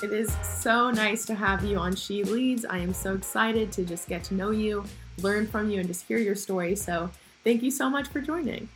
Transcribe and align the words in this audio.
It 0.00 0.12
is 0.12 0.32
so 0.44 0.92
nice 0.92 1.24
to 1.24 1.34
have 1.34 1.64
you 1.64 1.76
on 1.76 1.96
She 1.96 2.22
Leads. 2.22 2.64
I 2.64 2.78
am 2.78 2.94
so 2.94 3.14
excited 3.14 3.72
to 3.72 3.84
just 3.84 4.08
get 4.08 4.22
to 4.24 4.34
know 4.34 4.52
you, 4.52 4.84
learn 5.20 5.48
from 5.48 5.70
you, 5.70 5.80
and 5.80 5.88
just 5.88 6.06
hear 6.06 6.18
your 6.18 6.36
story. 6.36 6.76
So, 6.76 7.10
thank 7.42 7.64
you 7.64 7.72
so 7.72 7.90
much 7.90 8.06
for 8.06 8.20
joining. 8.20 8.68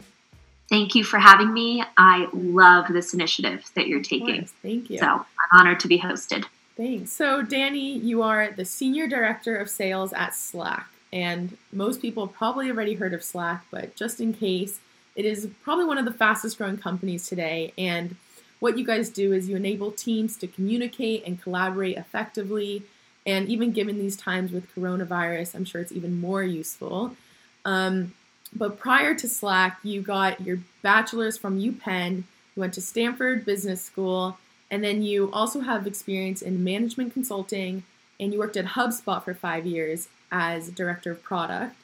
Thank 0.68 0.96
you 0.96 1.04
for 1.04 1.20
having 1.20 1.54
me. 1.54 1.84
I 1.96 2.26
love 2.32 2.88
this 2.88 3.14
initiative 3.14 3.70
that 3.76 3.86
you're 3.86 4.02
taking. 4.02 4.46
Thank 4.62 4.90
you. 4.90 4.98
So, 4.98 5.06
I'm 5.06 5.60
honored 5.60 5.78
to 5.80 5.88
be 5.88 6.00
hosted. 6.00 6.44
Thanks. 6.76 7.12
So, 7.12 7.40
Danny, 7.40 7.98
you 7.98 8.22
are 8.22 8.50
the 8.50 8.64
Senior 8.64 9.06
Director 9.06 9.56
of 9.56 9.70
Sales 9.70 10.12
at 10.12 10.34
Slack. 10.34 10.88
And 11.12 11.56
most 11.72 12.02
people 12.02 12.26
probably 12.26 12.68
already 12.68 12.94
heard 12.94 13.14
of 13.14 13.22
Slack, 13.22 13.64
but 13.70 13.94
just 13.94 14.20
in 14.20 14.32
case, 14.32 14.80
it 15.14 15.24
is 15.24 15.46
probably 15.62 15.84
one 15.84 15.98
of 15.98 16.04
the 16.04 16.12
fastest 16.12 16.58
growing 16.58 16.78
companies 16.78 17.28
today. 17.28 17.72
And 17.78 18.16
what 18.62 18.78
you 18.78 18.84
guys 18.84 19.10
do 19.10 19.32
is 19.32 19.48
you 19.48 19.56
enable 19.56 19.90
teams 19.90 20.36
to 20.36 20.46
communicate 20.46 21.24
and 21.26 21.42
collaborate 21.42 21.96
effectively. 21.96 22.84
And 23.26 23.48
even 23.48 23.72
given 23.72 23.98
these 23.98 24.16
times 24.16 24.52
with 24.52 24.72
coronavirus, 24.72 25.56
I'm 25.56 25.64
sure 25.64 25.80
it's 25.80 25.90
even 25.90 26.20
more 26.20 26.44
useful. 26.44 27.16
Um, 27.64 28.14
but 28.54 28.78
prior 28.78 29.16
to 29.16 29.28
Slack, 29.28 29.78
you 29.82 30.00
got 30.00 30.42
your 30.42 30.60
bachelor's 30.80 31.36
from 31.36 31.60
UPenn, 31.60 32.18
you 32.54 32.60
went 32.60 32.72
to 32.74 32.80
Stanford 32.80 33.44
Business 33.44 33.82
School, 33.82 34.38
and 34.70 34.84
then 34.84 35.02
you 35.02 35.28
also 35.32 35.62
have 35.62 35.84
experience 35.84 36.40
in 36.40 36.62
management 36.62 37.12
consulting, 37.12 37.82
and 38.20 38.32
you 38.32 38.38
worked 38.38 38.56
at 38.56 38.64
HubSpot 38.64 39.24
for 39.24 39.34
five 39.34 39.66
years 39.66 40.06
as 40.30 40.68
director 40.68 41.10
of 41.10 41.20
product. 41.24 41.74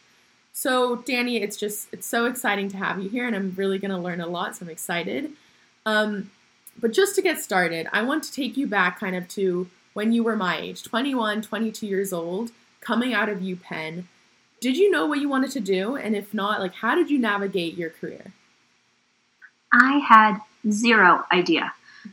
So, 0.53 0.95
Danny, 0.95 1.39
it's 1.39 1.57
just 1.57 1.89
it's 1.91 2.07
so 2.07 2.27
exciting 2.27 2.69
to 2.69 2.77
have 2.77 3.03
you 3.03 3.09
here, 3.09 3.27
and 3.27 3.35
I'm 3.35 3.53
really 3.57 3.81
going 3.81 3.91
to 3.91 3.99
learn 3.99 4.21
a 4.21 4.29
lot. 4.29 4.55
So 4.55 4.65
I'm 4.65 4.71
excited. 4.71 5.33
Um, 5.85 6.31
but 6.81 6.93
just 6.93 7.15
to 7.17 7.23
get 7.23 7.41
started, 7.41 7.89
I 7.93 8.03
want 8.03 8.23
to 8.25 8.33
take 8.33 8.57
you 8.57 8.67
back 8.67 9.01
kind 9.01 9.17
of 9.17 9.29
to 9.29 9.69
when 9.95 10.13
you 10.13 10.23
were 10.23 10.37
my 10.37 10.59
age 10.59 10.83
21, 10.83 11.43
22 11.43 11.87
years 11.87 12.13
old, 12.13 12.53
coming 12.81 13.13
out 13.13 13.29
of 13.29 13.39
UPenn. 13.39 14.05
Did 14.61 14.77
you 14.77 14.91
know 14.91 15.07
what 15.07 15.21
you 15.21 15.29
wanted 15.29 15.51
to 15.53 15.61
do? 15.61 15.97
And 15.97 16.17
if 16.17 16.35
not, 16.35 16.61
like, 16.61 16.75
how 16.75 16.95
did 16.95 17.11
you 17.11 17.19
navigate 17.19 17.77
your 17.77 17.91
career? 17.91 18.33
I 19.73 19.99
had 19.99 20.39
zero 20.71 21.25
idea 21.33 21.73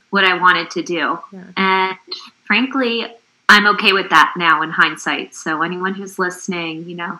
what 0.09 0.25
I 0.25 0.37
wanted 0.37 0.69
to 0.71 0.83
do. 0.83 1.19
Yeah. 1.31 1.43
And 1.57 1.97
frankly, 2.45 3.05
I'm 3.47 3.67
okay 3.75 3.93
with 3.93 4.09
that 4.09 4.33
now 4.37 4.61
in 4.61 4.71
hindsight. 4.71 5.35
So, 5.35 5.61
anyone 5.61 5.93
who's 5.93 6.19
listening, 6.19 6.89
you 6.89 6.95
know, 6.95 7.19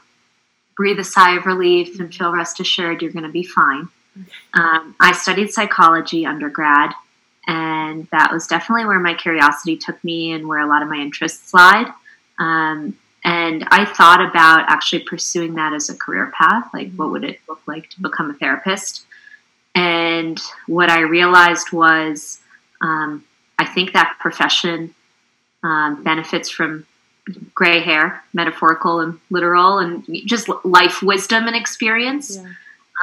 breathe 0.76 1.00
a 1.00 1.04
sigh 1.04 1.38
of 1.38 1.46
relief 1.46 2.00
and 2.00 2.14
feel 2.14 2.32
rest 2.32 2.60
assured 2.60 3.02
you're 3.02 3.12
going 3.12 3.24
to 3.24 3.32
be 3.32 3.44
fine. 3.44 3.88
Um, 4.54 4.96
I 5.00 5.12
studied 5.14 5.52
psychology 5.52 6.26
undergrad 6.26 6.92
and 7.48 8.08
that 8.12 8.32
was 8.32 8.48
definitely 8.48 8.86
where 8.86 9.00
my 9.00 9.14
curiosity 9.14 9.78
took 9.78 10.04
me 10.04 10.32
and 10.32 10.48
where 10.48 10.60
a 10.60 10.68
lot 10.68 10.82
of 10.82 10.90
my 10.90 10.98
interests 10.98 11.54
lied. 11.54 11.88
Um, 12.40 12.98
and 13.24 13.68
I 13.72 13.86
thought 13.86 14.22
about 14.22 14.66
actually 14.70 15.04
pursuing 15.04 15.56
that 15.56 15.74
as 15.74 15.90
a 15.90 15.96
career 15.96 16.32
path. 16.38 16.70
Like, 16.74 16.94
what 16.96 17.12
would 17.12 17.24
it 17.24 17.40
look 17.50 17.62
like 17.68 17.90
to 17.92 18.02
become 18.02 18.30
a 18.30 18.34
therapist? 18.34 19.06
And 19.74 20.40
what 20.68 20.90
I 20.90 21.02
realized 21.02 21.72
was, 21.72 22.40
um, 22.82 23.24
I 23.58 23.66
think 23.66 23.94
that 23.94 24.18
profession 24.20 24.94
um, 25.64 26.04
benefits 26.04 26.50
from 26.50 26.86
gray 27.56 27.80
hair, 27.80 28.24
metaphorical 28.34 29.00
and 29.00 29.20
literal, 29.30 29.80
and 29.80 30.06
just 30.26 30.48
life 30.64 31.02
wisdom 31.02 31.48
and 31.48 31.56
experience. 31.56 32.38
Yeah. 32.38 32.48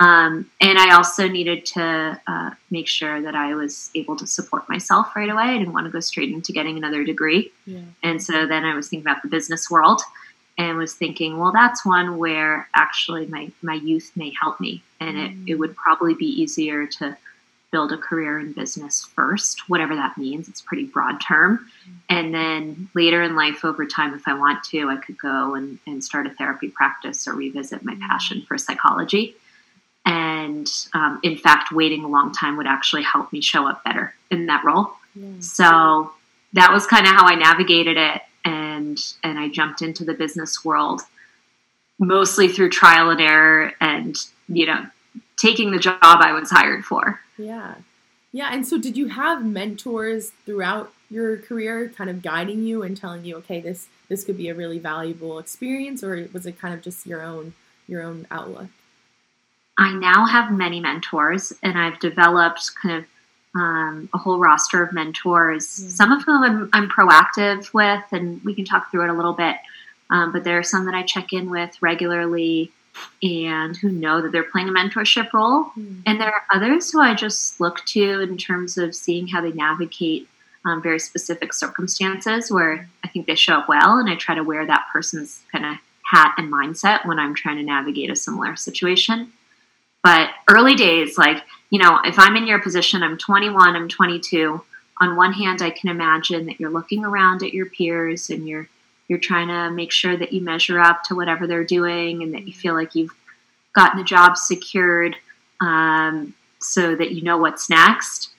Um, 0.01 0.51
and 0.61 0.79
I 0.79 0.95
also 0.95 1.29
needed 1.29 1.67
to 1.67 2.21
uh, 2.27 2.51
make 2.71 2.89
sure 2.89 3.21
that 3.21 3.35
I 3.35 3.55
was 3.55 3.91
able 3.95 4.17
to 4.17 4.27
support 4.27 4.69
myself 4.69 5.15
right 5.15 5.29
away. 5.29 5.43
I 5.43 5.59
didn't 5.59 5.75
want 5.75 5.87
to 5.87 5.93
go 5.93 6.01
straight 6.01 6.33
into 6.33 6.53
getting 6.53 6.77
another 6.79 7.05
degree. 7.05 7.53
Yeah. 7.67 7.81
And 8.03 8.23
so 8.23 8.47
then 8.47 8.65
I 8.65 8.75
was 8.75 8.89
thinking 8.89 9.07
about 9.07 9.23
the 9.23 9.29
business 9.29 9.71
world 9.71 10.01
and 10.57 10.79
was 10.79 10.95
thinking, 10.95 11.39
well, 11.39 11.53
that's 11.53 11.85
one 11.85 12.19
where 12.19 12.69
actually 12.75 13.27
my, 13.27 13.51
my 13.63 13.75
youth 13.75 14.13
may 14.17 14.33
help 14.41 14.61
me. 14.61 14.83
And 15.01 15.17
mm. 15.17 15.47
it, 15.47 15.53
it 15.53 15.55
would 15.57 15.77
probably 15.77 16.15
be 16.15 16.27
easier 16.27 16.87
to 16.87 17.17
build 17.71 17.91
a 17.91 17.97
career 17.97 18.39
in 18.39 18.53
business 18.53 19.05
first, 19.15 19.69
whatever 19.69 19.95
that 19.95 20.19
means. 20.19 20.47
It's 20.49 20.61
a 20.61 20.65
pretty 20.65 20.85
broad 20.85 21.21
term. 21.21 21.59
Mm. 21.59 21.93
And 22.09 22.35
then 22.35 22.89
later 22.95 23.23
in 23.23 23.35
life, 23.35 23.65
over 23.65 23.87
time, 23.87 24.15
if 24.15 24.29
I 24.29 24.35
want 24.35 24.63
to, 24.65 24.89
I 24.89 24.97
could 24.97 25.19
go 25.19 25.55
and, 25.55 25.79
and 25.87 26.05
start 26.05 26.27
a 26.27 26.31
therapy 26.31 26.69
practice 26.69 27.27
or 27.27 27.35
revisit 27.35 27.83
my 27.85 27.95
mm. 27.95 28.01
passion 28.01 28.43
for 28.47 28.57
psychology. 28.57 29.37
And 30.05 30.69
um, 30.95 31.21
in 31.23 31.37
fact, 31.37 31.73
waiting 31.73 32.05
a 32.05 32.09
long 32.09 32.33
time 32.33 32.57
would 32.57 32.67
actually 32.67 33.03
help 33.03 33.33
me 33.33 33.41
show 33.41 33.67
up 33.69 33.85
better 33.85 34.15
in 34.31 34.47
that 34.47 34.65
role. 34.65 34.93
Yeah. 35.15 35.41
So 35.41 36.13
that 36.55 36.73
was 36.73 36.87
kind 36.87 37.07
of 37.07 37.13
how 37.13 37.27
I 37.27 37.35
navigated 37.35 37.97
it. 37.97 38.23
And, 38.45 38.99
and 39.23 39.39
I 39.39 39.49
jumped 39.49 39.83
into 39.83 40.05
the 40.05 40.15
business 40.15 40.65
world 40.65 41.03
mostly 41.99 42.49
through 42.49 42.71
trial 42.71 43.11
and 43.11 43.21
error 43.21 43.73
and, 43.81 44.17
you 44.49 44.67
know, 44.67 44.87
taking 45.37 45.71
the 45.71 45.79
job 45.79 45.99
I 46.03 46.33
was 46.33 46.51
hired 46.51 46.85
for. 46.85 47.21
Yeah. 47.39 47.77
Yeah. 48.33 48.49
And 48.51 48.67
so 48.67 48.79
did 48.79 48.97
you 48.97 49.09
have 49.09 49.45
mentors 49.45 50.31
throughout 50.45 50.93
your 51.11 51.37
career 51.37 51.93
kind 51.97 52.09
of 52.11 52.23
guiding 52.23 52.65
you 52.65 52.83
and 52.83 52.97
telling 52.97 53.25
you, 53.25 53.37
okay, 53.37 53.61
this, 53.61 53.89
this 54.09 54.25
could 54.25 54.37
be 54.37 54.49
a 54.49 54.55
really 54.55 54.79
valuable 54.79 55.39
experience 55.39 56.03
or 56.03 56.29
was 56.33 56.47
it 56.47 56.59
kind 56.59 56.75
of 56.75 56.83
just 56.83 57.07
your 57.07 57.23
own, 57.23 57.55
your 57.87 58.03
own 58.03 58.27
outlook? 58.31 58.69
I 59.79 59.93
now 59.93 60.27
have 60.27 60.53
many 60.53 60.81
mentors, 60.81 61.53
and 61.63 61.79
I've 61.79 61.99
developed 61.99 62.71
kind 62.81 62.97
of 62.99 63.05
um, 63.55 64.09
a 64.15 64.19
whole 64.19 64.39
roster 64.39 64.83
of 64.83 64.93
mentors. 64.93 65.67
Mm-hmm. 65.67 65.89
Some 65.89 66.13
of 66.13 66.25
whom 66.25 66.43
I'm, 66.43 66.71
I'm, 66.73 66.89
proactive 66.89 67.73
with, 67.75 68.05
and 68.13 68.43
we 68.45 68.55
can 68.55 68.65
talk 68.65 68.91
through 68.91 69.05
it 69.05 69.11
a 69.11 69.15
little 69.15 69.33
bit. 69.33 69.57
Um, 70.11 70.33
but 70.33 70.45
there 70.45 70.59
are 70.59 70.63
some 70.63 70.87
that 70.87 70.95
I 70.95 71.03
check 71.03 71.33
in 71.33 71.51
with 71.51 71.77
regularly 71.81 72.71
and 73.23 73.77
who 73.77 73.91
know 73.91 74.21
that 74.21 74.33
they're 74.33 74.43
playing 74.43 74.69
a 74.69 74.73
mentorship 74.73 75.33
role. 75.33 75.65
Mm-hmm. 75.65 76.01
And 76.07 76.21
there 76.21 76.33
are 76.33 76.45
others 76.53 76.91
who 76.91 77.01
I 77.01 77.15
just 77.15 77.61
look 77.61 77.85
to 77.87 78.21
in 78.21 78.37
terms 78.37 78.77
of 78.77 78.95
seeing 78.95 79.27
how 79.29 79.41
they 79.41 79.53
navigate 79.53 80.29
um, 80.65 80.83
very 80.83 80.99
specific 80.99 81.53
circumstances 81.53 82.51
where 82.51 82.89
I 83.05 83.09
think 83.09 83.27
they 83.27 83.35
show 83.35 83.55
up 83.55 83.69
well, 83.69 83.99
and 83.99 84.09
I 84.09 84.15
try 84.15 84.35
to 84.35 84.45
wear 84.45 84.65
that 84.67 84.87
person's 84.93 85.43
kind 85.51 85.67
of 85.67 85.77
hat 86.05 86.35
and 86.37 86.53
mindset 86.53 87.07
when 87.07 87.19
I'm 87.19 87.35
trying 87.35 87.57
to 87.57 87.63
navigate 87.63 88.11
a 88.11 88.17
similar 88.17 88.55
situation. 88.57 89.33
But 90.03 90.31
early 90.51 90.75
days, 90.75 91.17
like, 91.17 91.43
you 91.71 91.79
know, 91.79 92.01
if 92.05 92.19
I'm 92.19 92.37
in 92.37 92.47
your 92.47 92.61
position, 92.61 93.03
I'm 93.03 93.17
21, 93.17 93.77
I'm 93.77 93.89
22. 93.89 94.63
On 95.01 95.17
one 95.17 95.33
hand, 95.33 95.63
I 95.63 95.71
can 95.71 95.91
imagine 95.91 96.47
that 96.47 96.61
you're 96.61 96.71
looking 96.71 97.05
around 97.05 97.43
at 97.43 97.55
your 97.55 97.67
peers 97.67 98.31
and 98.31 98.47
you're 98.47 98.69
you're 99.09 99.19
trying 99.19 99.49
to 99.49 99.71
make 99.71 99.93
sure 99.93 100.17
that 100.17 100.33
you 100.33 100.41
measure 100.41 100.81
up 100.81 101.05
to 101.05 101.15
whatever 101.15 101.47
they're 101.47 101.65
doing 101.65 102.23
and 102.23 102.33
that 102.33 102.47
you 102.47 102.53
feel 102.53 102.73
like 102.73 102.95
you've 102.95 103.15
gotten 103.75 104.01
a 104.01 104.05
job 104.05 104.39
secured 104.39 105.17
um, 105.61 106.33
so 106.61 106.95
that 106.95 107.13
you 107.13 107.23
know 107.23 107.37
what's 107.37 107.69
next. 107.69 108.31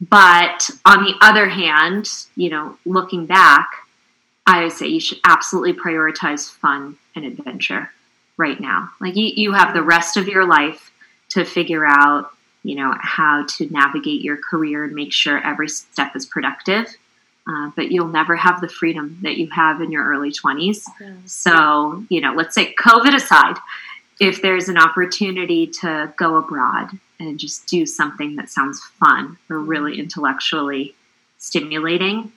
But 0.00 0.68
on 0.84 1.04
the 1.04 1.14
other 1.20 1.48
hand, 1.48 2.10
you 2.36 2.50
know, 2.50 2.76
looking 2.84 3.24
back, 3.26 3.70
I 4.46 4.64
would 4.64 4.72
say 4.72 4.88
you 4.88 5.00
should 5.00 5.20
absolutely 5.24 5.74
prioritize 5.74 6.50
fun 6.50 6.96
and 7.14 7.24
adventure 7.24 7.90
right 8.36 8.58
now. 8.58 8.90
Like 9.00 9.16
you, 9.16 9.26
you 9.34 9.52
have 9.52 9.74
the 9.74 9.82
rest 9.82 10.16
of 10.16 10.28
your 10.28 10.46
life 10.46 10.89
to 11.30 11.44
figure 11.44 11.86
out, 11.86 12.30
you 12.62 12.76
know, 12.76 12.94
how 13.00 13.44
to 13.56 13.68
navigate 13.70 14.22
your 14.22 14.36
career 14.36 14.84
and 14.84 14.94
make 14.94 15.12
sure 15.12 15.44
every 15.44 15.68
step 15.68 16.14
is 16.14 16.26
productive. 16.26 16.86
Uh, 17.48 17.70
but 17.74 17.90
you'll 17.90 18.08
never 18.08 18.36
have 18.36 18.60
the 18.60 18.68
freedom 18.68 19.18
that 19.22 19.36
you 19.36 19.48
have 19.50 19.80
in 19.80 19.90
your 19.90 20.04
early 20.04 20.30
20s. 20.30 20.84
Yeah. 21.00 21.14
So, 21.24 22.04
you 22.08 22.20
know, 22.20 22.34
let's 22.34 22.54
say 22.54 22.74
COVID 22.74 23.14
aside, 23.14 23.56
if 24.20 24.42
there's 24.42 24.68
an 24.68 24.76
opportunity 24.76 25.66
to 25.66 26.12
go 26.16 26.36
abroad 26.36 26.90
and 27.18 27.38
just 27.38 27.66
do 27.66 27.86
something 27.86 28.36
that 28.36 28.50
sounds 28.50 28.80
fun 29.00 29.38
or 29.48 29.58
really 29.58 29.98
intellectually 29.98 30.94
stimulating, 31.38 32.32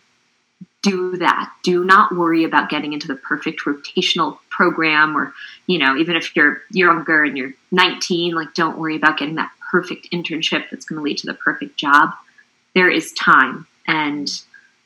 do 0.81 1.17
that. 1.17 1.51
Do 1.63 1.83
not 1.83 2.15
worry 2.15 2.43
about 2.43 2.69
getting 2.69 2.93
into 2.93 3.07
the 3.07 3.15
perfect 3.15 3.61
rotational 3.61 4.37
program 4.55 5.17
or, 5.17 5.33
you 5.67 5.79
know, 5.79 5.97
even 5.97 6.15
if 6.15 6.35
you're 6.35 6.61
younger 6.71 7.23
and 7.23 7.37
you're 7.37 7.53
19, 7.71 8.35
like 8.35 8.53
don't 8.53 8.77
worry 8.77 8.95
about 8.95 9.17
getting 9.17 9.35
that 9.35 9.51
perfect 9.71 10.11
internship 10.11 10.69
that's 10.69 10.85
going 10.85 10.97
to 10.97 11.03
lead 11.03 11.17
to 11.17 11.27
the 11.27 11.33
perfect 11.33 11.77
job. 11.77 12.11
There 12.75 12.89
is 12.89 13.11
time. 13.13 13.65
And 13.87 14.29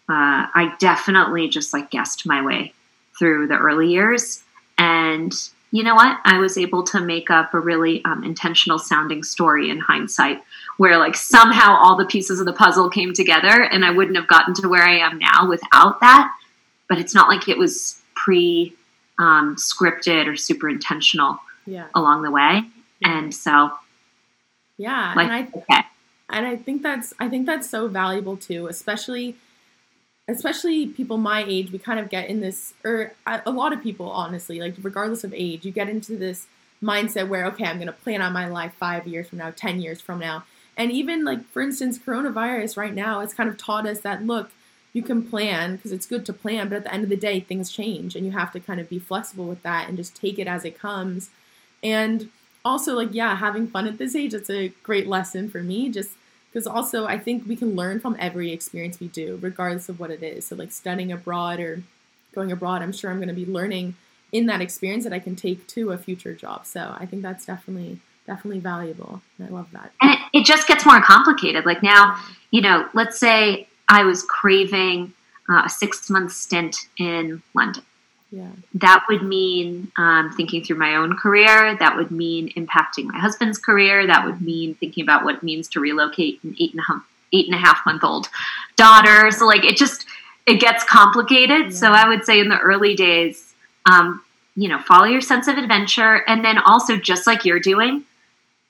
uh, 0.10 0.48
I 0.54 0.74
definitely 0.80 1.50
just 1.50 1.74
like 1.74 1.92
guessed 1.92 2.25
my 2.25 2.44
way 2.44 2.74
through 3.19 3.48
the 3.48 3.58
early 3.58 3.90
years. 3.90 4.44
And 4.78 5.34
you 5.72 5.84
know 5.84 5.96
what? 5.96 6.18
I 6.24 6.38
was 6.38 6.58
able 6.58 6.84
to 6.84 7.02
make 7.02 7.30
up 7.30 7.54
a 7.54 7.60
really 7.60 8.04
um, 8.06 8.24
intentional 8.24 8.80
sounding 8.80 9.24
story 9.24 9.69
in 9.69 9.80
hindsight, 9.80 10.42
where 10.78 10.98
like 10.98 11.16
somehow 11.16 11.75
all 11.75 11.98
the 11.98 12.06
pieces 12.06 12.40
of 12.40 12.46
the 12.46 12.54
puzzle 12.54 12.90
came 12.90 13.14
together, 13.14 13.64
and 13.64 13.84
I 13.84 13.92
wouldn't 13.92 14.16
have 14.16 14.28
gotten 14.28 14.54
to 14.56 14.69
where 14.69 14.84
I 14.84 15.00
am 15.00 15.19
now 15.19 15.50
without 15.50 16.00
that. 16.00 16.31
But 16.88 17.00
it's 17.00 17.14
not 17.14 17.28
like 17.28 17.50
it 17.50 17.58
was 17.58 18.02
pre 18.16 18.74
um, 19.19 19.56
scripted 19.56 20.28
or 20.28 20.36
super 20.36 20.69
intentional 20.69 21.40
yeah. 21.66 21.88
along 21.96 22.24
the 22.24 22.31
way, 22.31 22.64
and 23.04 23.34
so 23.34 23.72
yeah, 24.78 25.14
like, 25.16 25.25
and 25.25 25.34
I 25.34 25.48
okay. 25.58 25.88
and 26.30 26.48
I 26.48 26.56
think 26.56 26.84
that's 26.84 27.14
I 27.19 27.30
think 27.30 27.46
that's 27.46 27.69
so 27.69 27.88
valuable 27.88 28.38
too, 28.38 28.68
especially 28.68 29.36
especially 30.28 30.88
people 30.88 31.18
my 31.18 31.44
age, 31.48 31.72
we 31.72 31.80
kind 31.80 32.00
of 32.00 32.10
get 32.10 32.30
in 32.30 32.42
this, 32.42 32.74
or 32.84 33.14
a 33.25 33.50
lot 33.50 33.72
of 33.72 33.81
people, 33.81 34.10
honestly, 34.10 34.60
like 34.60 34.75
regardless 34.81 35.24
of 35.24 35.34
age, 35.34 35.66
you 35.66 35.72
get 35.72 35.90
into 35.90 36.18
this 36.18 36.48
mindset 36.84 37.30
where, 37.30 37.46
okay, 37.46 37.66
I'm 37.66 37.78
going 37.78 37.88
to 37.88 37.94
plan 37.94 38.22
on 38.22 38.34
my 38.34 38.48
life 38.48 38.74
five 38.78 39.08
years 39.08 39.30
from 39.30 39.38
now, 39.38 39.52
10 39.56 39.81
years 39.81 40.02
from 40.02 40.19
now. 40.19 40.44
And 40.75 40.92
even 40.92 41.24
like, 41.24 41.46
for 41.46 41.62
instance, 41.62 41.98
coronavirus 41.98 42.78
right 42.78 42.94
now, 42.94 43.22
it's 43.22 43.34
kind 43.34 43.50
of 43.50 43.58
taught 43.58 43.88
us 43.88 44.02
that, 44.02 44.25
look, 44.25 44.52
you 44.98 45.04
can 45.04 45.22
plan 45.22 45.76
because 45.76 45.92
it's 45.92 46.08
good 46.08 46.26
to 46.26 46.34
plan, 46.34 46.70
but 46.70 46.78
at 46.78 46.84
the 46.84 46.94
end 46.94 47.04
of 47.04 47.10
the 47.10 47.16
day, 47.16 47.40
things 47.40 47.70
change 47.70 48.16
and 48.16 48.26
you 48.26 48.32
have 48.32 48.52
to 48.52 48.60
kind 48.60 48.80
of 48.80 48.90
be 48.90 48.98
flexible 48.98 49.46
with 49.46 49.62
that 49.62 49.88
and 49.88 49.96
just 49.96 50.16
take 50.16 50.40
it 50.40 50.48
as 50.48 50.66
it 50.66 50.78
comes. 50.78 51.30
And 51.84 52.30
also, 52.66 52.96
like, 52.96 53.14
yeah, 53.14 53.36
having 53.36 53.68
fun 53.68 53.88
at 53.88 54.00
this 54.00 54.16
age, 54.16 54.34
it's 54.34 54.50
a 54.50 54.70
great 54.82 55.08
lesson 55.08 55.50
for 55.50 55.62
me. 55.62 55.90
Just 55.90 56.10
because 56.50 56.66
also 56.66 57.06
I 57.06 57.20
think 57.20 57.48
we 57.48 57.56
can 57.56 57.76
learn 57.76 58.00
from 58.00 58.18
every 58.20 58.52
experience 58.52 59.00
we 59.00 59.08
do, 59.08 59.38
regardless 59.40 59.88
of 59.88 60.00
what 60.00 60.10
it 60.10 60.24
is. 60.24 60.48
So, 60.48 60.56
like 60.56 60.72
studying 60.72 61.12
abroad 61.12 61.60
or 61.60 61.84
going 62.34 62.52
abroad, 62.52 62.82
I'm 62.82 62.92
sure 62.92 63.12
I'm 63.12 63.18
going 63.18 63.28
to 63.30 63.36
be 63.36 63.46
learning 63.46 63.96
in 64.32 64.48
that 64.48 64.62
experience 64.62 65.04
that 65.04 65.14
I 65.14 65.20
can 65.20 65.36
take 65.36 65.68
to 65.68 65.92
a 65.92 65.98
future 66.00 66.34
job. 66.34 66.66
So, 66.66 66.96
I 67.00 67.06
think 67.06 67.22
that's 67.22 67.46
definitely 67.46 68.00
definitely 68.26 68.60
valuable. 68.60 69.22
I 69.40 69.50
love 69.50 69.68
that. 69.74 69.92
And 70.02 70.14
it, 70.16 70.20
it 70.34 70.46
just 70.46 70.68
gets 70.68 70.88
more 70.88 71.00
complicated. 71.02 71.68
Like 71.68 71.84
now, 71.84 72.20
you 72.50 72.62
know, 72.62 72.90
let's 72.96 73.20
say 73.20 73.68
I 73.89 74.04
was 74.04 74.24
craving 74.24 75.13
uh, 75.50 75.63
a 75.66 75.69
six 75.69 76.10
month 76.10 76.31
stint 76.31 76.75
in 76.98 77.42
London. 77.54 77.84
Yeah. 78.31 78.50
That 78.74 79.06
would 79.10 79.24
mean 79.24 79.92
um, 79.98 80.34
thinking 80.36 80.63
through 80.63 80.78
my 80.78 80.95
own 80.95 81.16
career. 81.16 81.78
That 81.78 81.95
would 81.95 82.12
mean 82.12 82.51
impacting 82.54 83.06
my 83.06 83.18
husband's 83.18 83.57
career. 83.57 84.06
That 84.06 84.25
would 84.25 84.42
mean 84.42 84.75
thinking 84.75 85.04
about 85.04 85.24
what 85.24 85.36
it 85.36 85.44
means 85.44 85.69
to 85.69 85.80
relocate 85.80 86.44
an 86.44 86.56
eight 86.60 86.72
and 86.72 86.81
a 86.81 86.84
half, 86.84 87.04
eight 87.31 87.45
and 87.45 87.56
a 87.56 87.57
half 87.57 87.80
month 87.86 88.04
old 88.04 88.28
daughter. 88.75 89.31
So 89.31 89.45
like 89.48 89.63
it 89.63 89.78
just 89.78 90.06
it 90.45 90.60
gets 90.60 90.83
complicated. 90.83 91.68
Yeah. 91.68 91.72
So 91.72 91.92
I 91.92 92.07
would 92.07 92.25
say 92.25 92.40
in 92.42 92.50
the 92.50 92.60
early 92.60 92.95
days, 92.95 93.54
um, 93.90 94.22
you 94.57 94.68
know, 94.68 94.80
follow 94.80 95.06
your 95.06 95.22
sense 95.22 95.48
of 95.48 95.57
adventure, 95.57 96.24
and 96.28 96.44
then 96.44 96.57
also 96.57 96.98
just 96.98 97.28
like 97.28 97.45
you're 97.45 97.60
doing, 97.60 98.04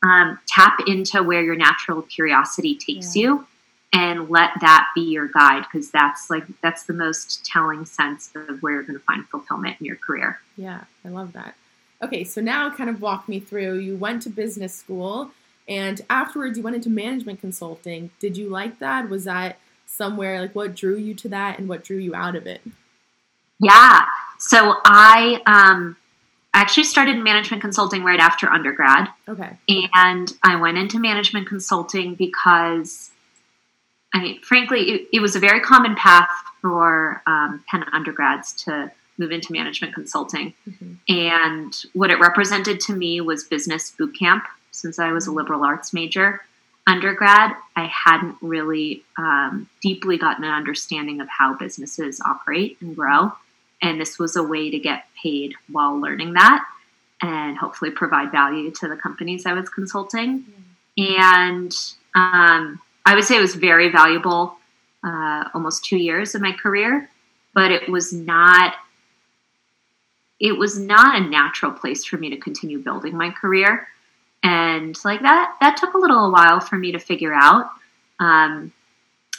um, 0.03 0.37
tap 0.47 0.79
into 0.85 1.23
where 1.23 1.41
your 1.41 1.55
natural 1.55 2.03
curiosity 2.03 2.75
takes 2.75 3.15
yeah. 3.15 3.21
you 3.21 3.47
and 3.93 4.29
let 4.29 4.51
that 4.61 4.87
be 4.95 5.01
your 5.01 5.27
guide 5.27 5.63
because 5.63 5.91
that's 5.91 6.29
like 6.29 6.43
that's 6.61 6.83
the 6.83 6.93
most 6.93 7.45
telling 7.45 7.85
sense 7.85 8.31
of 8.35 8.61
where 8.61 8.73
you're 8.73 8.83
going 8.83 8.99
to 8.99 9.05
find 9.05 9.25
fulfillment 9.27 9.77
in 9.79 9.85
your 9.85 9.95
career. 9.95 10.39
Yeah 10.55 10.83
i 11.05 11.09
love 11.09 11.33
that. 11.33 11.55
Okay 12.01 12.23
so 12.23 12.41
now 12.41 12.69
kind 12.69 12.89
of 12.89 13.01
walk 13.01 13.27
me 13.27 13.39
through 13.39 13.79
you 13.79 13.95
went 13.95 14.21
to 14.23 14.29
business 14.29 14.75
school 14.75 15.31
and 15.67 16.01
afterwards 16.09 16.57
you 16.57 16.63
went 16.63 16.75
into 16.75 16.89
management 16.89 17.41
consulting. 17.41 18.11
Did 18.19 18.37
you 18.37 18.49
like 18.49 18.79
that? 18.79 19.09
Was 19.09 19.25
that 19.25 19.59
somewhere 19.85 20.41
like 20.41 20.53
what 20.53 20.75
drew 20.75 20.97
you 20.97 21.13
to 21.15 21.29
that 21.29 21.59
and 21.59 21.69
what 21.69 21.83
drew 21.83 21.97
you 21.97 22.13
out 22.13 22.35
of 22.35 22.45
it? 22.45 22.61
Yeah 23.59 24.05
so 24.37 24.75
i 24.85 25.41
um 25.45 25.97
I 26.53 26.61
actually 26.61 26.85
started 26.85 27.17
management 27.19 27.61
consulting 27.61 28.03
right 28.03 28.19
after 28.19 28.49
undergrad. 28.49 29.09
Okay. 29.27 29.57
And 29.93 30.33
I 30.41 30.55
went 30.55 30.79
into 30.79 30.97
management 30.97 31.47
consulting 31.47 32.15
because 32.15 33.11
I 34.17 34.21
mean, 34.21 34.41
frankly, 34.41 34.89
it, 34.89 35.07
it 35.13 35.19
was 35.19 35.35
a 35.35 35.39
very 35.39 35.59
common 35.61 35.95
path 35.95 36.29
for 36.61 37.21
um, 37.27 37.63
Penn 37.69 37.85
undergrads 37.93 38.51
to 38.63 38.91
move 39.19 39.31
into 39.31 39.51
management 39.51 39.93
consulting. 39.93 40.53
Mm-hmm. 40.67 40.93
And 41.07 41.75
what 41.93 42.09
it 42.09 42.19
represented 42.19 42.79
to 42.81 42.95
me 42.95 43.21
was 43.21 43.43
business 43.43 43.91
boot 43.91 44.17
camp 44.17 44.45
since 44.71 44.97
I 44.97 45.11
was 45.11 45.27
a 45.27 45.31
liberal 45.31 45.63
arts 45.63 45.93
major. 45.93 46.41
Undergrad, 46.87 47.51
I 47.75 47.85
hadn't 47.85 48.37
really 48.41 49.03
um, 49.17 49.69
deeply 49.83 50.17
gotten 50.17 50.43
an 50.43 50.51
understanding 50.51 51.21
of 51.21 51.27
how 51.29 51.55
businesses 51.55 52.19
operate 52.21 52.77
and 52.81 52.95
grow. 52.95 53.33
And 53.83 54.01
this 54.01 54.17
was 54.17 54.35
a 54.35 54.41
way 54.41 54.71
to 54.71 54.79
get 54.79 55.03
paid 55.21 55.53
while 55.71 55.99
learning 55.99 56.33
that 56.33 56.65
and 57.21 57.55
hopefully 57.57 57.91
provide 57.91 58.31
value 58.31 58.71
to 58.71 58.87
the 58.87 58.95
companies 58.95 59.45
I 59.45 59.53
was 59.53 59.69
consulting. 59.69 60.45
Mm-hmm. 60.97 61.21
And 61.21 61.75
um, 62.15 62.79
I 63.07 63.15
would 63.15 63.23
say 63.23 63.37
it 63.37 63.41
was 63.41 63.55
very 63.55 63.89
valuable, 63.89 64.57
uh, 65.01 65.45
almost 65.53 65.85
two 65.85 65.95
years 65.95 66.35
of 66.35 66.41
my 66.41 66.51
career, 66.51 67.09
but 67.53 67.71
it 67.71 67.87
was 67.89 68.11
not. 68.11 68.75
It 70.41 70.57
was 70.57 70.77
not 70.77 71.15
a 71.15 71.25
natural 71.25 71.71
place 71.71 72.03
for 72.03 72.17
me 72.17 72.29
to 72.29 72.37
continue 72.37 72.79
building 72.79 73.15
my 73.15 73.31
career, 73.31 73.87
and 74.43 74.93
like 75.05 75.21
that, 75.21 75.55
that 75.61 75.77
took 75.77 75.93
a 75.93 75.97
little 75.97 76.29
while 76.31 76.59
for 76.59 76.75
me 76.75 76.91
to 76.91 76.99
figure 76.99 77.33
out. 77.33 77.69
Um, 78.19 78.73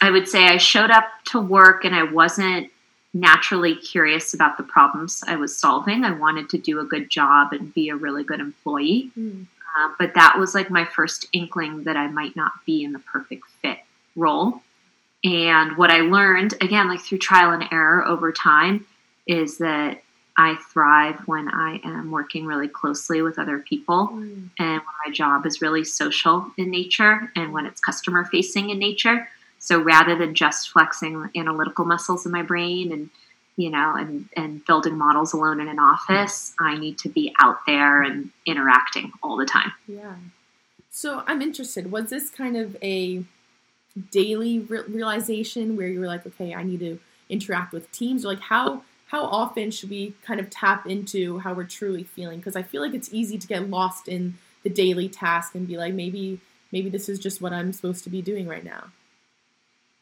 I 0.00 0.10
would 0.10 0.28
say 0.28 0.46
I 0.46 0.56
showed 0.56 0.90
up 0.90 1.04
to 1.26 1.40
work 1.40 1.84
and 1.84 1.94
I 1.94 2.04
wasn't 2.04 2.70
naturally 3.12 3.74
curious 3.74 4.32
about 4.32 4.56
the 4.56 4.62
problems 4.62 5.22
I 5.26 5.36
was 5.36 5.56
solving. 5.56 6.04
I 6.04 6.12
wanted 6.12 6.48
to 6.50 6.58
do 6.58 6.80
a 6.80 6.84
good 6.84 7.10
job 7.10 7.52
and 7.52 7.74
be 7.74 7.90
a 7.90 7.96
really 7.96 8.24
good 8.24 8.40
employee. 8.40 9.10
Mm. 9.18 9.46
Uh, 9.76 9.90
but 9.98 10.14
that 10.14 10.38
was 10.38 10.54
like 10.54 10.70
my 10.70 10.84
first 10.84 11.26
inkling 11.32 11.84
that 11.84 11.96
I 11.96 12.08
might 12.08 12.36
not 12.36 12.52
be 12.66 12.84
in 12.84 12.92
the 12.92 12.98
perfect 12.98 13.44
fit 13.62 13.78
role. 14.16 14.62
And 15.24 15.76
what 15.76 15.90
I 15.90 16.00
learned, 16.00 16.54
again, 16.60 16.88
like 16.88 17.00
through 17.00 17.18
trial 17.18 17.52
and 17.52 17.64
error 17.72 18.06
over 18.06 18.32
time, 18.32 18.86
is 19.26 19.58
that 19.58 20.02
I 20.36 20.54
thrive 20.72 21.18
when 21.26 21.48
I 21.48 21.80
am 21.82 22.12
working 22.12 22.46
really 22.46 22.68
closely 22.68 23.22
with 23.22 23.40
other 23.40 23.58
people 23.58 24.08
mm. 24.12 24.48
and 24.58 24.80
when 24.80 24.94
my 25.04 25.12
job 25.12 25.44
is 25.44 25.60
really 25.60 25.82
social 25.82 26.52
in 26.56 26.70
nature 26.70 27.32
and 27.34 27.52
when 27.52 27.66
it's 27.66 27.80
customer 27.80 28.24
facing 28.24 28.70
in 28.70 28.78
nature. 28.78 29.28
So 29.58 29.80
rather 29.80 30.16
than 30.16 30.34
just 30.34 30.70
flexing 30.70 31.30
analytical 31.36 31.84
muscles 31.84 32.24
in 32.24 32.30
my 32.30 32.42
brain 32.42 32.92
and 32.92 33.10
you 33.58 33.70
know, 33.70 33.94
and, 33.96 34.28
and 34.36 34.64
building 34.64 34.96
models 34.96 35.32
alone 35.32 35.60
in 35.60 35.66
an 35.66 35.80
office. 35.80 36.54
I 36.60 36.78
need 36.78 36.96
to 36.98 37.08
be 37.08 37.34
out 37.40 37.66
there 37.66 38.02
and 38.02 38.30
interacting 38.46 39.10
all 39.20 39.36
the 39.36 39.44
time. 39.44 39.72
Yeah. 39.88 40.14
So 40.92 41.24
I'm 41.26 41.42
interested. 41.42 41.90
Was 41.90 42.08
this 42.08 42.30
kind 42.30 42.56
of 42.56 42.76
a 42.82 43.24
daily 44.12 44.60
re- 44.60 44.84
realization 44.86 45.76
where 45.76 45.88
you 45.88 45.98
were 45.98 46.06
like, 46.06 46.24
okay, 46.24 46.54
I 46.54 46.62
need 46.62 46.78
to 46.80 47.00
interact 47.28 47.72
with 47.72 47.90
teams? 47.90 48.24
Or 48.24 48.28
like 48.28 48.40
how 48.40 48.82
how 49.08 49.24
often 49.24 49.72
should 49.72 49.90
we 49.90 50.14
kind 50.22 50.38
of 50.38 50.50
tap 50.50 50.86
into 50.86 51.38
how 51.38 51.52
we're 51.52 51.64
truly 51.64 52.04
feeling? 52.04 52.38
Because 52.38 52.54
I 52.54 52.62
feel 52.62 52.80
like 52.80 52.94
it's 52.94 53.12
easy 53.12 53.38
to 53.38 53.46
get 53.46 53.68
lost 53.68 54.06
in 54.06 54.38
the 54.62 54.70
daily 54.70 55.08
task 55.08 55.56
and 55.56 55.66
be 55.66 55.76
like, 55.76 55.94
maybe 55.94 56.40
maybe 56.70 56.90
this 56.90 57.08
is 57.08 57.18
just 57.18 57.40
what 57.40 57.52
I'm 57.52 57.72
supposed 57.72 58.04
to 58.04 58.10
be 58.10 58.22
doing 58.22 58.46
right 58.46 58.64
now. 58.64 58.92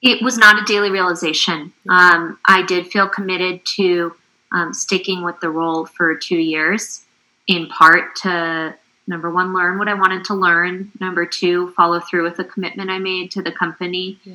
It 0.03 0.23
was 0.23 0.37
not 0.37 0.61
a 0.61 0.65
daily 0.65 0.91
realization. 0.91 1.73
Um, 1.89 2.39
I 2.45 2.65
did 2.67 2.87
feel 2.87 3.09
committed 3.09 3.65
to 3.77 4.15
um, 4.53 4.73
sticking 4.73 5.25
with 5.25 5.41
the 5.41 5.51
role 5.51 5.87
for 5.87 6.15
two 6.15 6.39
years, 6.39 7.05
in 7.47 7.67
part 7.67 8.17
to 8.17 8.75
number 9.07 9.31
one, 9.31 9.55
learn 9.55 9.79
what 9.79 9.89
I 9.89 9.95
wanted 9.95 10.25
to 10.27 10.35
learn. 10.35 10.93
Number 11.01 11.27
two, 11.27 11.71
follow 11.71 12.01
through 12.01 12.25
with 12.25 12.37
the 12.37 12.45
commitment 12.45 12.91
I 12.91 12.99
made 12.99 13.31
to 13.33 13.43
the 13.43 13.53
company. 13.53 14.19
Yeah. 14.25 14.35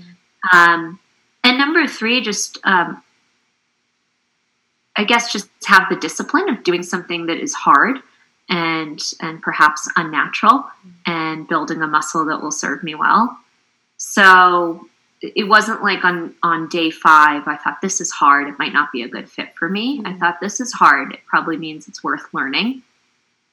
Um, 0.51 1.00
and 1.44 1.58
number 1.58 1.88
three, 1.88 2.22
just 2.22 2.58
um, 2.63 3.03
I 4.96 5.03
guess 5.03 5.32
just 5.32 5.50
have 5.65 5.89
the 5.89 5.96
discipline 5.96 6.50
of 6.50 6.63
doing 6.63 6.84
something 6.84 7.27
that 7.27 7.38
is 7.38 7.53
hard 7.53 7.98
and 8.50 9.01
and 9.22 9.41
perhaps 9.41 9.89
unnatural, 9.96 10.51
mm-hmm. 10.51 10.89
and 11.06 11.48
building 11.48 11.82
a 11.82 11.88
muscle 11.88 12.25
that 12.25 12.41
will 12.41 12.51
serve 12.51 12.84
me 12.84 12.96
well. 12.96 13.38
So 13.98 14.88
it 15.22 15.48
wasn't 15.48 15.84
like 15.84 16.04
on 16.04 16.34
on 16.42 16.68
day 16.68 16.90
five 16.90 17.48
i 17.48 17.56
thought 17.56 17.82
this 17.82 18.01
is 18.01 18.12
hard. 18.12 18.48
It 18.48 18.58
might 18.58 18.74
not 18.74 18.92
be 18.92 19.04
a 19.04 19.08
good 19.08 19.30
fit 19.30 19.56
for 19.56 19.70
me. 19.70 20.00
Mm-hmm. 20.00 20.08
i 20.08 20.18
thought 20.18 20.40
this 20.42 20.60
is 20.60 20.74
hard. 20.74 21.13
It 21.13 21.22
probably 21.28 21.58
means 21.58 21.88
it's 21.88 22.04
worth 22.04 22.34
learning. 22.34 22.84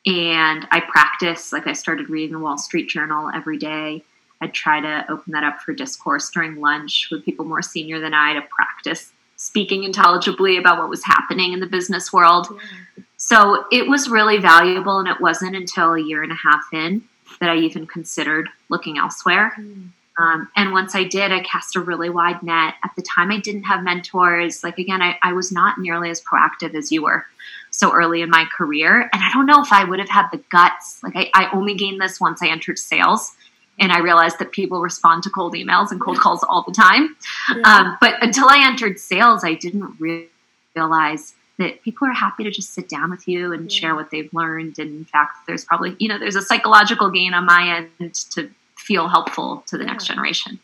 And 0.06 0.66
i 0.70 0.80
practice 0.80 1.52
like 1.52 1.66
i 1.66 1.72
started 1.72 2.10
reading 2.10 2.32
the 2.32 2.42
wall 2.42 2.58
street 2.58 2.88
journal 2.88 3.30
every 3.34 3.58
day. 3.58 4.02
I'd 4.40 4.54
try 4.54 4.80
to 4.80 5.04
open 5.10 5.32
that 5.32 5.42
up 5.42 5.60
for 5.60 5.74
discourse 5.74 6.30
during 6.30 6.60
lunch 6.60 7.08
with 7.10 7.24
people 7.24 7.44
more 7.44 7.62
senior 7.62 8.00
than 8.00 8.14
i 8.14 8.34
to 8.34 8.42
practice 8.42 9.12
speaking 9.36 9.84
intelligibly 9.84 10.56
about 10.56 10.78
what 10.78 10.88
was 10.88 11.04
happening 11.04 11.52
in 11.52 11.60
the 11.60 11.66
business 11.66 12.12
world. 12.12 12.48
Yeah. 12.50 13.04
so 13.16 13.66
it 13.70 13.88
was 13.88 14.08
really 14.08 14.38
valuable 14.38 14.98
and 14.98 15.08
it 15.08 15.20
wasn't 15.20 15.54
until 15.54 15.92
a 15.92 16.00
year 16.00 16.22
and 16.22 16.32
a 16.32 16.36
half 16.36 16.64
in 16.72 17.02
that 17.40 17.50
i 17.50 17.56
even 17.56 17.86
considered 17.86 18.48
looking 18.70 18.96
elsewhere. 18.96 19.52
Mm 19.58 19.90
um, 20.18 20.48
and 20.56 20.72
once 20.72 20.94
I 20.94 21.04
did, 21.04 21.30
I 21.32 21.40
cast 21.40 21.76
a 21.76 21.80
really 21.80 22.10
wide 22.10 22.42
net. 22.42 22.74
At 22.84 22.90
the 22.96 23.02
time, 23.02 23.30
I 23.30 23.38
didn't 23.38 23.64
have 23.64 23.84
mentors. 23.84 24.64
Like, 24.64 24.78
again, 24.78 25.00
I, 25.00 25.16
I 25.22 25.32
was 25.32 25.52
not 25.52 25.78
nearly 25.78 26.10
as 26.10 26.20
proactive 26.20 26.74
as 26.74 26.90
you 26.90 27.04
were 27.04 27.24
so 27.70 27.92
early 27.92 28.22
in 28.22 28.30
my 28.30 28.44
career. 28.56 29.08
And 29.12 29.22
I 29.22 29.30
don't 29.32 29.46
know 29.46 29.62
if 29.62 29.72
I 29.72 29.84
would 29.84 30.00
have 30.00 30.08
had 30.08 30.26
the 30.32 30.42
guts. 30.50 31.02
Like, 31.02 31.14
I, 31.16 31.30
I 31.34 31.50
only 31.52 31.74
gained 31.74 32.00
this 32.00 32.20
once 32.20 32.42
I 32.42 32.48
entered 32.48 32.78
sales. 32.78 33.32
And 33.80 33.92
I 33.92 34.00
realized 34.00 34.40
that 34.40 34.50
people 34.50 34.80
respond 34.80 35.22
to 35.22 35.30
cold 35.30 35.54
emails 35.54 35.92
and 35.92 36.00
cold 36.00 36.18
calls 36.18 36.42
all 36.42 36.64
the 36.66 36.72
time. 36.72 37.16
Yeah. 37.54 37.62
Um, 37.62 37.96
but 38.00 38.20
until 38.20 38.48
I 38.48 38.66
entered 38.66 38.98
sales, 38.98 39.44
I 39.44 39.54
didn't 39.54 40.00
really 40.00 40.28
realize 40.74 41.34
that 41.58 41.82
people 41.82 42.08
are 42.08 42.12
happy 42.12 42.42
to 42.42 42.50
just 42.50 42.74
sit 42.74 42.88
down 42.88 43.10
with 43.10 43.28
you 43.28 43.52
and 43.52 43.70
yeah. 43.70 43.78
share 43.78 43.94
what 43.94 44.10
they've 44.10 44.32
learned. 44.34 44.80
And 44.80 44.90
in 44.96 45.04
fact, 45.04 45.46
there's 45.46 45.64
probably, 45.64 45.94
you 46.00 46.08
know, 46.08 46.18
there's 46.18 46.34
a 46.34 46.42
psychological 46.42 47.08
gain 47.10 47.34
on 47.34 47.46
my 47.46 47.86
end 48.00 48.14
to 48.32 48.50
feel 48.88 49.08
helpful 49.08 49.62
to 49.66 49.76
the 49.76 49.84
yeah. 49.84 49.92
next 49.92 50.06
generation. 50.06 50.58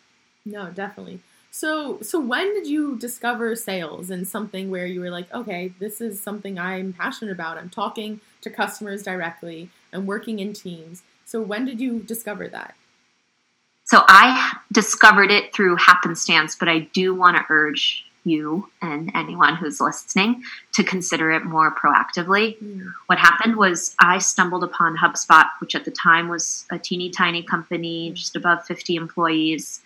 No, 0.46 0.70
definitely. 0.70 1.20
So, 1.50 2.00
so 2.00 2.18
when 2.18 2.54
did 2.54 2.66
you 2.66 2.96
discover 2.96 3.54
sales 3.54 4.10
and 4.10 4.26
something 4.26 4.70
where 4.70 4.86
you 4.86 5.00
were 5.00 5.10
like, 5.10 5.32
okay, 5.32 5.72
this 5.78 6.00
is 6.00 6.20
something 6.20 6.58
I'm 6.58 6.94
passionate 6.94 7.32
about. 7.32 7.58
I'm 7.58 7.68
talking 7.68 8.20
to 8.40 8.50
customers 8.50 9.02
directly. 9.02 9.68
I'm 9.92 10.06
working 10.06 10.38
in 10.38 10.54
teams. 10.54 11.02
So, 11.26 11.40
when 11.40 11.64
did 11.64 11.80
you 11.80 12.00
discover 12.00 12.48
that? 12.48 12.74
So, 13.84 14.02
I 14.08 14.56
discovered 14.72 15.30
it 15.30 15.54
through 15.54 15.76
happenstance, 15.76 16.56
but 16.56 16.68
I 16.68 16.80
do 16.92 17.14
want 17.14 17.36
to 17.36 17.44
urge 17.48 18.04
you 18.24 18.68
and 18.80 19.10
anyone 19.14 19.56
who's 19.56 19.80
listening 19.80 20.42
to 20.72 20.82
consider 20.82 21.30
it 21.30 21.44
more 21.44 21.74
proactively. 21.74 22.58
Mm. 22.58 22.92
What 23.06 23.18
happened 23.18 23.56
was 23.56 23.94
I 24.00 24.18
stumbled 24.18 24.64
upon 24.64 24.96
HubSpot, 24.96 25.46
which 25.60 25.74
at 25.74 25.84
the 25.84 25.90
time 25.90 26.28
was 26.28 26.66
a 26.70 26.78
teeny 26.78 27.10
tiny 27.10 27.42
company, 27.42 28.10
mm. 28.10 28.14
just 28.14 28.36
above 28.36 28.64
50 28.64 28.96
employees 28.96 29.80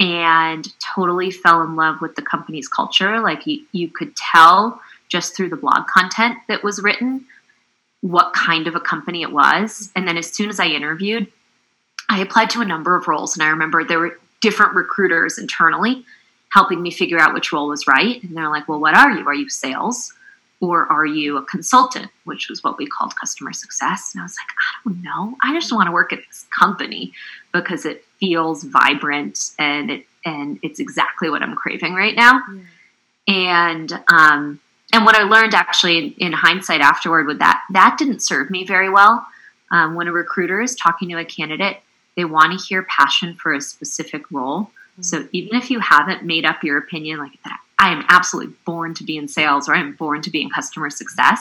and 0.00 0.66
totally 0.78 1.30
fell 1.30 1.62
in 1.62 1.74
love 1.74 2.00
with 2.00 2.14
the 2.14 2.22
company's 2.22 2.68
culture. 2.68 3.20
Like 3.20 3.46
you, 3.46 3.64
you 3.72 3.88
could 3.88 4.14
tell 4.16 4.80
just 5.08 5.34
through 5.34 5.48
the 5.48 5.56
blog 5.56 5.86
content 5.86 6.38
that 6.48 6.62
was 6.62 6.82
written 6.82 7.24
what 8.00 8.32
kind 8.32 8.68
of 8.68 8.76
a 8.76 8.80
company 8.80 9.22
it 9.22 9.32
was. 9.32 9.90
And 9.96 10.06
then 10.06 10.16
as 10.16 10.30
soon 10.30 10.50
as 10.50 10.60
I 10.60 10.66
interviewed, 10.66 11.26
I 12.08 12.20
applied 12.20 12.50
to 12.50 12.60
a 12.60 12.64
number 12.64 12.96
of 12.96 13.08
roles. 13.08 13.36
And 13.36 13.42
I 13.42 13.48
remember 13.48 13.84
there 13.84 13.98
were 13.98 14.18
different 14.40 14.74
recruiters 14.74 15.38
internally 15.38 16.04
helping 16.50 16.82
me 16.82 16.90
figure 16.90 17.18
out 17.18 17.34
which 17.34 17.52
role 17.52 17.68
was 17.68 17.86
right. 17.86 18.22
And 18.22 18.36
they're 18.36 18.50
like, 18.50 18.68
well, 18.68 18.80
what 18.80 18.96
are 18.96 19.10
you? 19.10 19.26
Are 19.26 19.34
you 19.34 19.48
sales? 19.48 20.14
Or 20.60 20.90
are 20.90 21.06
you 21.06 21.36
a 21.36 21.42
consultant, 21.42 22.10
which 22.24 22.48
was 22.48 22.64
what 22.64 22.78
we 22.78 22.86
called 22.86 23.14
customer 23.14 23.52
success? 23.52 24.12
And 24.12 24.20
I 24.20 24.24
was 24.24 24.36
like, 24.36 24.48
I 24.48 24.88
don't 24.88 25.02
know. 25.02 25.36
I 25.40 25.54
just 25.54 25.72
want 25.72 25.86
to 25.86 25.92
work 25.92 26.12
at 26.12 26.18
this 26.26 26.46
company 26.58 27.12
because 27.52 27.84
it 27.84 28.04
feels 28.18 28.64
vibrant 28.64 29.52
and 29.58 29.90
it 29.90 30.04
and 30.24 30.58
it's 30.62 30.80
exactly 30.80 31.30
what 31.30 31.42
I'm 31.42 31.54
craving 31.54 31.94
right 31.94 32.14
now. 32.14 32.42
Yeah. 32.52 32.62
And 33.28 33.92
um, 34.10 34.60
and 34.92 35.04
what 35.04 35.14
I 35.14 35.22
learned 35.22 35.54
actually 35.54 35.98
in, 35.98 36.14
in, 36.14 36.32
hindsight 36.32 36.80
afterward 36.80 37.26
with 37.26 37.38
that 37.38 37.62
that 37.70 37.96
didn't 37.98 38.20
serve 38.20 38.50
me 38.50 38.64
very 38.64 38.90
well. 38.90 39.24
Um, 39.70 39.94
when 39.94 40.08
a 40.08 40.12
recruiter 40.12 40.60
is 40.60 40.74
talking 40.74 41.10
to 41.10 41.18
a 41.18 41.24
candidate, 41.24 41.76
they 42.16 42.24
want 42.24 42.58
to 42.58 42.66
hear 42.66 42.82
passion 42.84 43.34
for 43.34 43.52
a 43.52 43.60
specific 43.60 44.24
role. 44.32 44.70
So 45.00 45.28
even 45.32 45.56
if 45.56 45.70
you 45.70 45.80
haven't 45.80 46.24
made 46.24 46.44
up 46.44 46.64
your 46.64 46.78
opinion, 46.78 47.18
like 47.18 47.40
that, 47.44 47.58
I 47.78 47.90
am 47.90 48.04
absolutely 48.08 48.54
born 48.64 48.94
to 48.94 49.04
be 49.04 49.16
in 49.16 49.28
sales 49.28 49.68
or 49.68 49.74
I'm 49.74 49.92
born 49.92 50.22
to 50.22 50.30
be 50.30 50.42
in 50.42 50.50
customer 50.50 50.90
success. 50.90 51.40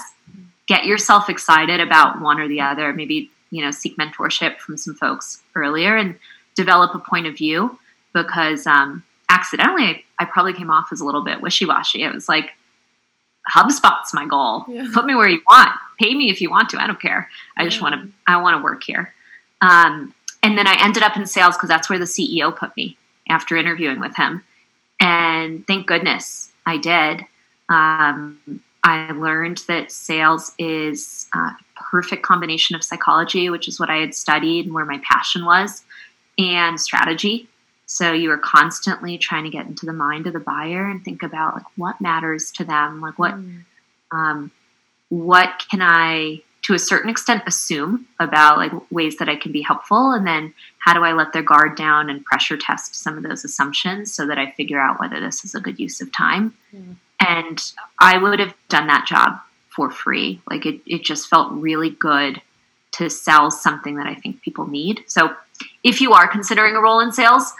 Get 0.67 0.85
yourself 0.85 1.29
excited 1.29 1.79
about 1.79 2.21
one 2.21 2.39
or 2.39 2.47
the 2.47 2.61
other. 2.61 2.93
Maybe 2.93 3.31
you 3.49 3.63
know 3.63 3.71
seek 3.71 3.97
mentorship 3.97 4.57
from 4.59 4.77
some 4.77 4.93
folks 4.93 5.41
earlier 5.55 5.95
and 5.95 6.15
develop 6.55 6.93
a 6.93 6.99
point 6.99 7.27
of 7.27 7.37
view 7.37 7.79
because 8.13 8.67
um, 8.67 9.03
accidentally 9.29 9.83
I, 9.83 10.03
I, 10.19 10.25
probably 10.25 10.53
came 10.53 10.69
off 10.69 10.89
as 10.91 10.99
a 10.99 11.05
little 11.05 11.23
bit 11.23 11.39
wishy-washy. 11.39 12.03
It 12.03 12.13
was 12.13 12.27
like 12.27 12.51
hubspot's 13.47 14.13
my 14.13 14.25
goal. 14.25 14.65
Yeah. 14.67 14.87
put 14.93 15.05
me 15.05 15.15
where 15.15 15.29
you 15.29 15.41
want. 15.49 15.71
Pay 15.99 16.13
me 16.13 16.29
if 16.29 16.41
you 16.41 16.49
want 16.49 16.69
to. 16.69 16.81
I 16.81 16.87
don't 16.87 16.99
care. 16.99 17.29
I 17.55 17.63
just 17.63 17.81
want 17.81 17.95
to 17.95 18.09
i 18.27 18.39
want 18.41 18.57
to 18.57 18.63
work 18.63 18.83
here. 18.83 19.13
Um, 19.61 20.13
and 20.43 20.57
then 20.57 20.67
i 20.67 20.77
ended 20.83 21.01
up 21.01 21.17
in 21.17 21.25
sales 21.25 21.55
because 21.55 21.69
that's 21.69 21.89
where 21.89 21.97
the 21.97 22.05
ceo 22.05 22.55
put 22.55 22.75
me 22.77 22.95
after 23.29 23.55
interviewing 23.55 24.00
with 24.00 24.15
him 24.15 24.43
and 25.00 25.65
thank 25.67 25.88
goodness 25.88 26.51
i 26.65 26.77
did 26.77 27.25
um, 27.69 28.39
I 28.84 29.12
learned 29.12 29.63
that 29.67 29.91
sales 29.91 30.53
is 30.57 31.27
a 31.34 31.51
perfect 31.75 32.24
combination 32.24 32.75
of 32.75 32.84
psychology, 32.84 33.50
which 33.50 33.67
is 33.67 33.79
what 33.79 33.89
I 33.89 33.98
had 33.98 34.15
studied 34.15 34.65
and 34.65 34.74
where 34.74 34.86
my 34.86 35.01
passion 35.03 35.43
was, 35.43 35.84
and 36.38 36.79
strategy. 36.79 37.50
So 37.86 38.13
you 38.13 38.31
are 38.31 38.38
constantly 38.38 39.17
trying 39.17 39.43
to 39.43 39.50
get 39.50 39.65
into 39.65 39.86
the 39.86 39.93
mind 39.93 40.27
of 40.27 40.34
the 40.34 40.39
buyer 40.39 40.89
and 40.89 41.03
think 41.03 41.24
about 41.24 41.55
like 41.55 41.65
what 41.75 42.00
matters 42.00 42.51
to 42.51 42.63
them, 42.63 43.01
like 43.01 43.19
what 43.19 43.34
mm. 43.34 43.63
um, 44.12 44.51
what 45.10 45.65
can 45.69 45.81
I 45.81 46.43
to 46.67 46.74
a 46.74 46.79
certain 46.79 47.09
extent 47.09 47.41
assume 47.47 48.05
about 48.19 48.57
like 48.57 48.74
ways 48.91 49.15
that 49.17 49.29
I 49.29 49.38
can 49.38 49.53
be 49.53 49.62
helpful 49.62 50.12
and 50.12 50.27
then 50.27 50.53
how 50.79 50.93
do 50.93 51.01
I 51.01 51.13
let 51.13 51.31
their 51.31 51.41
guard 51.41 51.77
down 51.77 52.09
and 52.09 52.25
pressure 52.25 52.57
test 52.57 52.93
some 52.93 53.15
of 53.15 53.24
those 53.24 53.45
assumptions 53.45 54.12
so 54.12 54.27
that 54.27 54.38
I 54.38 54.51
figure 54.51 54.77
out 54.77 55.00
whether 55.00 55.21
this 55.21 55.45
is 55.45 55.55
a 55.55 55.62
good 55.62 55.79
use 55.79 56.01
of 56.01 56.12
time. 56.12 56.53
Mm. 56.75 56.97
And 57.25 57.71
I 58.00 58.17
would 58.17 58.39
have 58.39 58.53
done 58.67 58.88
that 58.88 59.07
job 59.07 59.39
for 59.69 59.89
free. 59.89 60.41
Like 60.50 60.65
it, 60.65 60.81
it 60.86 61.05
just 61.05 61.29
felt 61.29 61.53
really 61.53 61.91
good 61.91 62.41
to 62.95 63.09
sell 63.09 63.50
something 63.50 63.95
that 63.95 64.07
I 64.07 64.15
think 64.15 64.41
people 64.41 64.67
need. 64.67 65.05
So 65.07 65.33
if 65.86 66.01
you 66.01 66.12
are 66.12 66.27
considering 66.27 66.75
a 66.75 66.81
role 66.81 67.00
in 67.00 67.13
sales, 67.13 67.53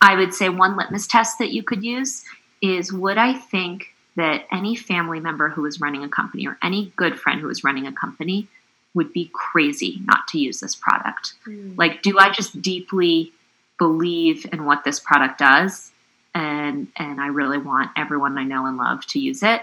I 0.00 0.16
would 0.16 0.32
say 0.32 0.48
one 0.48 0.74
litmus 0.74 1.06
test 1.06 1.38
that 1.38 1.52
you 1.52 1.62
could 1.62 1.84
use 1.84 2.24
is 2.62 2.94
would 2.94 3.18
I 3.18 3.34
think 3.34 3.88
that 4.16 4.46
any 4.50 4.74
family 4.74 5.20
member 5.20 5.50
who 5.50 5.66
is 5.66 5.82
running 5.82 6.02
a 6.02 6.08
company 6.08 6.46
or 6.46 6.56
any 6.62 6.94
good 6.96 7.20
friend 7.20 7.42
who 7.42 7.50
is 7.50 7.62
running 7.62 7.86
a 7.86 7.92
company 7.92 8.48
would 8.94 9.12
be 9.12 9.30
crazy 9.32 10.00
not 10.04 10.28
to 10.28 10.38
use 10.38 10.60
this 10.60 10.74
product? 10.74 11.34
Mm. 11.46 11.76
Like, 11.76 12.02
do 12.02 12.18
I 12.18 12.30
just 12.30 12.62
deeply 12.62 13.32
believe 13.78 14.46
in 14.52 14.64
what 14.64 14.84
this 14.84 15.00
product 15.00 15.38
does? 15.38 15.90
And, 16.34 16.88
and 16.96 17.20
I 17.20 17.28
really 17.28 17.58
want 17.58 17.90
everyone 17.96 18.38
I 18.38 18.44
know 18.44 18.66
and 18.66 18.76
love 18.76 19.04
to 19.08 19.18
use 19.18 19.42
it. 19.42 19.62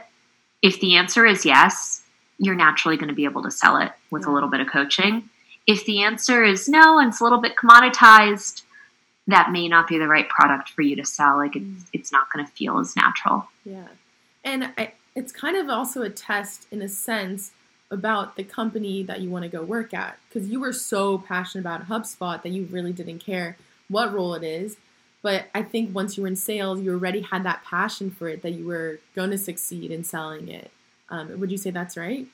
If 0.62 0.80
the 0.80 0.98
answer 0.98 1.26
is 1.26 1.46
yes, 1.46 2.04
you're 2.38 2.56
naturally 2.56 2.98
going 2.98 3.10
to 3.10 3.16
be 3.16 3.26
able 3.26 3.44
to 3.44 3.52
sell 3.52 3.78
it 3.78 3.92
with 4.10 4.24
yeah. 4.24 4.30
a 4.30 4.34
little 4.34 4.50
bit 4.50 4.60
of 4.60 4.68
coaching. 4.68 5.30
If 5.68 5.86
the 5.86 6.04
answer 6.04 6.44
is 6.44 6.68
no 6.68 7.00
and 7.00 7.10
it's 7.10 7.22
a 7.22 7.24
little 7.24 7.42
bit 7.42 7.56
commoditized, 7.56 8.64
that 9.28 9.52
may 9.52 9.68
not 9.68 9.88
be 9.88 9.98
the 9.98 10.08
right 10.08 10.28
product 10.28 10.70
for 10.70 10.82
you 10.82 10.96
to 10.98 11.06
sell. 11.06 11.38
Like 11.38 11.56
it's, 11.56 11.66
mm. 11.66 11.86
it's 11.94 12.12
not 12.12 12.28
going 12.34 12.46
to 12.46 12.52
feel 12.52 12.80
as 12.80 12.96
natural. 12.96 13.48
Yeah. 13.64 13.88
And 14.44 14.72
I, 14.78 14.94
it's 15.16 15.32
kind 15.32 15.56
of 15.56 15.70
also 15.70 16.02
a 16.02 16.10
test 16.10 16.68
in 16.72 16.82
a 16.82 16.88
sense 16.88 17.52
about 17.92 18.38
the 18.38 18.44
company 18.44 19.04
that 19.04 19.20
you 19.20 19.30
want 19.30 19.44
to 19.44 19.50
go 19.50 19.62
work 19.64 19.94
at 19.94 20.18
because 20.28 20.50
you 20.50 20.60
were 20.60 20.74
so 20.74 21.18
passionate 21.18 21.62
about 21.62 21.88
HubSpot 21.88 22.42
that 22.42 22.50
you 22.50 22.68
really 22.72 22.94
didn't 22.94 23.20
care 23.20 23.58
what 23.90 24.14
role 24.14 24.34
it 24.34 24.44
is. 24.44 24.78
But 25.22 25.46
I 25.54 25.62
think 25.62 25.94
once 25.94 26.18
you 26.18 26.24
were 26.24 26.28
in 26.28 26.36
sales, 26.36 26.80
you 26.82 26.92
already 26.94 27.22
had 27.22 27.44
that 27.44 27.64
passion 27.64 28.10
for 28.10 28.28
it 28.28 28.42
that 28.42 28.52
you 28.52 28.66
were 28.66 29.00
going 29.14 29.30
to 29.30 29.38
succeed 29.38 29.92
in 29.92 30.04
selling 30.04 30.48
it. 30.48 30.72
Um, 31.10 31.40
would 31.40 31.52
you 31.52 31.58
say 31.58 31.70
that's 31.70 31.98
right? 31.98 32.26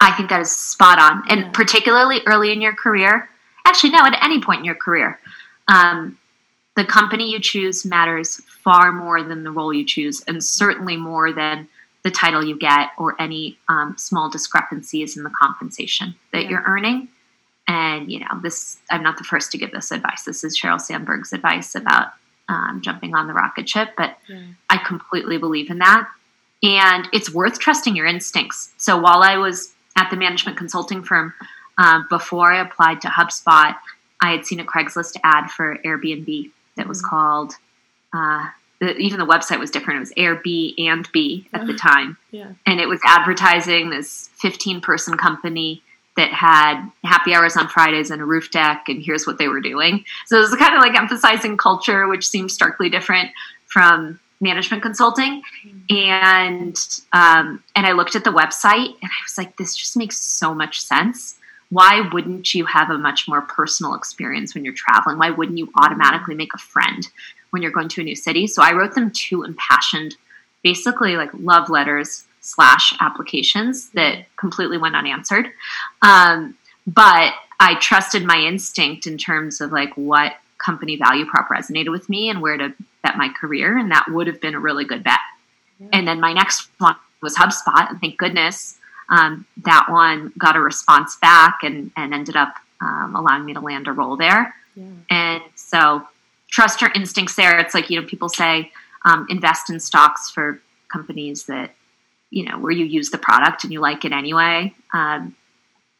I 0.00 0.12
think 0.12 0.28
that 0.28 0.40
is 0.40 0.54
spot 0.54 0.98
on. 0.98 1.22
And 1.30 1.40
yeah. 1.40 1.50
particularly 1.52 2.20
early 2.26 2.52
in 2.52 2.60
your 2.60 2.74
career, 2.74 3.28
actually, 3.64 3.90
no, 3.90 4.00
at 4.00 4.22
any 4.22 4.40
point 4.40 4.58
in 4.58 4.64
your 4.64 4.74
career, 4.74 5.18
um, 5.68 6.18
the 6.76 6.84
company 6.84 7.30
you 7.30 7.40
choose 7.40 7.84
matters 7.84 8.36
far 8.46 8.92
more 8.92 9.22
than 9.22 9.44
the 9.44 9.50
role 9.50 9.72
you 9.72 9.84
choose, 9.84 10.22
and 10.28 10.42
certainly 10.42 10.96
more 10.96 11.32
than 11.32 11.68
the 12.08 12.14
title 12.14 12.42
you 12.42 12.58
get 12.58 12.88
or 12.96 13.20
any 13.20 13.58
um, 13.68 13.94
small 13.98 14.30
discrepancies 14.30 15.18
in 15.18 15.24
the 15.24 15.30
compensation 15.30 16.14
that 16.32 16.44
yeah. 16.44 16.48
you're 16.48 16.64
earning. 16.66 17.08
And, 17.66 18.10
you 18.10 18.20
know, 18.20 18.40
this, 18.42 18.78
I'm 18.90 19.02
not 19.02 19.18
the 19.18 19.24
first 19.24 19.52
to 19.52 19.58
give 19.58 19.72
this 19.72 19.90
advice. 19.90 20.24
This 20.24 20.42
is 20.42 20.58
Sheryl 20.58 20.80
Sandberg's 20.80 21.34
advice 21.34 21.74
about 21.74 22.12
um, 22.48 22.80
jumping 22.80 23.14
on 23.14 23.26
the 23.26 23.34
rocket 23.34 23.68
ship, 23.68 23.90
but 23.94 24.16
yeah. 24.26 24.40
I 24.70 24.78
completely 24.78 25.36
believe 25.36 25.68
in 25.68 25.80
that. 25.80 26.08
And 26.62 27.06
it's 27.12 27.30
worth 27.30 27.58
trusting 27.58 27.94
your 27.94 28.06
instincts. 28.06 28.72
So 28.78 28.98
while 28.98 29.22
I 29.22 29.36
was 29.36 29.74
at 29.94 30.08
the 30.08 30.16
management 30.16 30.56
consulting 30.56 31.02
firm, 31.02 31.34
uh, 31.76 32.04
before 32.08 32.50
I 32.50 32.62
applied 32.62 33.02
to 33.02 33.08
HubSpot, 33.08 33.76
I 34.22 34.30
had 34.30 34.46
seen 34.46 34.60
a 34.60 34.64
Craigslist 34.64 35.18
ad 35.22 35.50
for 35.50 35.76
Airbnb 35.84 36.50
that 36.76 36.88
was 36.88 37.02
mm-hmm. 37.02 37.10
called, 37.10 37.54
uh, 38.14 38.46
the, 38.80 38.96
even 38.96 39.18
the 39.18 39.26
website 39.26 39.58
was 39.58 39.70
different. 39.70 39.98
It 39.98 40.00
was 40.00 40.12
Airbnb 40.12 40.74
and 40.78 41.08
B 41.12 41.48
at 41.52 41.66
the 41.66 41.74
time. 41.74 42.16
Yeah. 42.30 42.52
And 42.66 42.80
it 42.80 42.88
was 42.88 43.00
advertising 43.04 43.90
this 43.90 44.30
15 44.36 44.80
person 44.80 45.16
company 45.16 45.82
that 46.16 46.32
had 46.32 46.90
happy 47.04 47.32
hours 47.32 47.56
on 47.56 47.68
Fridays 47.68 48.10
and 48.10 48.20
a 48.20 48.24
roof 48.24 48.50
deck, 48.50 48.88
and 48.88 49.02
here's 49.02 49.26
what 49.26 49.38
they 49.38 49.46
were 49.46 49.60
doing. 49.60 50.04
So 50.26 50.38
it 50.38 50.40
was 50.40 50.54
kind 50.56 50.74
of 50.74 50.80
like 50.80 50.96
emphasizing 50.96 51.56
culture, 51.56 52.08
which 52.08 52.26
seems 52.26 52.52
starkly 52.52 52.90
different 52.90 53.30
from 53.66 54.18
management 54.40 54.82
consulting 54.82 55.42
and 55.90 56.76
um, 57.12 57.62
and 57.74 57.86
i 57.86 57.92
looked 57.92 58.14
at 58.14 58.24
the 58.24 58.30
website 58.30 58.86
and 59.02 59.10
i 59.10 59.22
was 59.24 59.36
like 59.36 59.56
this 59.56 59.74
just 59.74 59.96
makes 59.96 60.18
so 60.18 60.54
much 60.54 60.80
sense 60.80 61.36
why 61.70 62.08
wouldn't 62.12 62.54
you 62.54 62.64
have 62.64 62.88
a 62.88 62.96
much 62.96 63.28
more 63.28 63.42
personal 63.42 63.94
experience 63.94 64.54
when 64.54 64.64
you're 64.64 64.74
traveling 64.74 65.18
why 65.18 65.30
wouldn't 65.30 65.58
you 65.58 65.68
automatically 65.82 66.34
make 66.34 66.54
a 66.54 66.58
friend 66.58 67.08
when 67.50 67.62
you're 67.62 67.72
going 67.72 67.88
to 67.88 68.00
a 68.00 68.04
new 68.04 68.16
city 68.16 68.46
so 68.46 68.62
i 68.62 68.72
wrote 68.72 68.94
them 68.94 69.10
two 69.10 69.42
impassioned 69.42 70.16
basically 70.62 71.16
like 71.16 71.30
love 71.34 71.70
letters 71.70 72.24
slash 72.40 72.94
applications 73.00 73.90
that 73.90 74.24
completely 74.36 74.78
went 74.78 74.96
unanswered 74.96 75.50
um, 76.02 76.56
but 76.86 77.32
i 77.60 77.74
trusted 77.80 78.24
my 78.24 78.38
instinct 78.38 79.06
in 79.06 79.18
terms 79.18 79.60
of 79.60 79.72
like 79.72 79.92
what 79.96 80.34
company 80.58 80.96
value 80.96 81.24
prop 81.24 81.48
resonated 81.48 81.90
with 81.90 82.08
me 82.08 82.28
and 82.28 82.42
where 82.42 82.56
to 82.56 82.74
bet 83.02 83.16
my 83.16 83.28
career, 83.28 83.78
and 83.78 83.90
that 83.90 84.06
would 84.08 84.26
have 84.26 84.40
been 84.40 84.54
a 84.54 84.60
really 84.60 84.84
good 84.84 85.02
bet. 85.02 85.20
Yeah. 85.78 85.88
And 85.92 86.08
then 86.08 86.20
my 86.20 86.32
next 86.32 86.68
one 86.78 86.96
was 87.22 87.36
HubSpot, 87.36 87.88
and 87.88 88.00
thank 88.00 88.18
goodness 88.18 88.76
um, 89.08 89.46
that 89.64 89.86
one 89.88 90.32
got 90.36 90.56
a 90.56 90.60
response 90.60 91.16
back 91.16 91.60
and, 91.62 91.90
and 91.96 92.12
ended 92.12 92.36
up 92.36 92.54
um, 92.80 93.14
allowing 93.16 93.44
me 93.44 93.54
to 93.54 93.60
land 93.60 93.88
a 93.88 93.92
role 93.92 94.16
there. 94.16 94.54
Yeah. 94.74 94.84
And 95.10 95.42
so 95.54 96.06
trust 96.48 96.80
your 96.80 96.90
instincts 96.92 97.36
there. 97.36 97.58
It's 97.58 97.74
like, 97.74 97.90
you 97.90 98.00
know, 98.00 98.06
people 98.06 98.28
say 98.28 98.70
um, 99.04 99.26
invest 99.28 99.70
in 99.70 99.80
stocks 99.80 100.30
for 100.30 100.60
companies 100.92 101.44
that, 101.46 101.74
you 102.30 102.44
know, 102.44 102.58
where 102.58 102.72
you 102.72 102.84
use 102.84 103.10
the 103.10 103.18
product 103.18 103.64
and 103.64 103.72
you 103.72 103.80
like 103.80 104.04
it 104.04 104.12
anyway. 104.12 104.74
Um, 104.92 105.36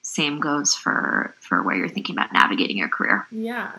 same 0.02 0.40
goes 0.40 0.74
for 0.74 1.34
for 1.40 1.62
where 1.62 1.76
you're 1.76 1.88
thinking 1.88 2.14
about 2.16 2.32
navigating 2.32 2.78
your 2.78 2.88
career. 2.88 3.26
Yeah. 3.30 3.72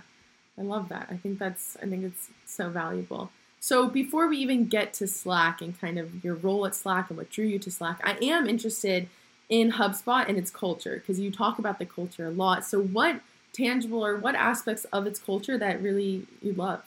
I 0.57 0.61
love 0.61 0.89
that. 0.89 1.07
I 1.09 1.17
think 1.17 1.39
that's 1.39 1.77
I 1.81 1.87
think 1.87 2.03
it's 2.03 2.29
so 2.45 2.69
valuable. 2.69 3.31
So 3.59 3.89
before 3.89 4.27
we 4.27 4.37
even 4.37 4.67
get 4.67 4.93
to 4.95 5.07
Slack 5.07 5.61
and 5.61 5.79
kind 5.79 5.97
of 5.97 6.23
your 6.23 6.35
role 6.35 6.65
at 6.65 6.75
Slack 6.75 7.09
and 7.09 7.17
what 7.17 7.29
drew 7.29 7.45
you 7.45 7.59
to 7.59 7.71
Slack, 7.71 7.99
I 8.03 8.17
am 8.21 8.47
interested 8.47 9.09
in 9.49 9.73
HubSpot 9.73 10.27
and 10.27 10.37
its 10.37 10.51
culture 10.51 10.95
because 10.95 11.19
you 11.19 11.31
talk 11.31 11.59
about 11.59 11.79
the 11.79 11.85
culture 11.85 12.27
a 12.27 12.31
lot. 12.31 12.65
So 12.65 12.81
what 12.81 13.21
tangible 13.53 14.05
or 14.05 14.17
what 14.17 14.35
aspects 14.35 14.85
of 14.85 15.07
its 15.07 15.19
culture 15.19 15.57
that 15.57 15.81
really 15.81 16.25
you 16.41 16.53
loved? 16.53 16.83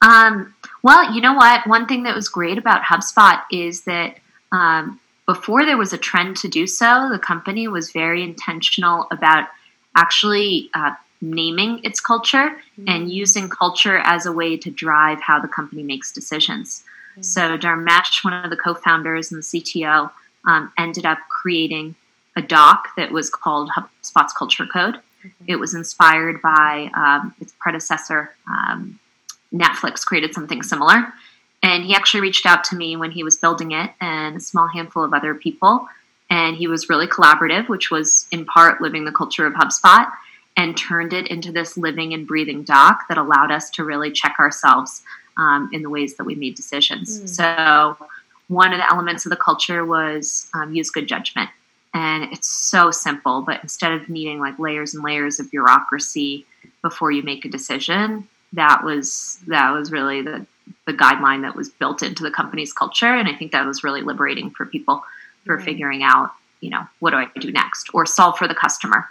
Um, 0.00 0.54
well, 0.82 1.14
you 1.14 1.20
know 1.20 1.34
what? 1.34 1.66
One 1.66 1.86
thing 1.86 2.02
that 2.02 2.14
was 2.14 2.28
great 2.28 2.58
about 2.58 2.82
HubSpot 2.82 3.40
is 3.50 3.84
that 3.84 4.18
um, 4.52 5.00
before 5.26 5.64
there 5.64 5.78
was 5.78 5.92
a 5.92 5.98
trend 5.98 6.36
to 6.38 6.48
do 6.48 6.66
so, 6.66 7.08
the 7.10 7.18
company 7.18 7.66
was 7.68 7.90
very 7.90 8.22
intentional 8.22 9.06
about 9.10 9.48
actually 9.96 10.68
uh, 10.74 10.92
naming 11.22 11.80
its 11.84 12.00
culture 12.00 12.50
mm-hmm. 12.78 12.88
and 12.88 13.10
using 13.10 13.48
culture 13.48 13.98
as 13.98 14.26
a 14.26 14.32
way 14.32 14.56
to 14.58 14.70
drive 14.70 15.20
how 15.22 15.40
the 15.40 15.48
company 15.48 15.82
makes 15.82 16.12
decisions. 16.12 16.84
Mm-hmm. 17.12 17.22
So, 17.22 17.56
Dharmesh, 17.56 18.24
one 18.24 18.34
of 18.34 18.50
the 18.50 18.56
co 18.56 18.74
founders 18.74 19.32
and 19.32 19.38
the 19.38 19.46
CTO, 19.46 20.10
um, 20.46 20.72
ended 20.76 21.06
up 21.06 21.18
creating 21.30 21.94
a 22.36 22.42
doc 22.42 22.88
that 22.96 23.12
was 23.12 23.30
called 23.30 23.70
HubSpot's 23.70 24.32
Culture 24.32 24.66
Code. 24.66 24.96
Mm-hmm. 24.96 25.44
It 25.46 25.56
was 25.56 25.74
inspired 25.74 26.42
by 26.42 26.90
um, 26.96 27.34
its 27.40 27.54
predecessor, 27.58 28.34
um, 28.48 28.98
Netflix, 29.52 30.04
created 30.04 30.34
something 30.34 30.62
similar. 30.62 31.12
And 31.62 31.84
he 31.84 31.94
actually 31.94 32.20
reached 32.20 32.44
out 32.44 32.64
to 32.64 32.76
me 32.76 32.96
when 32.96 33.10
he 33.10 33.24
was 33.24 33.36
building 33.36 33.72
it 33.72 33.90
and 34.00 34.36
a 34.36 34.40
small 34.40 34.68
handful 34.68 35.02
of 35.02 35.14
other 35.14 35.34
people. 35.34 35.88
And 36.28 36.56
he 36.56 36.66
was 36.66 36.88
really 36.88 37.06
collaborative, 37.06 37.68
which 37.68 37.90
was 37.90 38.26
in 38.30 38.44
part 38.44 38.80
living 38.80 39.04
the 39.04 39.12
culture 39.12 39.46
of 39.46 39.54
HubSpot, 39.54 40.10
and 40.56 40.76
turned 40.76 41.12
it 41.12 41.26
into 41.28 41.52
this 41.52 41.76
living 41.76 42.12
and 42.12 42.26
breathing 42.26 42.64
doc 42.64 43.04
that 43.08 43.18
allowed 43.18 43.50
us 43.50 43.70
to 43.70 43.84
really 43.84 44.10
check 44.10 44.36
ourselves 44.38 45.02
um, 45.36 45.70
in 45.72 45.82
the 45.82 45.90
ways 45.90 46.16
that 46.16 46.24
we 46.24 46.34
made 46.34 46.54
decisions. 46.54 47.20
Mm. 47.20 47.28
So, 47.28 48.06
one 48.48 48.72
of 48.72 48.78
the 48.78 48.92
elements 48.92 49.24
of 49.24 49.30
the 49.30 49.36
culture 49.36 49.84
was 49.84 50.48
um, 50.54 50.74
use 50.74 50.90
good 50.90 51.08
judgment. 51.08 51.50
And 51.94 52.32
it's 52.32 52.48
so 52.48 52.90
simple, 52.90 53.42
but 53.42 53.62
instead 53.62 53.92
of 53.92 54.08
needing 54.08 54.40
like 54.40 54.58
layers 54.58 54.94
and 54.94 55.04
layers 55.04 55.38
of 55.38 55.50
bureaucracy 55.50 56.44
before 56.82 57.12
you 57.12 57.22
make 57.22 57.44
a 57.44 57.48
decision, 57.48 58.28
that 58.54 58.82
was 58.84 59.40
that 59.46 59.72
was 59.72 59.92
really 59.92 60.22
the 60.22 60.46
the 60.86 60.92
guideline 60.92 61.42
that 61.42 61.56
was 61.56 61.68
built 61.68 62.02
into 62.02 62.22
the 62.22 62.30
company's 62.30 62.72
culture 62.72 63.14
and 63.14 63.28
i 63.28 63.34
think 63.34 63.52
that 63.52 63.66
was 63.66 63.84
really 63.84 64.00
liberating 64.00 64.50
for 64.50 64.64
people 64.64 65.04
for 65.44 65.56
mm-hmm. 65.56 65.64
figuring 65.64 66.02
out 66.02 66.30
you 66.60 66.70
know 66.70 66.86
what 67.00 67.10
do 67.10 67.16
i 67.16 67.28
do 67.38 67.52
next 67.52 67.88
or 67.92 68.06
solve 68.06 68.38
for 68.38 68.48
the 68.48 68.54
customer 68.54 69.08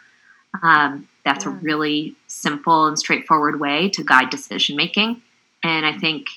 um, 0.61 1.07
that's 1.25 1.45
yeah. 1.45 1.51
a 1.51 1.55
really 1.55 2.15
simple 2.27 2.85
and 2.85 2.99
straightforward 2.99 3.59
way 3.59 3.89
to 3.89 4.03
guide 4.03 4.29
decision 4.29 4.75
making 4.75 5.21
and 5.63 5.85
i 5.85 5.91
think 5.97 6.27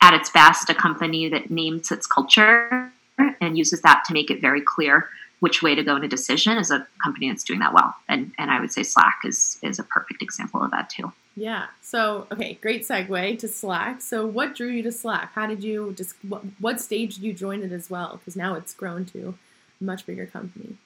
at 0.00 0.14
its 0.14 0.30
best 0.30 0.68
a 0.68 0.74
company 0.74 1.28
that 1.28 1.50
names 1.50 1.90
its 1.90 2.06
culture 2.06 2.92
and 3.40 3.58
uses 3.58 3.82
that 3.82 4.04
to 4.06 4.12
make 4.12 4.30
it 4.30 4.40
very 4.40 4.60
clear 4.60 5.08
which 5.42 5.60
way 5.60 5.74
to 5.74 5.82
go 5.82 5.96
in 5.96 6.04
a 6.04 6.08
decision 6.08 6.56
is 6.56 6.70
a 6.70 6.86
company 7.02 7.28
that's 7.28 7.42
doing 7.42 7.58
that 7.58 7.74
well 7.74 7.94
and 8.08 8.32
and 8.38 8.50
i 8.50 8.60
would 8.60 8.72
say 8.72 8.82
slack 8.82 9.18
is 9.24 9.58
is 9.62 9.78
a 9.78 9.84
perfect 9.84 10.22
example 10.22 10.62
of 10.62 10.70
that 10.70 10.88
too 10.88 11.12
yeah. 11.34 11.68
So, 11.80 12.26
okay, 12.30 12.58
great 12.60 12.82
segue 12.82 13.38
to 13.38 13.48
Slack. 13.48 14.02
So, 14.02 14.26
what 14.26 14.54
drew 14.54 14.68
you 14.68 14.82
to 14.82 14.92
Slack? 14.92 15.32
How 15.32 15.46
did 15.46 15.64
you 15.64 15.94
just 15.96 16.14
what, 16.28 16.42
what 16.60 16.80
stage 16.80 17.16
did 17.16 17.24
you 17.24 17.32
join 17.32 17.62
it 17.62 17.72
as 17.72 17.88
well? 17.88 18.18
Because 18.18 18.36
now 18.36 18.54
it's 18.54 18.74
grown 18.74 19.06
to 19.06 19.34
a 19.80 19.84
much 19.84 20.04
bigger 20.04 20.26
company. 20.26 20.76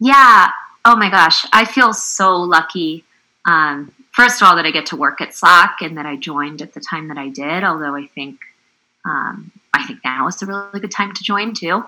Yeah. 0.00 0.50
Oh 0.84 0.96
my 0.96 1.10
gosh, 1.10 1.46
I 1.52 1.64
feel 1.64 1.92
so 1.92 2.36
lucky. 2.36 3.04
Um, 3.44 3.92
first 4.12 4.42
of 4.42 4.48
all, 4.48 4.56
that 4.56 4.66
I 4.66 4.70
get 4.70 4.86
to 4.86 4.96
work 4.96 5.20
at 5.20 5.34
Slack 5.34 5.76
and 5.80 5.96
that 5.96 6.06
I 6.06 6.16
joined 6.16 6.60
at 6.60 6.72
the 6.72 6.80
time 6.80 7.08
that 7.08 7.18
I 7.18 7.28
did. 7.28 7.62
Although 7.62 7.94
I 7.94 8.06
think 8.06 8.40
um, 9.04 9.52
I 9.72 9.86
think 9.86 10.00
now 10.04 10.26
is 10.26 10.42
a 10.42 10.46
really 10.46 10.80
good 10.80 10.90
time 10.90 11.14
to 11.14 11.22
join 11.22 11.54
too. 11.54 11.84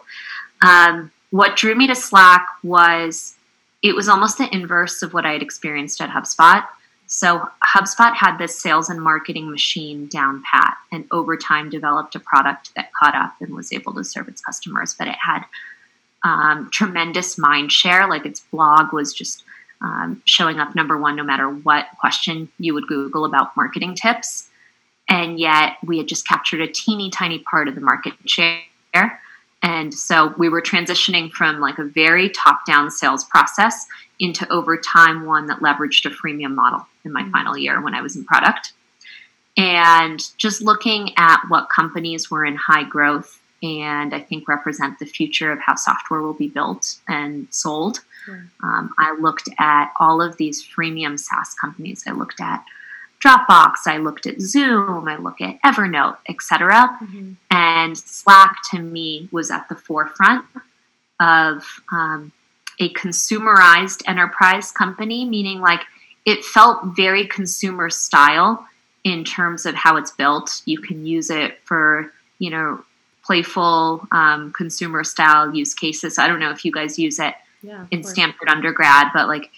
Um, 0.63 1.11
what 1.31 1.57
drew 1.57 1.75
me 1.75 1.87
to 1.87 1.95
Slack 1.95 2.47
was 2.63 3.37
it 3.83 3.95
was 3.95 4.09
almost 4.09 4.39
the 4.39 4.53
inverse 4.55 5.03
of 5.03 5.15
what 5.15 5.25
I 5.25 5.33
had 5.33 5.43
experienced 5.43 6.01
at 6.01 6.11
HubSpot. 6.11 6.67
So 7.07 7.49
HubSpot 7.65 8.15
had 8.15 8.37
this 8.37 8.61
sales 8.61 8.89
and 8.89 9.01
marketing 9.01 9.51
machine 9.51 10.07
down 10.07 10.43
pat, 10.49 10.77
and 10.93 11.07
over 11.11 11.37
time 11.37 11.71
developed 11.71 12.15
a 12.15 12.21
product 12.21 12.75
that 12.77 12.93
caught 12.93 13.15
up 13.15 13.35
and 13.41 13.55
was 13.55 13.73
able 13.73 13.95
to 13.95 14.05
serve 14.05 14.29
its 14.29 14.41
customers. 14.41 14.95
But 14.97 15.09
it 15.09 15.17
had 15.17 15.45
um, 16.23 16.69
tremendous 16.71 17.39
mind 17.39 17.73
share. 17.73 18.09
Like 18.09 18.27
its 18.27 18.41
blog 18.41 18.93
was 18.93 19.13
just 19.13 19.43
um, 19.81 20.23
showing 20.25 20.59
up 20.59 20.75
number 20.75 20.99
one 20.99 21.17
no 21.17 21.25
matter 21.25 21.49
what 21.49 21.87
question 21.99 22.49
you 22.59 22.75
would 22.75 22.87
Google 22.87 23.25
about 23.25 23.57
marketing 23.57 23.95
tips. 23.95 24.49
And 25.09 25.41
yet 25.41 25.79
we 25.85 25.99
had 25.99 26.07
just 26.07 26.29
captured 26.29 26.61
a 26.61 26.69
teeny 26.69 27.11
tiny 27.11 27.41
part 27.41 27.67
of 27.67 27.75
the 27.75 27.81
market 27.81 28.13
share. 28.27 29.21
And 29.63 29.93
so 29.93 30.35
we 30.39 30.49
were 30.49 30.63
transitioning 30.63 31.31
from 31.31 31.61
like 31.61 31.79
a 31.79 31.85
very 31.85 32.31
top 32.31 32.65
down 32.67 32.91
sales 32.91 33.25
process 33.25 33.87
into 34.19 34.51
over 34.53 34.77
time 34.77 35.27
one 35.27 35.47
that 35.47 35.61
leveraged 35.61 36.07
a 36.07 36.11
freemium 36.11 36.55
model 36.55 36.87
in 37.05 37.13
my 37.13 37.23
mm-hmm. 37.23 37.33
final 37.33 37.57
year 37.57 37.81
when 37.83 37.95
I 37.95 38.03
was 38.03 38.17
in 38.17 38.25
product. 38.25 38.73
And 39.57 40.23
just 40.39 40.63
looking 40.63 41.13
at 41.17 41.43
what 41.49 41.69
companies 41.69 42.31
were 42.31 42.45
in 42.45 42.57
high 42.57 42.85
growth 42.85 43.41
and 43.63 44.15
I 44.15 44.21
think 44.21 44.49
represent 44.49 44.99
the 44.99 45.07
future 45.07 45.53
of 45.53 45.59
how 45.59 45.75
software 45.75 46.23
will 46.23 46.33
be 46.33 46.49
built 46.49 46.97
and 47.07 47.47
sold. 47.51 48.01
Um, 48.63 48.95
I 48.99 49.17
looked 49.19 49.49
at 49.59 49.93
all 49.99 50.23
of 50.23 50.37
these 50.37 50.65
freemium 50.65 51.19
SaaS 51.19 51.55
companies. 51.55 52.05
I 52.07 52.13
looked 52.13 52.41
at 52.41 52.65
Dropbox, 53.25 53.87
I 53.87 53.99
looked 53.99 54.27
at 54.27 54.41
Zoom, 54.41 55.07
I 55.07 55.17
look 55.17 55.41
at 55.41 55.61
Evernote, 55.63 56.17
etc. 56.29 56.99
Mm-hmm. 57.03 57.33
And 57.51 57.97
Slack 57.97 58.57
to 58.73 58.79
me 58.79 59.29
was 59.31 59.51
at 59.51 59.69
the 59.69 59.75
forefront 59.75 60.47
of 61.21 61.65
um, 61.93 62.33
a 62.79 62.93
consumerized 62.95 64.03
enterprise 64.09 64.73
company, 64.73 65.27
meaning 65.27 65.61
like 65.61 65.83
it 66.25 66.45
felt 66.45 66.97
very 66.97 67.27
consumer 67.27 67.91
style 67.91 68.67
in 69.05 69.25
terms 69.25 69.67
of 69.67 69.75
how 69.75 69.97
it's 69.97 70.11
built. 70.11 70.63
You 70.65 70.81
can 70.81 71.07
use 71.07 71.31
it 71.31 71.59
for, 71.65 72.13
you 72.39 72.51
know, 72.51 72.85
playful 73.25 74.07
um, 74.13 74.53
consumer 74.53 75.05
style 75.05 75.55
use 75.55 75.75
cases. 75.75 76.19
I 76.19 76.27
don't 76.27 76.41
know 76.41 76.51
if 76.51 76.65
you 76.65 76.73
guys 76.73 76.99
use 76.99 77.19
it 77.19 77.35
yeah, 77.63 77.87
in 77.91 78.03
Stanford 78.03 78.49
undergrad, 78.49 79.09
but 79.13 79.29
like 79.29 79.51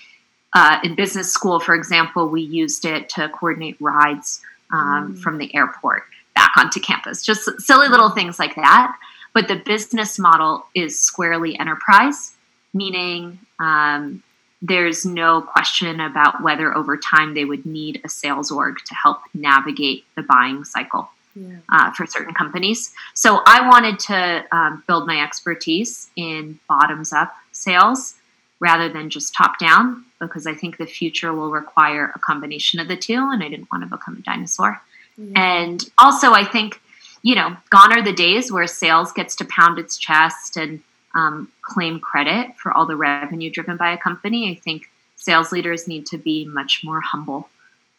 uh, 0.55 0.79
in 0.85 0.95
business 0.95 1.33
school, 1.33 1.61
for 1.61 1.75
example, 1.75 2.29
we 2.29 2.43
used 2.43 2.85
it 2.85 3.09
to 3.11 3.29
coordinate 3.29 3.77
rides 3.81 4.43
um, 4.73 5.15
mm. 5.15 5.19
from 5.21 5.39
the 5.39 5.55
airport 5.55 6.05
back 6.35 6.53
onto 6.57 6.81
campus. 6.81 7.23
Just 7.23 7.61
silly 7.61 7.89
little 7.89 8.11
things 8.11 8.39
like 8.39 8.55
that. 8.57 8.97
But 9.35 9.49
the 9.49 9.57
business 9.57 10.19
model 10.19 10.67
is 10.75 10.99
squarely 10.99 11.59
enterprise 11.59 12.35
meaning 12.75 13.39
um, 13.59 14.23
there's 14.61 15.05
no 15.05 15.43
question 15.43 16.01
about 16.01 16.43
whether 16.43 16.75
over 16.77 16.97
time 16.97 17.35
they 17.35 17.45
would 17.45 17.67
need 17.67 18.01
a 18.05 18.09
sales 18.09 18.51
org 18.51 18.79
to 18.87 18.95
help 18.95 19.19
navigate 19.35 20.05
the 20.17 20.23
buying 20.23 20.65
cycle 20.65 21.11
yeah. 21.35 21.57
uh, 21.71 21.91
for 21.93 22.07
certain 22.07 22.35
companies. 22.35 22.93
So 23.15 23.43
I 23.47 23.69
wanted 23.69 23.99
to 24.01 24.45
um, 24.53 24.85
build 24.87 25.07
my 25.07 25.21
expertise 25.21 26.11
in 26.17 26.59
bottoms 26.69 27.13
up 27.13 27.35
sales 27.51 28.15
rather 28.61 28.89
than 28.89 29.11
just 29.11 29.35
top 29.35 29.59
down 29.59 30.05
because 30.27 30.47
I 30.47 30.55
think 30.55 30.77
the 30.77 30.87
future 30.87 31.33
will 31.33 31.51
require 31.51 32.13
a 32.15 32.19
combination 32.19 32.81
of 32.81 32.89
the 32.89 32.97
two, 32.97 33.29
and 33.33 33.43
I 33.43 33.49
didn't 33.49 33.69
want 33.73 33.85
to 33.85 33.91
become 33.91 34.17
a 34.17 34.23
dinosaur. 34.23 34.81
Yeah. 35.17 35.33
And 35.35 35.85
also, 35.99 36.33
I 36.33 36.45
think, 36.45 36.81
you 37.23 37.35
know, 37.35 37.57
gone 37.71 37.93
are 37.93 38.03
the 38.03 38.13
days 38.13 38.51
where 38.51 38.67
sales 38.67 39.13
gets 39.13 39.37
to 39.37 39.45
pound 39.45 39.79
its 39.79 39.99
chest 39.99 40.57
and 40.57 40.81
um, 41.15 41.51
claim 41.61 42.01
credit 42.01 42.57
for 42.57 42.73
all 42.73 42.87
the 42.87 42.97
revenue 42.97 43.51
driven 43.51 43.77
by 43.77 43.93
a 43.93 43.99
company. 43.99 44.51
I 44.51 44.55
think 44.55 44.91
sales 45.17 45.53
leaders 45.53 45.87
need 45.87 46.07
to 46.07 46.19
be 46.19 46.47
much 46.47 46.83
more 46.85 47.01
humble 47.01 47.49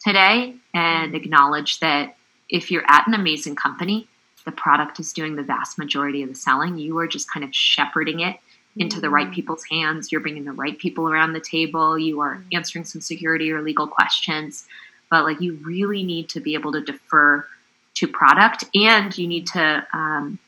today 0.00 0.56
and 0.74 1.14
acknowledge 1.14 1.80
that 1.80 2.16
if 2.48 2.70
you're 2.70 2.84
at 2.88 3.06
an 3.06 3.14
amazing 3.14 3.56
company, 3.56 4.08
the 4.44 4.52
product 4.52 5.00
is 5.00 5.12
doing 5.12 5.36
the 5.36 5.42
vast 5.42 5.78
majority 5.78 6.22
of 6.22 6.28
the 6.28 6.34
selling. 6.34 6.76
You 6.78 6.98
are 6.98 7.06
just 7.06 7.32
kind 7.32 7.44
of 7.44 7.54
shepherding 7.54 8.20
it 8.20 8.36
into 8.76 9.00
the 9.00 9.10
right 9.10 9.32
people's 9.32 9.64
hands. 9.70 10.10
You're 10.10 10.20
bringing 10.20 10.44
the 10.44 10.52
right 10.52 10.78
people 10.78 11.08
around 11.08 11.32
the 11.32 11.40
table. 11.40 11.98
You 11.98 12.20
are 12.20 12.36
mm. 12.36 12.44
answering 12.52 12.84
some 12.84 13.00
security 13.00 13.52
or 13.52 13.62
legal 13.62 13.86
questions. 13.86 14.66
But 15.10 15.24
like 15.24 15.40
you 15.40 15.58
really 15.64 16.02
need 16.02 16.28
to 16.30 16.40
be 16.40 16.54
able 16.54 16.72
to 16.72 16.80
defer 16.80 17.46
to 17.94 18.08
product 18.08 18.64
and 18.74 19.16
you 19.16 19.28
need 19.28 19.46
to 19.48 19.86
um, 19.92 20.38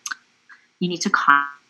you 0.81 0.89
need 0.89 1.01
to 1.03 1.11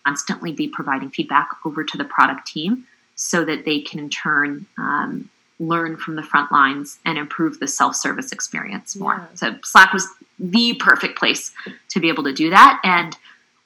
constantly 0.07 0.53
be 0.53 0.69
providing 0.69 1.11
feedback 1.11 1.49
over 1.65 1.85
to 1.85 1.99
the 1.99 2.05
product 2.05 2.47
team 2.47 2.87
so 3.15 3.45
that 3.45 3.65
they 3.65 3.81
can 3.81 3.99
in 3.99 4.11
turn 4.11 4.67
um, 4.79 5.29
learn 5.59 5.97
from 5.97 6.17
the 6.17 6.23
front 6.23 6.53
lines 6.53 6.99
and 7.05 7.19
improve 7.19 7.59
the 7.61 7.67
self-service 7.67 8.33
experience 8.33 8.97
more. 8.97 9.15
Yeah. 9.15 9.27
So 9.35 9.59
Slack 9.65 9.93
was 9.93 10.07
the 10.39 10.75
perfect 10.75 11.19
place 11.19 11.53
to 11.91 12.01
be 12.01 12.09
able 12.09 12.25
to 12.25 12.33
do 12.33 12.51
that. 12.51 12.81
And 12.85 13.17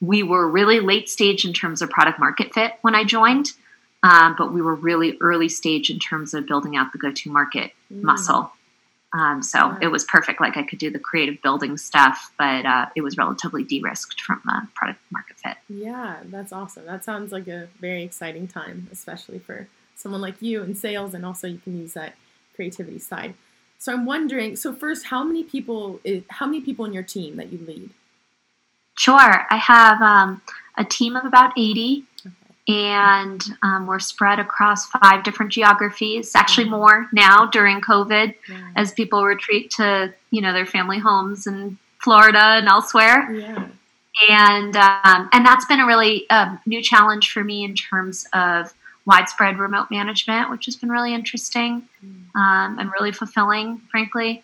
we 0.01 0.23
were 0.23 0.49
really 0.49 0.81
late 0.81 1.09
stage 1.09 1.45
in 1.45 1.53
terms 1.53 1.83
of 1.83 1.91
product 1.91 2.19
market 2.19 2.55
fit 2.55 2.73
when 2.83 2.95
I 2.95 3.05
joined, 3.05 3.49
um, 4.03 4.35
but 4.39 4.53
we 4.53 4.63
were 4.63 4.75
really 4.75 5.19
early 5.21 5.49
stage 5.49 5.91
in 5.91 5.99
terms 5.99 6.33
of 6.35 6.47
building 6.47 6.77
out 6.77 6.93
the 6.93 6.99
go-to-market 6.99 7.73
Mm. 7.93 8.03
muscle. 8.03 8.53
Um, 9.13 9.43
so 9.43 9.59
Yeah. 9.59 9.79
it 9.83 9.87
was 9.89 10.05
perfect. 10.05 10.41
Like 10.41 10.57
I 10.57 10.63
could 10.63 10.79
do 10.79 10.89
the 10.91 11.01
creative 11.01 11.43
building 11.43 11.77
stuff, 11.77 12.33
but 12.39 12.65
uh, 12.65 12.87
it 12.95 13.01
was 13.03 13.19
relatively 13.19 13.65
de-risked 13.65 14.21
from 14.21 14.41
uh, 14.49 14.61
product 14.75 15.01
market 15.11 15.37
fit. 15.39 15.57
Yeah, 15.69 16.19
that's 16.27 16.53
awesome. 16.53 16.87
That 16.87 17.05
sounds 17.05 17.33
like 17.33 17.49
a 17.49 17.69
very 17.81 18.05
exciting 18.05 18.47
time, 18.47 18.89
especially 18.93 19.41
for 19.41 19.67
someone 19.97 20.21
like 20.21 20.41
you 20.41 20.63
in 20.63 20.75
sales, 20.77 21.13
and 21.13 21.27
also 21.27 21.49
you 21.49 21.59
can 21.59 21.77
use 21.77 21.95
that 21.95 22.15
creativity 22.55 23.01
side. 23.01 23.35
So 23.79 23.93
I'm 23.93 24.07
wondering. 24.07 24.57
So 24.57 24.73
first, 24.73 25.07
how 25.07 25.25
many 25.25 25.43
people? 25.43 26.01
Is, 26.05 26.23
how 26.29 26.47
many 26.47 26.61
people 26.61 26.85
in 26.85 26.93
your 26.93 27.03
team 27.03 27.37
that 27.37 27.53
you 27.53 27.59
lead? 27.67 27.91
Sure. 29.01 29.47
I 29.51 29.57
have 29.57 30.03
um, 30.03 30.43
a 30.77 30.85
team 30.85 31.17
of 31.17 31.25
about 31.25 31.53
80, 31.57 32.05
and 32.69 33.43
um, 33.63 33.87
we're 33.87 33.99
spread 33.99 34.39
across 34.39 34.87
five 34.89 35.25
different 35.25 35.53
geographies. 35.53 36.37
Actually, 36.37 36.67
Mhm. 36.67 36.71
more 36.81 37.09
now 37.11 37.47
during 37.47 37.81
COVID 37.81 38.35
Yeah. 38.47 38.57
as 38.77 38.93
people 38.93 39.25
retreat 39.25 39.71
to 39.79 40.13
you 40.31 40.43
know 40.43 40.53
their 40.53 40.67
family 40.67 40.99
homes 40.99 41.47
in 41.47 41.79
Florida 41.99 42.45
and 42.61 42.69
elsewhere. 42.69 43.33
yeah. 43.33 43.69
And 44.29 44.77
um, 44.77 45.31
and 45.33 45.47
that's 45.47 45.65
been 45.65 45.81
a 45.81 45.87
really 45.87 46.29
um, 46.29 46.59
new 46.67 46.83
challenge 46.83 47.33
for 47.33 47.43
me 47.43 47.65
in 47.65 47.75
terms 47.75 48.27
of 48.35 48.75
widespread 49.07 49.59
remote 49.59 49.91
management, 49.91 50.51
which 50.51 50.67
has 50.67 50.77
been 50.77 50.91
really 50.91 51.15
interesting 51.15 51.89
Mm. 52.05 52.39
um, 52.39 52.79
and 52.79 52.93
really 52.93 53.13
fulfilling, 53.13 53.79
frankly. 53.91 54.43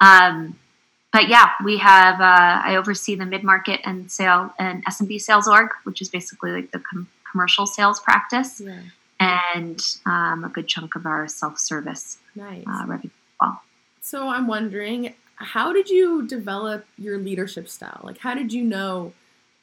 Um, 0.00 0.58
but 1.12 1.28
yeah, 1.28 1.50
we 1.64 1.78
have. 1.78 2.20
Uh, 2.20 2.62
I 2.64 2.76
oversee 2.76 3.14
the 3.14 3.26
mid 3.26 3.44
market 3.44 3.80
and 3.84 4.10
sale 4.10 4.52
and 4.58 4.84
SMB 4.86 5.20
sales 5.20 5.46
org, 5.48 5.70
which 5.84 6.00
is 6.00 6.08
basically 6.08 6.50
like 6.52 6.70
the 6.72 6.78
com- 6.80 7.08
commercial 7.30 7.66
sales 7.66 8.00
practice, 8.00 8.60
Yeah. 8.64 8.80
and 9.20 9.80
um, 10.06 10.44
a 10.44 10.48
good 10.48 10.68
chunk 10.68 10.94
of 10.96 11.06
our 11.06 11.28
self 11.28 11.58
service 11.58 12.18
Nice. 12.34 12.64
uh, 12.66 12.84
revenue. 12.86 13.10
So 14.04 14.28
I'm 14.28 14.48
wondering, 14.48 15.14
how 15.36 15.72
did 15.72 15.88
you 15.88 16.26
develop 16.26 16.86
your 16.98 17.18
leadership 17.18 17.68
style? 17.68 18.00
Like, 18.02 18.18
how 18.18 18.34
did 18.34 18.52
you 18.52 18.64
know 18.64 19.12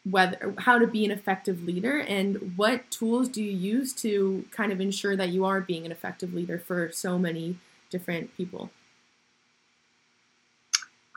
whether 0.10 0.54
how 0.60 0.78
to 0.80 0.88
be 0.88 1.04
an 1.04 1.12
effective 1.12 1.64
leader, 1.64 2.00
and 2.00 2.54
what 2.56 2.90
tools 2.90 3.28
do 3.28 3.44
you 3.44 3.52
use 3.52 3.92
to 3.96 4.46
kind 4.52 4.72
of 4.72 4.80
ensure 4.80 5.16
that 5.18 5.30
you 5.30 5.44
are 5.46 5.60
being 5.60 5.86
an 5.86 5.92
effective 5.92 6.34
leader 6.34 6.58
for 6.58 6.90
so 6.92 7.20
many 7.20 7.58
different 7.90 8.36
people? 8.38 8.72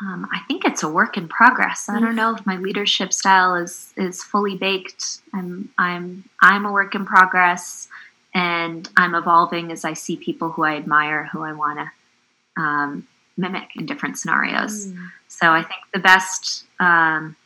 Um, 0.04 0.28
I 0.32 0.40
think 0.48 0.64
it's 0.64 0.82
a 0.82 0.88
work 0.88 1.16
in 1.16 1.28
progress. 1.28 1.88
I 1.88 2.00
don't 2.00 2.16
know 2.16 2.34
if 2.34 2.44
my 2.44 2.56
leadership 2.56 3.12
style 3.12 3.54
is 3.54 3.92
is 3.96 4.22
fully 4.22 4.56
baked. 4.56 5.20
I'm 5.32 5.70
I'm 5.78 6.24
I'm 6.40 6.66
a 6.66 6.72
work 6.72 6.96
in 6.96 7.06
progress, 7.06 7.88
and 8.34 8.88
I'm 8.96 9.14
evolving 9.14 9.70
as 9.70 9.84
I 9.84 9.92
see 9.92 10.16
people 10.16 10.50
who 10.50 10.64
I 10.64 10.74
admire, 10.74 11.28
who 11.32 11.42
I 11.42 11.52
want 11.52 11.78
to 11.78 12.62
um, 12.62 13.06
mimic 13.36 13.68
in 13.76 13.86
different 13.86 14.18
scenarios. 14.18 14.88
Mm. 14.88 15.10
So 15.28 15.52
I 15.52 15.62
think 15.62 15.80
the 15.92 16.00
best 16.00 16.64
um, 16.80 17.36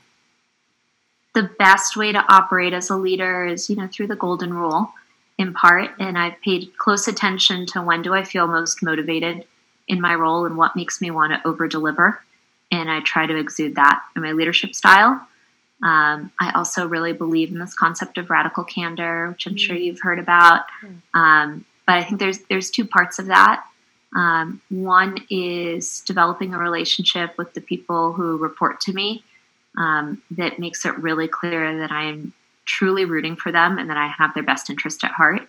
the 1.35 1.51
best 1.59 1.95
way 1.95 2.12
to 2.12 2.25
operate 2.33 2.73
as 2.73 2.88
a 2.88 2.97
leader 2.97 3.45
is 3.45 3.69
you 3.69 3.77
know 3.77 3.88
through 3.88 4.07
the 4.07 4.16
golden 4.16 4.55
rule 4.55 4.95
in 5.37 5.53
part, 5.53 5.90
and 5.99 6.16
I've 6.16 6.40
paid 6.40 6.73
close 6.79 7.07
attention 7.07 7.66
to 7.66 7.83
when 7.83 8.01
do 8.01 8.14
I 8.14 8.25
feel 8.25 8.47
most 8.47 8.83
motivated 8.83 9.45
in 9.87 10.01
my 10.01 10.14
role 10.14 10.47
and 10.47 10.57
what 10.57 10.75
makes 10.75 11.03
me 11.03 11.11
want 11.11 11.33
to 11.33 11.47
over 11.47 11.69
deliver, 11.69 12.23
and 12.70 12.90
I 12.90 13.00
try 13.00 13.26
to 13.26 13.37
exude 13.37 13.76
that 13.76 14.02
in 14.14 14.22
my 14.22 14.33
leadership 14.33 14.74
style. 14.74 15.26
Um, 15.83 16.33
I 16.40 16.52
also 16.55 16.87
really 16.87 17.12
believe 17.12 17.50
in 17.50 17.59
this 17.59 17.74
concept 17.74 18.18
of 18.18 18.31
radical 18.31 18.64
candor, 18.64 19.31
which 19.31 19.46
I'm 19.46 19.57
sure 19.57 19.76
you've 19.76 20.00
heard 20.00 20.18
about. 20.18 20.64
Um, 21.12 21.64
but 21.87 21.96
I 21.96 22.05
think 22.05 22.18
there's 22.18 22.38
there's 22.48 22.70
two 22.70 22.87
parts 22.87 23.18
of 23.18 23.26
that. 23.26 23.64
Um, 24.14 24.62
one 24.70 25.18
is 25.29 26.00
developing 26.07 26.55
a 26.55 26.59
relationship 26.59 27.37
with 27.37 27.52
the 27.52 27.61
people 27.61 28.12
who 28.12 28.38
report 28.38 28.81
to 28.83 28.92
me 28.92 29.22
um, 29.76 30.22
that 30.33 30.59
makes 30.59 30.87
it 30.87 30.96
really 30.98 31.29
clear 31.29 31.79
that 31.81 31.92
I 31.92 32.05
am 32.05 32.33
truly 32.64 33.05
rooting 33.05 33.37
for 33.37 33.52
them 33.52 33.79
and 33.79 33.90
that 33.90 33.96
I 33.96 34.09
have 34.09 34.35
their 34.35 34.42
best 34.42 34.70
interest 34.70 35.05
at 35.05 35.12
heart. 35.12 35.46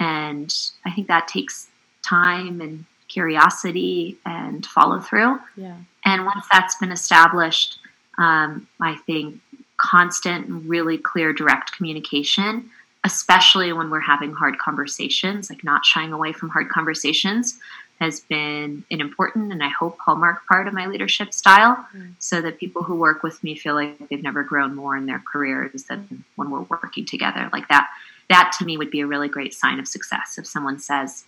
And 0.00 0.54
I 0.84 0.92
think 0.92 1.08
that 1.08 1.28
takes 1.28 1.68
time 2.02 2.60
and 2.60 2.84
curiosity 3.08 4.16
and 4.24 4.64
follow 4.66 5.00
through. 5.00 5.38
Yeah. 5.56 5.76
And 6.04 6.24
once 6.24 6.46
that's 6.50 6.76
been 6.76 6.92
established, 6.92 7.78
um, 8.18 8.66
I 8.80 8.96
think 9.06 9.40
constant 9.76 10.48
and 10.48 10.68
really 10.68 10.98
clear, 10.98 11.32
direct 11.32 11.72
communication, 11.76 12.70
especially 13.04 13.72
when 13.72 13.90
we're 13.90 14.00
having 14.00 14.32
hard 14.32 14.58
conversations, 14.58 15.50
like 15.50 15.62
not 15.64 15.84
shying 15.84 16.12
away 16.12 16.32
from 16.32 16.48
hard 16.50 16.68
conversations, 16.68 17.58
has 18.00 18.20
been 18.20 18.84
an 18.92 19.00
important 19.00 19.52
and 19.52 19.62
I 19.62 19.68
hope 19.68 19.98
hallmark 19.98 20.46
part 20.46 20.68
of 20.68 20.74
my 20.74 20.86
leadership 20.86 21.34
style 21.34 21.84
Mm. 21.96 22.14
so 22.20 22.40
that 22.40 22.58
people 22.58 22.84
who 22.84 22.94
work 22.94 23.22
with 23.24 23.42
me 23.42 23.56
feel 23.56 23.74
like 23.74 24.08
they've 24.08 24.22
never 24.22 24.44
grown 24.44 24.74
more 24.76 24.96
in 24.96 25.06
their 25.06 25.22
careers 25.32 25.84
than 25.84 26.24
when 26.36 26.50
we're 26.50 26.60
working 26.62 27.04
together. 27.04 27.48
Like 27.52 27.66
that, 27.68 27.88
that 28.28 28.54
to 28.58 28.64
me 28.64 28.76
would 28.76 28.90
be 28.90 29.00
a 29.00 29.06
really 29.06 29.28
great 29.28 29.52
sign 29.52 29.80
of 29.80 29.88
success. 29.88 30.38
If 30.38 30.46
someone 30.46 30.78
says, 30.78 31.24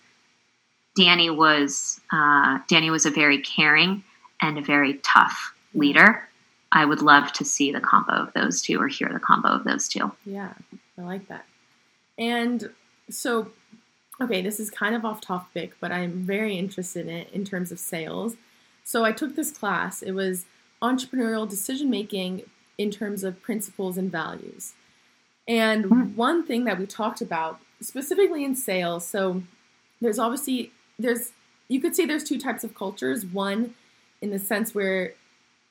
Danny 0.96 1.30
was 1.30 2.00
uh, 2.12 2.58
Danny 2.68 2.90
was 2.90 3.06
a 3.06 3.10
very 3.10 3.38
caring 3.38 4.02
and 4.40 4.58
a 4.58 4.62
very 4.62 4.94
tough 5.02 5.54
leader. 5.74 6.26
I 6.72 6.84
would 6.84 7.02
love 7.02 7.32
to 7.34 7.44
see 7.44 7.72
the 7.72 7.80
combo 7.80 8.12
of 8.12 8.32
those 8.32 8.62
two 8.62 8.80
or 8.80 8.88
hear 8.88 9.10
the 9.12 9.18
combo 9.18 9.48
of 9.48 9.64
those 9.64 9.88
two. 9.88 10.12
Yeah, 10.24 10.52
I 10.98 11.02
like 11.02 11.26
that. 11.28 11.44
And 12.18 12.70
so, 13.08 13.50
okay, 14.20 14.40
this 14.40 14.60
is 14.60 14.70
kind 14.70 14.94
of 14.94 15.04
off 15.04 15.20
topic, 15.20 15.72
but 15.80 15.90
I'm 15.90 16.12
very 16.24 16.56
interested 16.56 17.06
in 17.06 17.14
it 17.14 17.30
in 17.32 17.44
terms 17.44 17.72
of 17.72 17.78
sales. 17.80 18.36
So 18.84 19.04
I 19.04 19.12
took 19.12 19.34
this 19.36 19.50
class. 19.50 20.02
It 20.02 20.12
was 20.12 20.44
entrepreneurial 20.80 21.48
decision 21.48 21.90
making 21.90 22.42
in 22.78 22.90
terms 22.90 23.24
of 23.24 23.42
principles 23.42 23.98
and 23.98 24.10
values. 24.10 24.74
And 25.48 25.84
Hmm. 25.86 26.02
one 26.16 26.46
thing 26.46 26.64
that 26.64 26.78
we 26.78 26.86
talked 26.86 27.20
about 27.20 27.60
specifically 27.80 28.44
in 28.44 28.54
sales, 28.54 29.06
so 29.06 29.42
there's 30.00 30.18
obviously 30.18 30.72
there's 31.00 31.32
you 31.68 31.80
could 31.80 31.94
say 31.94 32.04
there's 32.04 32.24
two 32.24 32.38
types 32.38 32.64
of 32.64 32.74
cultures. 32.74 33.24
One 33.24 33.74
in 34.20 34.30
the 34.30 34.38
sense 34.38 34.74
where 34.74 35.14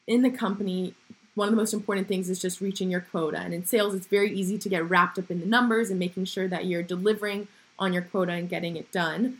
in 0.07 0.21
the 0.21 0.31
company 0.31 0.95
one 1.35 1.47
of 1.47 1.53
the 1.53 1.57
most 1.57 1.73
important 1.73 2.07
things 2.07 2.29
is 2.29 2.41
just 2.41 2.59
reaching 2.59 2.91
your 2.91 2.99
quota. 2.99 3.37
And 3.37 3.53
in 3.53 3.65
sales, 3.65 3.95
it's 3.95 4.07
very 4.07 4.31
easy 4.37 4.57
to 4.57 4.67
get 4.67 4.87
wrapped 4.89 5.17
up 5.17 5.31
in 5.31 5.39
the 5.39 5.45
numbers 5.45 5.89
and 5.89 5.97
making 5.97 6.25
sure 6.25 6.49
that 6.49 6.65
you're 6.65 6.83
delivering 6.83 7.47
on 7.77 7.93
your 7.93 8.01
quota 8.01 8.33
and 8.33 8.49
getting 8.49 8.75
it 8.75 8.91
done. 8.91 9.39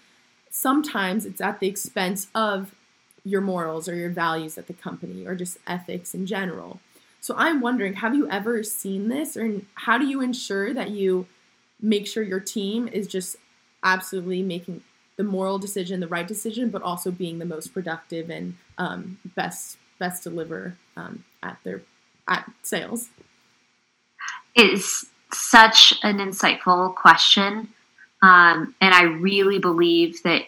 Sometimes 0.49 1.25
it's 1.25 1.41
at 1.41 1.60
the 1.60 1.67
expense 1.67 2.28
of 2.34 2.73
your 3.25 3.41
morals 3.41 3.89
or 3.89 3.95
your 3.95 4.10
values 4.10 4.58
at 4.58 4.67
the 4.67 4.73
company 4.73 5.25
or 5.25 5.36
just 5.36 5.58
ethics 5.67 6.15
in 6.15 6.25
general. 6.25 6.80
So 7.19 7.36
I'm 7.38 7.60
wondering, 7.60 7.95
have 7.95 8.15
you 8.15 8.30
ever 8.30 8.63
seen 8.63 9.10
this 9.10 9.36
or 9.36 9.62
how 9.73 9.97
do 9.97 10.06
you 10.06 10.21
ensure 10.21 10.73
that 10.73 10.91
you 10.91 11.28
make 11.82 12.08
sure 12.08 12.23
your 12.23 12.39
team 12.39 12.88
is 12.88 13.08
just 13.08 13.36
absolutely 13.84 14.41
making 14.41 14.84
the 15.19 15.23
moral 15.25 15.60
decision, 15.60 15.99
the 15.99 16.08
right 16.08 16.29
decision, 16.29 16.69
but 16.69 16.82
also 16.82 17.12
being 17.12 17.39
the 17.39 17.45
most 17.45 17.73
productive 17.73 18.29
and 18.29 18.55
um, 18.77 19.17
best 19.36 19.77
best 19.99 20.23
deliver 20.23 20.77
um, 20.95 21.25
at 21.43 21.58
their 21.65 21.82
at 22.29 22.49
sales? 22.63 23.10
It 24.55 24.71
is 24.71 25.08
such 25.34 25.93
an 26.03 26.19
insightful 26.19 26.95
question. 26.95 27.67
Um, 28.21 28.73
and 28.79 28.93
I 28.93 29.03
really 29.03 29.60
believe 29.60 30.23
that 30.23 30.43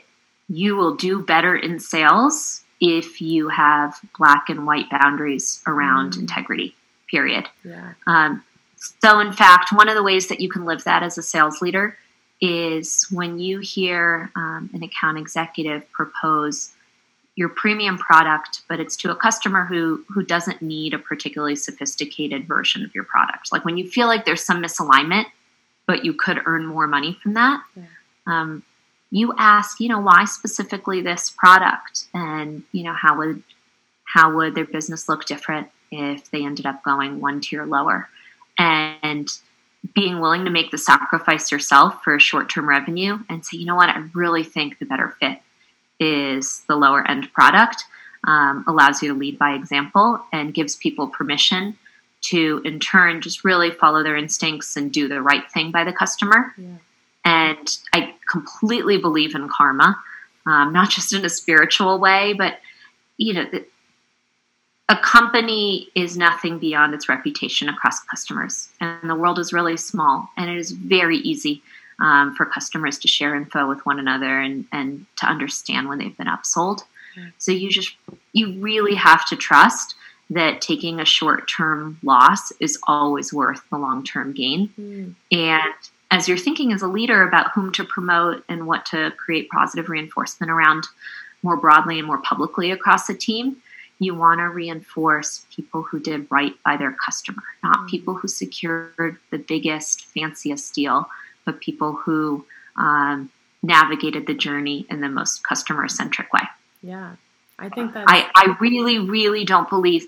you 0.47 0.77
will 0.77 0.95
do 0.95 1.21
better 1.21 1.53
in 1.53 1.77
sales 1.77 2.61
if 2.79 3.21
you 3.21 3.49
have 3.49 3.99
black 4.17 4.47
and 4.47 4.65
white 4.65 4.89
boundaries 4.89 5.61
around 5.67 6.13
Mm. 6.13 6.19
integrity, 6.21 6.75
period. 7.09 7.49
Yeah. 7.65 7.93
Um, 8.07 8.41
so, 9.01 9.19
in 9.19 9.33
fact, 9.33 9.73
one 9.73 9.89
of 9.89 9.95
the 9.95 10.03
ways 10.03 10.27
that 10.29 10.39
you 10.39 10.49
can 10.49 10.63
live 10.63 10.85
that 10.85 11.03
as 11.03 11.17
a 11.17 11.23
sales 11.23 11.61
leader 11.61 11.97
is 12.41 13.05
when 13.11 13.39
you 13.39 13.59
hear 13.59 14.31
um, 14.35 14.69
an 14.73 14.83
account 14.83 15.17
executive 15.17 15.89
propose 15.91 16.71
your 17.35 17.49
premium 17.49 17.97
product, 17.97 18.61
but 18.67 18.79
it's 18.79 18.97
to 18.97 19.11
a 19.11 19.15
customer 19.15 19.65
who 19.65 20.03
who 20.09 20.23
doesn't 20.23 20.61
need 20.61 20.93
a 20.93 20.99
particularly 20.99 21.55
sophisticated 21.55 22.47
version 22.47 22.83
of 22.83 22.93
your 22.93 23.03
product. 23.03 23.51
Like 23.51 23.63
when 23.63 23.77
you 23.77 23.89
feel 23.89 24.07
like 24.07 24.25
there's 24.25 24.43
some 24.43 24.61
misalignment, 24.61 25.25
but 25.87 26.03
you 26.03 26.13
could 26.13 26.41
earn 26.45 26.65
more 26.65 26.87
money 26.87 27.17
from 27.21 27.35
that. 27.35 27.63
Yeah. 27.75 27.83
Um, 28.27 28.63
you 29.11 29.33
ask, 29.37 29.79
you 29.79 29.89
know, 29.89 29.99
why 29.99 30.25
specifically 30.25 31.01
this 31.01 31.29
product, 31.29 32.05
and 32.13 32.63
you 32.71 32.83
know 32.83 32.93
how 32.93 33.17
would 33.17 33.43
how 34.03 34.35
would 34.35 34.55
their 34.55 34.65
business 34.65 35.07
look 35.07 35.25
different 35.25 35.69
if 35.91 36.29
they 36.31 36.43
ended 36.45 36.65
up 36.65 36.83
going 36.83 37.21
one 37.21 37.39
tier 37.41 37.65
lower, 37.65 38.09
and 38.57 39.29
being 39.93 40.19
willing 40.19 40.45
to 40.45 40.51
make 40.51 40.71
the 40.71 40.77
sacrifice 40.77 41.51
yourself 41.51 42.03
for 42.03 42.15
a 42.15 42.19
short 42.19 42.49
term 42.49 42.69
revenue 42.69 43.19
and 43.29 43.45
say, 43.45 43.57
you 43.57 43.65
know 43.65 43.75
what, 43.75 43.89
I 43.89 44.03
really 44.13 44.43
think 44.43 44.79
the 44.79 44.85
better 44.85 45.15
fit 45.19 45.39
is 45.99 46.63
the 46.67 46.75
lower 46.75 47.07
end 47.07 47.31
product, 47.33 47.83
um, 48.23 48.63
allows 48.67 49.01
you 49.01 49.13
to 49.13 49.17
lead 49.17 49.37
by 49.37 49.53
example, 49.53 50.23
and 50.31 50.53
gives 50.53 50.75
people 50.75 51.07
permission 51.07 51.77
to, 52.21 52.61
in 52.63 52.79
turn, 52.79 53.21
just 53.21 53.43
really 53.43 53.71
follow 53.71 54.03
their 54.03 54.15
instincts 54.15 54.77
and 54.77 54.91
do 54.91 55.07
the 55.07 55.21
right 55.21 55.49
thing 55.51 55.71
by 55.71 55.83
the 55.83 55.93
customer. 55.93 56.53
Yeah. 56.57 56.77
And 57.25 57.77
I 57.93 58.15
completely 58.29 58.97
believe 58.97 59.35
in 59.35 59.47
karma, 59.47 59.99
um, 60.45 60.73
not 60.73 60.89
just 60.89 61.13
in 61.13 61.25
a 61.25 61.29
spiritual 61.29 61.99
way, 61.99 62.33
but 62.33 62.59
you 63.17 63.33
know, 63.33 63.45
a 64.91 64.97
company 64.97 65.87
is 65.95 66.17
nothing 66.17 66.59
beyond 66.59 66.93
its 66.93 67.07
reputation 67.07 67.69
across 67.69 68.01
customers, 68.01 68.67
and 68.81 69.09
the 69.09 69.15
world 69.15 69.39
is 69.39 69.53
really 69.53 69.77
small, 69.77 70.29
and 70.35 70.49
it 70.49 70.57
is 70.57 70.71
very 70.71 71.17
easy 71.19 71.63
um, 71.99 72.35
for 72.35 72.45
customers 72.45 72.99
to 72.99 73.07
share 73.07 73.33
info 73.33 73.69
with 73.69 73.85
one 73.85 73.99
another 73.99 74.41
and, 74.41 74.65
and 74.73 75.05
to 75.15 75.25
understand 75.25 75.87
when 75.87 75.97
they've 75.97 76.17
been 76.17 76.27
upsold. 76.27 76.83
Mm. 77.17 77.31
So 77.37 77.53
you 77.53 77.69
just 77.69 77.95
you 78.33 78.59
really 78.59 78.95
have 78.95 79.25
to 79.29 79.37
trust 79.37 79.95
that 80.29 80.59
taking 80.59 80.99
a 80.99 81.05
short 81.05 81.49
term 81.49 81.97
loss 82.03 82.51
is 82.59 82.77
always 82.85 83.31
worth 83.31 83.61
the 83.69 83.77
long 83.77 84.03
term 84.03 84.33
gain. 84.33 84.73
Mm. 84.77 85.15
And 85.31 85.73
as 86.09 86.27
you're 86.27 86.37
thinking 86.37 86.73
as 86.73 86.81
a 86.81 86.87
leader 86.87 87.23
about 87.23 87.51
whom 87.53 87.71
to 87.73 87.85
promote 87.85 88.43
and 88.49 88.67
what 88.67 88.85
to 88.87 89.13
create 89.15 89.49
positive 89.49 89.87
reinforcement 89.87 90.51
around 90.51 90.85
more 91.43 91.55
broadly 91.55 91.97
and 91.97 92.07
more 92.07 92.17
publicly 92.17 92.71
across 92.71 93.09
a 93.09 93.13
team, 93.13 93.55
you 94.01 94.15
want 94.15 94.39
to 94.39 94.49
reinforce 94.49 95.45
people 95.55 95.83
who 95.83 95.99
did 95.99 96.25
right 96.31 96.55
by 96.65 96.75
their 96.75 96.91
customer, 96.91 97.43
not 97.63 97.81
mm. 97.81 97.87
people 97.87 98.15
who 98.15 98.27
secured 98.27 99.17
the 99.29 99.37
biggest, 99.37 100.05
fanciest 100.05 100.73
deal, 100.73 101.07
but 101.45 101.59
people 101.59 101.93
who 101.93 102.43
um, 102.77 103.29
navigated 103.61 104.25
the 104.25 104.33
journey 104.33 104.87
in 104.89 105.01
the 105.01 105.07
most 105.07 105.43
customer 105.43 105.87
centric 105.87 106.33
way. 106.33 106.41
Yeah, 106.81 107.11
I 107.59 107.69
think 107.69 107.93
that 107.93 108.05
I, 108.07 108.27
I 108.35 108.57
really, 108.59 108.97
really 108.97 109.45
don't 109.45 109.69
believe. 109.69 110.07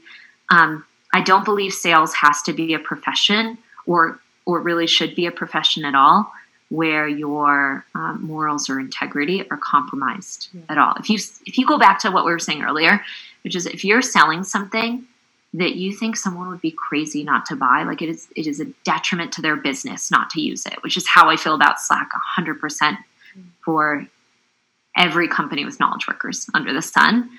Um, 0.49 0.83
I 1.13 1.21
don't 1.21 1.45
believe 1.45 1.71
sales 1.71 2.15
has 2.15 2.41
to 2.43 2.53
be 2.53 2.73
a 2.73 2.79
profession, 2.79 3.59
or 3.85 4.19
or 4.47 4.59
really 4.59 4.87
should 4.87 5.13
be 5.13 5.27
a 5.27 5.31
profession 5.31 5.85
at 5.85 5.93
all, 5.93 6.33
where 6.69 7.07
your 7.07 7.85
um, 7.93 8.23
morals 8.23 8.71
or 8.71 8.79
integrity 8.79 9.47
are 9.51 9.57
compromised 9.57 10.49
yeah. 10.51 10.61
at 10.69 10.79
all. 10.79 10.95
If 10.99 11.11
you 11.11 11.19
if 11.45 11.59
you 11.59 11.67
go 11.67 11.77
back 11.77 11.99
to 11.99 12.09
what 12.09 12.25
we 12.25 12.31
were 12.31 12.39
saying 12.39 12.63
earlier, 12.63 12.99
which 13.43 13.55
is 13.55 13.65
if 13.65 13.83
you're 13.83 14.01
selling 14.01 14.43
something 14.43 15.05
that 15.53 15.75
you 15.75 15.93
think 15.93 16.15
someone 16.15 16.49
would 16.49 16.61
be 16.61 16.71
crazy 16.71 17.23
not 17.23 17.45
to 17.45 17.55
buy, 17.55 17.83
like 17.83 18.01
it 18.01 18.09
is 18.09 18.27
it 18.35 18.47
is 18.47 18.59
a 18.59 18.65
detriment 18.83 19.31
to 19.33 19.41
their 19.41 19.55
business 19.55 20.09
not 20.09 20.29
to 20.31 20.41
use 20.41 20.65
it, 20.65 20.81
which 20.81 20.97
is 20.97 21.07
how 21.07 21.29
I 21.29 21.35
feel 21.35 21.53
about 21.53 21.79
Slack 21.79 22.09
100% 22.37 22.57
mm. 22.59 22.97
for 23.63 24.07
every 24.97 25.27
company 25.27 25.65
with 25.65 25.79
knowledge 25.79 26.07
workers 26.07 26.47
under 26.53 26.73
the 26.73 26.81
sun, 26.81 27.29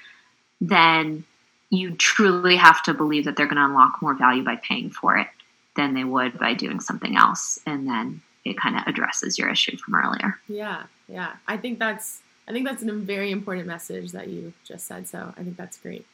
then 0.61 1.25
you 1.71 1.93
truly 1.93 2.57
have 2.57 2.83
to 2.85 2.95
believe 2.95 3.25
that 3.25 3.37
they're 3.37 3.47
going 3.47 3.57
to 3.57 3.65
unlock 3.65 4.01
more 4.01 4.15
value 4.15 4.45
by 4.45 4.57
paying 4.57 4.91
for 4.91 5.17
it 5.17 5.29
than 5.77 5.95
they 5.95 6.05
would 6.05 6.39
by 6.39 6.55
doing 6.55 6.81
something 6.81 7.17
else. 7.17 7.59
And 7.67 7.87
then 7.87 8.23
it 8.45 8.57
kind 8.57 8.77
of 8.77 8.83
addresses 8.87 9.39
your 9.39 9.51
issue 9.51 9.77
from 9.77 9.95
earlier. 9.95 10.39
Yeah, 10.49 10.85
yeah. 11.09 11.33
I 11.49 11.57
think 11.57 11.79
that's 11.79 12.21
I 12.47 12.53
think 12.53 12.67
that's 12.67 12.83
a 12.83 12.93
very 12.93 13.31
important 13.31 13.67
message 13.67 14.13
that 14.13 14.29
you 14.29 14.53
just 14.65 14.87
said. 14.87 15.09
So 15.09 15.33
I 15.37 15.43
think 15.43 15.57
that's 15.57 15.79
great. 15.79 16.07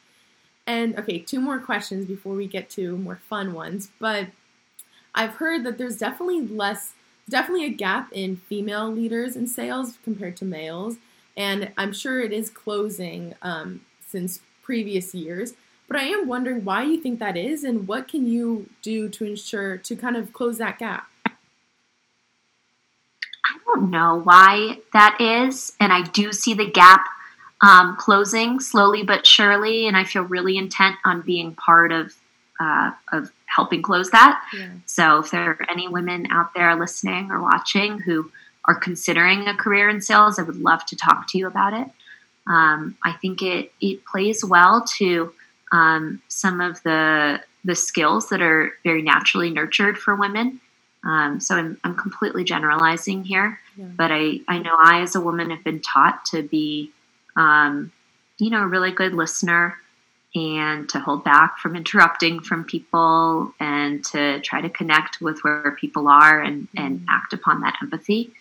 And 0.65 0.97
okay, 0.97 1.19
two 1.19 1.41
more 1.41 1.59
questions 1.59 2.05
before 2.05 2.35
we 2.35 2.47
get 2.47 2.69
to 2.71 2.97
more 2.97 3.17
fun 3.17 3.53
ones. 3.53 3.89
But 3.99 4.27
I've 5.13 5.35
heard 5.35 5.63
that 5.65 5.77
there's 5.77 5.97
definitely 5.97 6.41
less, 6.41 6.93
definitely 7.27 7.65
a 7.65 7.69
gap 7.69 8.09
in 8.13 8.37
female 8.37 8.89
leaders 8.89 9.35
in 9.35 9.47
sales 9.47 9.97
compared 10.03 10.37
to 10.37 10.45
males 10.45 10.97
and 11.37 11.71
I'm 11.77 11.93
sure 11.93 12.21
it 12.21 12.33
is 12.33 12.49
closing 12.49 13.35
um, 13.41 13.81
since 14.05 14.41
previous 14.61 15.15
years. 15.15 15.53
But 15.87 15.97
I 15.97 16.03
am 16.03 16.27
wondering 16.27 16.63
why 16.63 16.83
you 16.83 17.01
think 17.01 17.19
that 17.19 17.35
is, 17.35 17.63
and 17.63 17.87
what 17.87 18.07
can 18.07 18.25
you 18.25 18.69
do 18.81 19.09
to 19.09 19.25
ensure 19.25 19.77
to 19.77 19.95
kind 19.95 20.15
of 20.15 20.31
close 20.31 20.57
that 20.57 20.79
gap? 20.79 21.07
I 23.53 23.75
don't 23.75 23.89
know 23.89 24.21
why 24.23 24.79
that 24.93 25.19
is, 25.19 25.73
and 25.79 25.91
I 25.91 26.03
do 26.03 26.31
see 26.31 26.53
the 26.53 26.69
gap 26.69 27.05
um, 27.61 27.95
closing 27.97 28.59
slowly 28.59 29.03
but 29.03 29.25
surely, 29.25 29.87
and 29.87 29.95
I 29.95 30.03
feel 30.03 30.23
really 30.23 30.57
intent 30.57 30.95
on 31.05 31.21
being 31.21 31.55
part 31.55 31.91
of 31.91 32.13
uh, 32.59 32.91
of 33.11 33.31
helping 33.47 33.81
close 33.81 34.11
that. 34.11 34.43
Yeah. 34.53 34.69
So, 34.85 35.19
if 35.19 35.31
there 35.31 35.51
are 35.51 35.59
any 35.69 35.87
women 35.87 36.27
out 36.31 36.53
there 36.53 36.75
listening 36.75 37.31
or 37.31 37.41
watching 37.41 37.99
who 37.99 38.31
are 38.65 38.75
considering 38.75 39.47
a 39.47 39.55
career 39.55 39.89
in 39.89 40.01
sales, 40.01 40.37
I 40.37 40.43
would 40.43 40.57
love 40.57 40.85
to 40.87 40.95
talk 40.95 41.27
to 41.29 41.37
you 41.37 41.47
about 41.47 41.73
it. 41.73 41.87
Um, 42.47 42.97
I 43.03 43.13
think 43.13 43.41
it 43.41 43.71
it 43.81 44.05
plays 44.05 44.43
well 44.43 44.83
to 44.97 45.33
um, 45.71 46.21
some 46.27 46.61
of 46.61 46.81
the 46.83 47.41
the 47.63 47.75
skills 47.75 48.29
that 48.29 48.41
are 48.41 48.73
very 48.83 49.01
naturally 49.01 49.51
nurtured 49.51 49.97
for 49.97 50.15
women. 50.15 50.59
Um, 51.03 51.39
so 51.39 51.55
I'm, 51.55 51.77
I'm 51.83 51.95
completely 51.95 52.43
generalizing 52.43 53.23
here, 53.23 53.59
yeah. 53.75 53.85
but 53.85 54.11
I, 54.11 54.41
I 54.47 54.59
know 54.59 54.75
I, 54.77 55.01
as 55.01 55.15
a 55.15 55.21
woman, 55.21 55.49
have 55.49 55.63
been 55.63 55.81
taught 55.81 56.25
to 56.25 56.43
be, 56.43 56.91
um, 57.35 57.91
you 58.37 58.51
know, 58.51 58.63
a 58.63 58.67
really 58.67 58.91
good 58.91 59.13
listener 59.13 59.77
and 60.35 60.87
to 60.89 60.99
hold 60.99 61.23
back 61.23 61.57
from 61.57 61.75
interrupting 61.75 62.39
from 62.39 62.63
people 62.63 63.53
and 63.59 64.05
to 64.05 64.39
try 64.41 64.61
to 64.61 64.69
connect 64.69 65.19
with 65.19 65.43
where 65.43 65.75
people 65.79 66.07
are 66.07 66.39
and, 66.41 66.63
mm-hmm. 66.63 66.85
and 66.85 67.05
act 67.09 67.33
upon 67.33 67.61
that 67.61 67.75
empathy. 67.81 68.31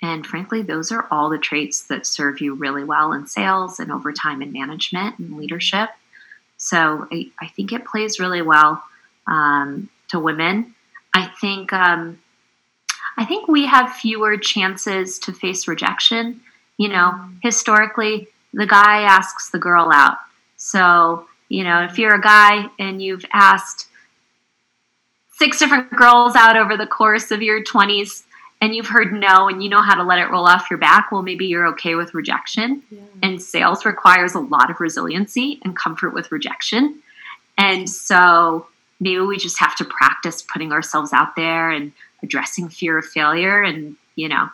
And 0.00 0.26
frankly, 0.26 0.62
those 0.62 0.92
are 0.92 1.06
all 1.10 1.28
the 1.28 1.38
traits 1.38 1.82
that 1.88 2.06
serve 2.06 2.40
you 2.40 2.54
really 2.54 2.84
well 2.84 3.12
in 3.12 3.26
sales 3.26 3.80
and 3.80 3.92
over 3.92 4.12
time 4.12 4.42
in 4.42 4.52
management 4.52 5.18
and 5.18 5.36
leadership. 5.36 5.90
So 6.56 7.06
I, 7.12 7.30
I 7.40 7.48
think 7.48 7.72
it 7.72 7.84
plays 7.84 8.18
really 8.18 8.42
well 8.42 8.82
um, 9.26 9.88
to 10.08 10.18
women. 10.18 10.74
I 11.14 11.26
think 11.40 11.72
um, 11.72 12.20
I 13.16 13.24
think 13.24 13.48
we 13.48 13.66
have 13.66 13.92
fewer 13.92 14.36
chances 14.36 15.18
to 15.20 15.32
face 15.32 15.66
rejection. 15.66 16.40
You 16.76 16.88
know, 16.88 17.12
mm-hmm. 17.14 17.34
historically, 17.42 18.28
the 18.52 18.66
guy 18.66 19.02
asks 19.02 19.50
the 19.50 19.58
girl 19.58 19.90
out. 19.92 20.18
So 20.56 21.26
you 21.48 21.64
know, 21.64 21.84
if 21.84 21.98
you're 21.98 22.14
a 22.14 22.20
guy 22.20 22.68
and 22.78 23.02
you've 23.02 23.24
asked 23.32 23.88
six 25.38 25.58
different 25.58 25.90
girls 25.90 26.36
out 26.36 26.56
over 26.56 26.76
the 26.76 26.86
course 26.86 27.30
of 27.30 27.42
your 27.42 27.62
20s 27.62 28.24
and 28.60 28.74
you've 28.74 28.88
heard 28.88 29.12
no 29.12 29.48
and 29.48 29.62
you 29.62 29.70
know 29.70 29.80
how 29.80 29.94
to 29.94 30.02
let 30.02 30.18
it 30.18 30.30
roll 30.30 30.46
off 30.46 30.68
your 30.68 30.78
back, 30.78 31.10
well, 31.10 31.22
maybe 31.22 31.46
you're 31.46 31.66
okay 31.68 31.94
with 31.94 32.12
rejection. 32.12 32.82
Yeah. 32.90 33.00
And 33.22 33.40
sales 33.40 33.86
requires 33.86 34.34
a 34.34 34.40
lot 34.40 34.70
of 34.70 34.80
resiliency 34.80 35.60
and 35.64 35.76
comfort 35.76 36.12
with 36.12 36.30
rejection. 36.32 37.02
And 37.56 37.88
so 37.88 38.66
maybe 39.00 39.20
we 39.20 39.38
just 39.38 39.58
have 39.58 39.76
to 39.76 39.84
practice 39.84 40.42
putting 40.42 40.72
ourselves 40.72 41.12
out 41.12 41.36
there 41.36 41.70
and 41.70 41.92
addressing 42.22 42.68
fear 42.68 42.98
of 42.98 43.04
failure 43.06 43.62
and, 43.62 43.96
you 44.16 44.28
know, 44.28 44.48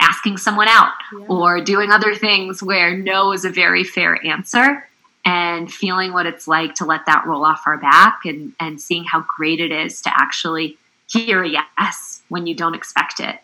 asking 0.00 0.36
someone 0.36 0.68
out 0.68 0.92
yeah. 1.12 1.26
or 1.26 1.60
doing 1.60 1.90
other 1.90 2.14
things 2.14 2.62
where 2.62 2.96
no 2.96 3.32
is 3.32 3.44
a 3.44 3.50
very 3.50 3.84
fair 3.84 4.24
answer 4.26 4.88
and 5.24 5.72
feeling 5.72 6.12
what 6.12 6.26
it's 6.26 6.48
like 6.48 6.74
to 6.74 6.84
let 6.84 7.06
that 7.06 7.24
roll 7.26 7.44
off 7.44 7.62
our 7.66 7.78
back 7.78 8.20
and, 8.24 8.52
and 8.58 8.80
seeing 8.80 9.04
how 9.04 9.24
great 9.36 9.60
it 9.60 9.70
is 9.70 10.02
to 10.02 10.10
actually 10.12 10.76
hear 11.08 11.44
a 11.44 11.48
yes 11.48 12.22
when 12.28 12.46
you 12.46 12.54
don't 12.54 12.74
expect 12.74 13.20
it. 13.20 13.38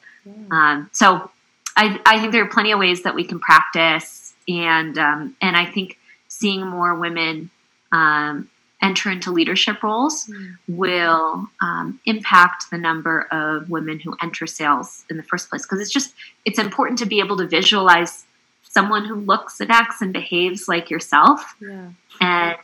Um, 0.51 0.91
so 0.93 1.31
I, 1.77 2.01
I, 2.05 2.21
think 2.21 2.33
there 2.33 2.43
are 2.43 2.49
plenty 2.49 2.73
of 2.73 2.79
ways 2.79 3.03
that 3.05 3.15
we 3.15 3.25
can 3.25 3.39
practice, 3.39 4.35
and 4.47 4.99
um, 4.99 5.37
and 5.41 5.57
I 5.57 5.65
think 5.65 5.99
seeing 6.29 6.67
more 6.67 6.95
women 6.95 7.51
um, 7.93 8.51
enter 8.81 9.11
into 9.11 9.31
leadership 9.31 9.83
roles 9.83 10.27
mm. 10.27 10.57
will 10.69 11.49
um, 11.61 12.01
impact 12.07 12.71
the 12.71 12.79
number 12.79 13.27
of 13.33 13.69
women 13.69 13.99
who 13.99 14.17
enter 14.23 14.47
sales 14.47 15.05
in 15.11 15.17
the 15.17 15.23
first 15.23 15.51
place 15.51 15.63
because 15.63 15.81
it's 15.81 15.91
just 15.91 16.15
it's 16.45 16.59
important 16.59 16.99
to 16.99 17.07
be 17.07 17.19
able 17.19 17.37
to 17.37 17.47
visualize 17.47 18.25
someone 18.63 19.05
who 19.05 19.17
looks 19.17 19.61
and 19.61 19.71
acts 19.71 20.01
and 20.01 20.13
behaves 20.13 20.69
like 20.69 20.91
yourself. 20.91 21.57
Yeah. 21.61 21.89
And 22.21 22.57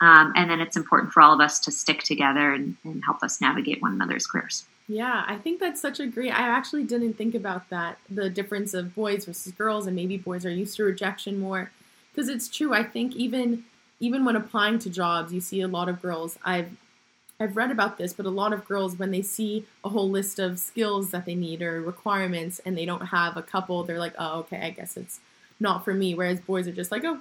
um, 0.00 0.32
and 0.36 0.50
then 0.50 0.60
it's 0.60 0.76
important 0.76 1.12
for 1.12 1.22
all 1.22 1.34
of 1.34 1.40
us 1.40 1.60
to 1.60 1.70
stick 1.70 2.02
together 2.02 2.52
and, 2.52 2.76
and 2.84 3.02
help 3.04 3.22
us 3.22 3.40
navigate 3.40 3.82
one 3.82 3.92
another's 3.92 4.26
careers. 4.26 4.64
Yeah, 4.88 5.24
I 5.26 5.36
think 5.36 5.60
that's 5.60 5.80
such 5.80 6.00
a 6.00 6.06
great. 6.06 6.30
I 6.30 6.48
actually 6.48 6.84
didn't 6.84 7.14
think 7.14 7.34
about 7.34 7.68
that 7.70 7.98
the 8.08 8.28
difference 8.28 8.74
of 8.74 8.94
boys 8.94 9.24
versus 9.24 9.52
girls, 9.52 9.86
and 9.86 9.94
maybe 9.94 10.16
boys 10.16 10.44
are 10.44 10.50
used 10.50 10.76
to 10.76 10.84
rejection 10.84 11.38
more. 11.38 11.70
Because 12.12 12.28
it's 12.28 12.48
true. 12.48 12.74
I 12.74 12.82
think 12.82 13.14
even 13.14 13.64
even 14.00 14.24
when 14.24 14.36
applying 14.36 14.78
to 14.80 14.90
jobs, 14.90 15.32
you 15.32 15.40
see 15.40 15.60
a 15.60 15.68
lot 15.68 15.88
of 15.88 16.02
girls. 16.02 16.38
I've 16.44 16.70
I've 17.38 17.56
read 17.56 17.70
about 17.70 17.96
this, 17.96 18.12
but 18.12 18.26
a 18.26 18.30
lot 18.30 18.52
of 18.52 18.66
girls, 18.66 18.98
when 18.98 19.12
they 19.12 19.22
see 19.22 19.64
a 19.82 19.88
whole 19.88 20.10
list 20.10 20.38
of 20.38 20.58
skills 20.58 21.10
that 21.10 21.24
they 21.24 21.34
need 21.34 21.62
or 21.62 21.80
requirements, 21.80 22.60
and 22.66 22.76
they 22.76 22.84
don't 22.84 23.06
have 23.06 23.36
a 23.36 23.42
couple, 23.42 23.82
they're 23.84 23.98
like, 23.98 24.14
"Oh, 24.18 24.40
okay, 24.40 24.60
I 24.60 24.70
guess 24.70 24.96
it's 24.96 25.20
not 25.60 25.84
for 25.84 25.94
me. 25.94 26.14
Whereas 26.14 26.40
boys 26.40 26.66
are 26.66 26.72
just 26.72 26.90
like, 26.90 27.04
oh, 27.04 27.20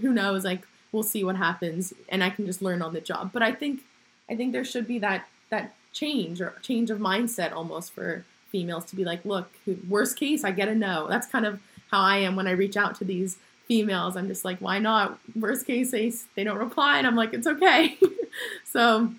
who 0.00 0.12
knows? 0.12 0.44
Like 0.44 0.66
we'll 0.92 1.02
see 1.02 1.24
what 1.24 1.36
happens, 1.36 1.94
and 2.08 2.22
I 2.22 2.30
can 2.30 2.44
just 2.46 2.60
learn 2.60 2.82
on 2.82 2.92
the 2.92 3.00
job. 3.00 3.30
But 3.32 3.42
I 3.42 3.52
think 3.52 3.82
I 4.28 4.36
think 4.36 4.52
there 4.52 4.64
should 4.64 4.86
be 4.86 4.98
that 4.98 5.28
that 5.50 5.74
change 5.92 6.40
or 6.40 6.54
change 6.60 6.90
of 6.90 6.98
mindset 6.98 7.52
almost 7.52 7.92
for 7.92 8.24
females 8.50 8.84
to 8.86 8.96
be 8.96 9.04
like, 9.04 9.24
look, 9.24 9.50
worst 9.88 10.16
case, 10.18 10.44
I 10.44 10.50
get 10.50 10.68
a 10.68 10.74
no. 10.74 11.06
That's 11.08 11.26
kind 11.26 11.46
of 11.46 11.60
how 11.90 12.00
I 12.00 12.18
am 12.18 12.36
when 12.36 12.46
I 12.46 12.52
reach 12.52 12.76
out 12.76 12.96
to 12.96 13.04
these 13.04 13.38
females. 13.66 14.16
I'm 14.16 14.28
just 14.28 14.44
like, 14.44 14.58
why 14.58 14.78
not? 14.78 15.18
Worst 15.34 15.66
case, 15.66 15.90
they, 15.90 16.12
they 16.34 16.44
don't 16.44 16.58
reply, 16.58 16.98
and 16.98 17.06
I'm 17.06 17.16
like, 17.16 17.34
it's 17.34 17.46
okay. 17.46 17.98
so 18.64 19.10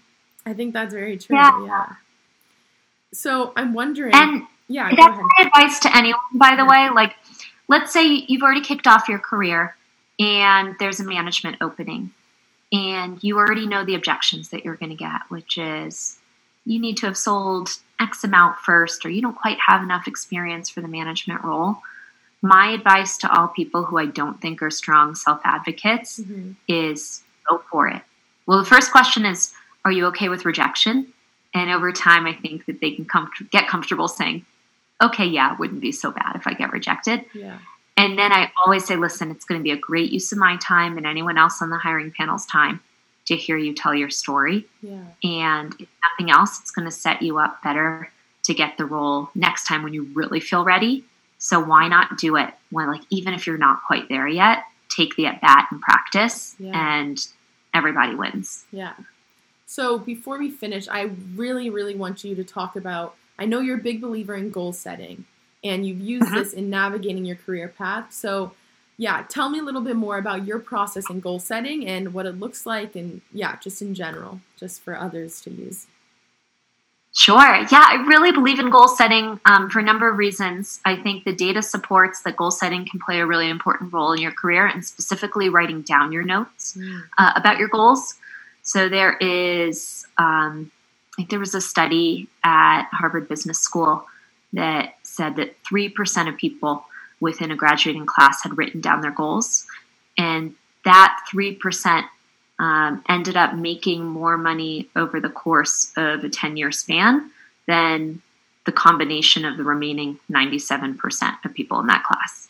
I 0.46 0.54
think 0.54 0.74
that's 0.74 0.94
very 0.94 1.18
true. 1.18 1.36
Yeah. 1.36 1.66
yeah. 1.66 1.86
So 3.14 3.54
I'm 3.56 3.74
wondering. 3.74 4.14
And 4.16 4.44
yeah, 4.68 4.90
that's 4.96 5.18
my 5.18 5.46
advice 5.46 5.80
to 5.82 5.96
anyone, 5.96 6.20
by 6.34 6.56
the 6.56 6.66
way. 6.66 6.90
Like, 6.94 7.16
let's 7.68 7.92
say 7.92 8.06
you've 8.06 8.44
already 8.44 8.62
kicked 8.62 8.88
off 8.88 9.08
your 9.08 9.20
career 9.20 9.76
and 10.20 10.76
there's 10.80 11.00
a 11.00 11.04
management 11.04 11.58
opening, 11.62 12.12
and 12.72 13.24
you 13.24 13.38
already 13.38 13.68
know 13.68 13.86
the 13.86 13.96
objections 13.96 14.50
that 14.50 14.66
you're 14.66 14.76
going 14.76 14.90
to 14.90 14.96
get, 14.96 15.22
which 15.30 15.58
is 15.58 16.18
you 16.66 16.80
need 16.80 16.98
to 16.98 17.06
have 17.06 17.18
sold 17.18 17.70
X 18.00 18.24
amount 18.24 18.58
first, 18.58 19.06
or 19.06 19.10
you 19.10 19.22
don't 19.22 19.36
quite 19.36 19.58
have 19.66 19.84
enough 19.84 20.08
experience 20.08 20.70
for 20.70 20.82
the 20.82 20.88
management 20.88 21.44
role. 21.44 21.78
My 22.42 22.70
advice 22.70 23.18
to 23.20 23.32
all 23.32 23.48
people 23.48 23.84
who 23.84 23.98
I 23.98 24.06
don't 24.06 24.40
think 24.40 24.62
are 24.62 24.70
strong 24.70 25.16
self 25.16 25.42
advocates 25.44 26.20
mm-hmm. 26.20 26.52
is 26.68 27.24
go 27.50 27.64
for 27.72 27.88
it. 27.88 28.02
Well, 28.46 28.60
the 28.60 28.66
first 28.66 28.92
question 28.92 29.26
is 29.26 29.54
Are 29.86 29.92
you 29.92 30.06
okay 30.08 30.30
with 30.30 30.46
rejection? 30.46 31.14
And 31.54 31.72
over 31.72 31.92
time, 31.92 32.28
I 32.28 32.34
think 32.34 32.66
that 32.66 32.82
they 32.82 32.92
can 32.92 33.06
com- 33.06 33.32
get 33.52 33.68
comfortable 33.68 34.08
saying, 34.08 34.46
Okay, 35.02 35.26
yeah, 35.26 35.54
it 35.54 35.60
wouldn't 35.60 35.82
be 35.82 35.92
so 35.92 36.12
bad 36.12 36.36
if 36.36 36.48
I 36.48 36.54
get 36.54 36.72
rejected. 36.72 37.26
Yeah. 37.34 37.58
And 37.96 38.18
then 38.18 38.32
I 38.32 38.52
always 38.64 38.86
say, 38.86 38.96
Listen, 38.96 39.32
it's 39.32 39.46
going 39.46 39.60
to 39.60 39.64
be 39.64 39.72
a 39.72 39.78
great 39.78 40.12
use 40.12 40.32
of 40.32 40.38
my 40.38 40.58
time 40.58 40.98
and 40.98 41.08
anyone 41.08 41.38
else 41.38 41.62
on 41.62 41.70
the 41.70 41.78
hiring 41.78 42.12
panel's 42.12 42.46
time 42.46 42.82
to 43.26 43.36
hear 43.36 43.58
you 43.58 43.74
tell 43.74 43.94
your 43.94 44.10
story. 44.10 44.66
Yeah. 44.82 45.04
And 45.24 45.76
if 45.80 45.90
nothing 46.04 46.32
else, 46.32 46.60
it's 46.62 46.72
going 46.72 46.86
to 46.86 46.92
set 46.92 47.22
you 47.22 47.40
up 47.40 47.62
better 47.62 48.10
to 48.44 48.54
get 48.54 48.78
the 48.78 48.86
role 48.86 49.30
next 49.36 49.68
time 49.68 49.84
when 49.84 49.94
you 49.94 50.04
really 50.14 50.40
feel 50.40 50.64
ready. 50.64 51.04
So 51.38 51.60
why 51.60 51.88
not 51.88 52.18
do 52.18 52.36
it 52.36 52.54
when, 52.72 52.88
like, 52.88 53.04
even 53.10 53.34
if 53.34 53.46
you're 53.46 53.58
not 53.58 53.84
quite 53.86 54.10
there 54.10 54.28
yet, 54.28 54.64
take 54.90 55.16
the 55.16 55.28
at 55.28 55.42
bat 55.42 55.68
and 55.72 55.82
practice, 55.82 56.56
yeah. 56.60 56.72
and 56.74 57.18
everybody 57.74 58.16
wins. 58.16 58.66
Yeah. 58.72 58.94
So 59.66 60.00
before 60.00 60.40
we 60.40 60.50
finish, 60.50 60.88
I 60.88 61.12
really, 61.36 61.70
really 61.70 61.94
want 61.94 62.24
you 62.24 62.36
to 62.36 62.44
talk 62.44 62.76
about. 62.76 63.16
I 63.38 63.46
know 63.46 63.60
you're 63.60 63.78
a 63.78 63.82
big 63.82 64.02
believer 64.02 64.34
in 64.34 64.50
goal 64.50 64.74
setting, 64.74 65.26
and 65.64 65.86
you've 65.86 66.00
used 66.00 66.28
mm-hmm. 66.28 66.36
this 66.36 66.54
in 66.54 66.70
navigating 66.70 67.26
your 67.26 67.36
career 67.36 67.68
path. 67.68 68.14
So 68.14 68.54
yeah, 68.98 69.24
tell 69.30 69.50
me 69.50 69.60
a 69.60 69.64
little 69.64 69.82
bit 69.82 69.96
more 69.96 70.18
about 70.18 70.48
your 70.48 70.58
process 70.58 71.08
in 71.10 71.20
goal 71.20 71.40
setting 71.40 71.86
and 71.86 72.14
what 72.14 72.26
it 72.26 72.40
looks 72.40 72.66
like, 72.66 72.96
and 72.96 73.22
yeah, 73.32 73.58
just 73.58 73.82
in 73.82 73.94
general, 73.94 74.42
just 74.58 74.82
for 74.82 74.98
others 74.98 75.40
to 75.42 75.52
use. 75.52 75.86
Sure. 77.18 77.66
Yeah, 77.72 77.84
I 77.84 78.06
really 78.06 78.32
believe 78.32 78.60
in 78.60 78.70
goal 78.70 78.88
setting 78.88 79.40
um, 79.46 79.72
for 79.72 79.80
a 79.80 79.84
number 79.84 80.08
of 80.08 80.20
reasons. 80.20 80.80
I 80.86 80.96
think 80.96 81.24
the 81.24 81.34
data 81.34 81.64
supports 81.64 82.22
that 82.22 82.38
goal 82.38 82.52
setting 82.52 82.88
can 82.88 83.00
play 83.00 83.20
a 83.20 83.26
really 83.26 83.50
important 83.50 83.92
role 83.92 84.14
in 84.14 84.22
your 84.22 84.32
career, 84.32 84.68
and 84.68 84.86
specifically 84.86 85.50
writing 85.50 85.82
down 85.82 86.12
your 86.12 86.22
notes 86.22 86.78
mm. 86.78 87.02
uh, 87.18 87.32
about 87.36 87.58
your 87.58 87.70
goals. 87.70 88.14
So 88.62 88.88
there 88.88 89.18
is, 89.18 90.06
um, 90.20 90.70
I 91.14 91.16
think 91.16 91.32
there 91.32 91.40
was 91.40 91.56
a 91.56 91.62
study 91.62 92.28
at 92.44 92.88
Harvard 92.92 93.28
Business 93.28 93.58
School 93.58 94.06
that 94.54 94.98
said 95.02 95.38
that 95.38 95.56
three 95.68 95.90
percent 95.90 96.30
of 96.30 96.38
people 96.38 96.86
within 97.20 97.50
a 97.50 97.56
graduating 97.56 98.06
class 98.06 98.44
had 98.44 98.56
written 98.60 98.80
down 98.80 99.02
their 99.02 99.10
goals. 99.10 99.66
And 100.20 100.54
that 100.86 101.18
3% 101.34 102.04
um, 102.60 103.04
ended 103.08 103.38
up 103.38 103.54
making 103.54 104.04
more 104.04 104.38
money 104.38 104.90
over 104.96 105.20
the 105.20 105.30
course 105.30 105.92
of 105.96 106.24
a 106.24 106.30
10 106.30 106.58
year 106.58 106.72
span 106.72 107.30
than 107.68 108.22
the 108.66 108.72
combination 108.72 109.46
of 109.46 109.58
the 109.58 109.64
remaining 109.64 110.20
97% 110.30 111.46
of 111.46 111.54
people 111.54 111.80
in 111.80 111.88
that 111.88 112.04
class. 112.04 112.48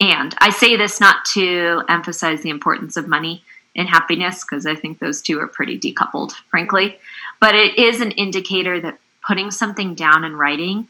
And 0.00 0.34
I 0.38 0.50
say 0.50 0.76
this 0.76 1.00
not 1.00 1.24
to 1.32 1.82
emphasize 1.88 2.42
the 2.42 2.50
importance 2.50 2.96
of 2.96 3.08
money 3.08 3.42
and 3.74 3.88
happiness, 3.88 4.44
because 4.44 4.66
I 4.66 4.74
think 4.74 4.98
those 4.98 5.22
two 5.22 5.40
are 5.40 5.46
pretty 5.46 5.78
decoupled, 5.78 6.32
frankly. 6.50 6.98
But 7.40 7.54
it 7.54 7.78
is 7.78 8.00
an 8.00 8.12
indicator 8.12 8.80
that 8.80 8.98
putting 9.26 9.50
something 9.50 9.94
down 9.94 10.24
in 10.24 10.36
writing 10.36 10.88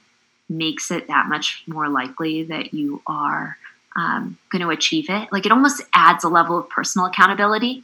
makes 0.49 0.91
it 0.91 1.09
that 1.09 1.29
much 1.29 1.65
more 1.67 1.89
likely 1.89 2.45
that 2.45 2.75
you 2.75 3.03
are 3.07 3.57
um, 3.97 4.39
going 4.51 4.63
to 4.63 4.71
achieve 4.71 5.07
it. 5.09 5.29
Like 5.33 5.47
it 5.47 5.53
almost 5.53 5.83
adds 5.93 6.23
a 6.23 6.29
level 6.29 6.59
of 6.59 6.69
personal 6.69 7.07
accountability. 7.07 7.83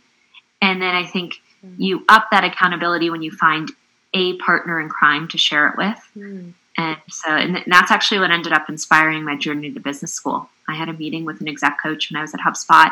And 0.62 0.80
then 0.80 0.94
I 0.94 1.04
think 1.04 1.34
mm. 1.64 1.74
you 1.76 2.04
up 2.08 2.28
that 2.30 2.44
accountability 2.44 3.10
when 3.10 3.20
you 3.20 3.30
find 3.30 3.68
a 4.14 4.38
partner 4.38 4.80
in 4.80 4.88
crime 4.88 5.28
to 5.28 5.38
share 5.38 5.68
it 5.68 5.76
with. 5.76 5.98
Mm. 6.16 6.54
And 6.78 6.96
so, 7.10 7.28
and 7.28 7.62
that's 7.66 7.90
actually 7.90 8.20
what 8.20 8.30
ended 8.30 8.54
up 8.54 8.70
inspiring 8.70 9.24
my 9.24 9.36
journey 9.36 9.70
to 9.70 9.80
business 9.80 10.14
school. 10.14 10.48
I 10.66 10.74
had 10.74 10.88
a 10.88 10.94
meeting 10.94 11.26
with 11.26 11.42
an 11.42 11.48
exec 11.48 11.82
coach 11.82 12.10
when 12.10 12.18
I 12.18 12.22
was 12.22 12.32
at 12.32 12.40
HubSpot, 12.40 12.90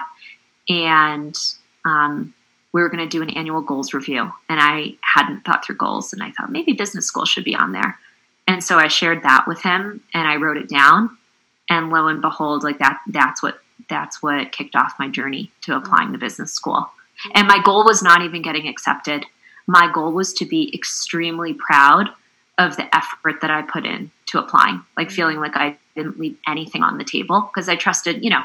and 0.69 1.35
um, 1.87 2.35
we 2.73 2.83
were 2.83 2.91
going 2.91 3.03
to 3.03 3.09
do 3.09 3.23
an 3.23 3.31
annual 3.31 3.63
goals 3.63 3.95
review. 3.95 4.31
And 4.51 4.61
I 4.61 4.97
hadn't 5.01 5.45
thought 5.47 5.65
through 5.65 5.77
goals, 5.77 6.13
and 6.13 6.23
I 6.23 6.31
thought 6.33 6.53
maybe 6.53 6.75
business 6.75 7.07
school 7.07 7.25
should 7.25 7.45
be 7.45 7.55
on 7.55 7.73
there. 7.73 7.99
And 8.51 8.65
so 8.65 8.79
I 8.79 8.89
shared 8.89 9.23
that 9.23 9.47
with 9.47 9.63
him 9.63 10.03
and 10.13 10.27
I 10.27 10.35
wrote 10.35 10.57
it 10.57 10.69
down. 10.69 11.17
And 11.69 11.91
lo 11.91 12.09
and 12.09 12.21
behold, 12.21 12.65
like 12.65 12.81
that 12.81 12.99
that's 13.07 13.45
what 13.45 13.61
that's 13.89 14.21
what 14.21 14.51
kicked 14.51 14.75
off 14.75 14.99
my 14.99 15.09
journey 15.09 15.53
to 15.63 15.77
applying 15.77 16.13
to 16.13 16.19
business 16.19 16.53
school. 16.53 16.91
And 17.35 17.47
my 17.47 17.61
goal 17.63 17.85
was 17.85 18.03
not 18.03 18.23
even 18.23 18.43
getting 18.43 18.69
accepted. 18.69 19.25
My 19.67 19.91
goal 19.93 20.13
was 20.13 20.33
to 20.35 20.47
be 20.47 20.75
extremely 20.75 21.55
proud 21.55 22.11
of 22.59 22.77
the 22.77 22.95
effort 22.95 23.41
that 23.41 23.51
I 23.51 23.63
put 23.63 23.87
in 23.87 24.11
to 24.27 24.39
applying, 24.39 24.83
like 24.97 25.11
feeling 25.11 25.41
like 25.41 25.57
I 25.57 25.77
didn't 25.95 26.19
leave 26.19 26.37
anything 26.47 26.83
on 26.83 26.99
the 26.99 27.05
table 27.05 27.41
because 27.41 27.69
I 27.69 27.77
trusted, 27.77 28.23
you 28.23 28.31
know, 28.31 28.43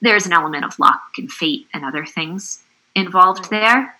there's 0.00 0.26
an 0.26 0.32
element 0.32 0.64
of 0.64 0.78
luck 0.78 1.00
and 1.16 1.30
fate 1.30 1.66
and 1.72 1.84
other 1.84 2.04
things 2.04 2.62
involved 2.94 3.50
there. 3.50 3.96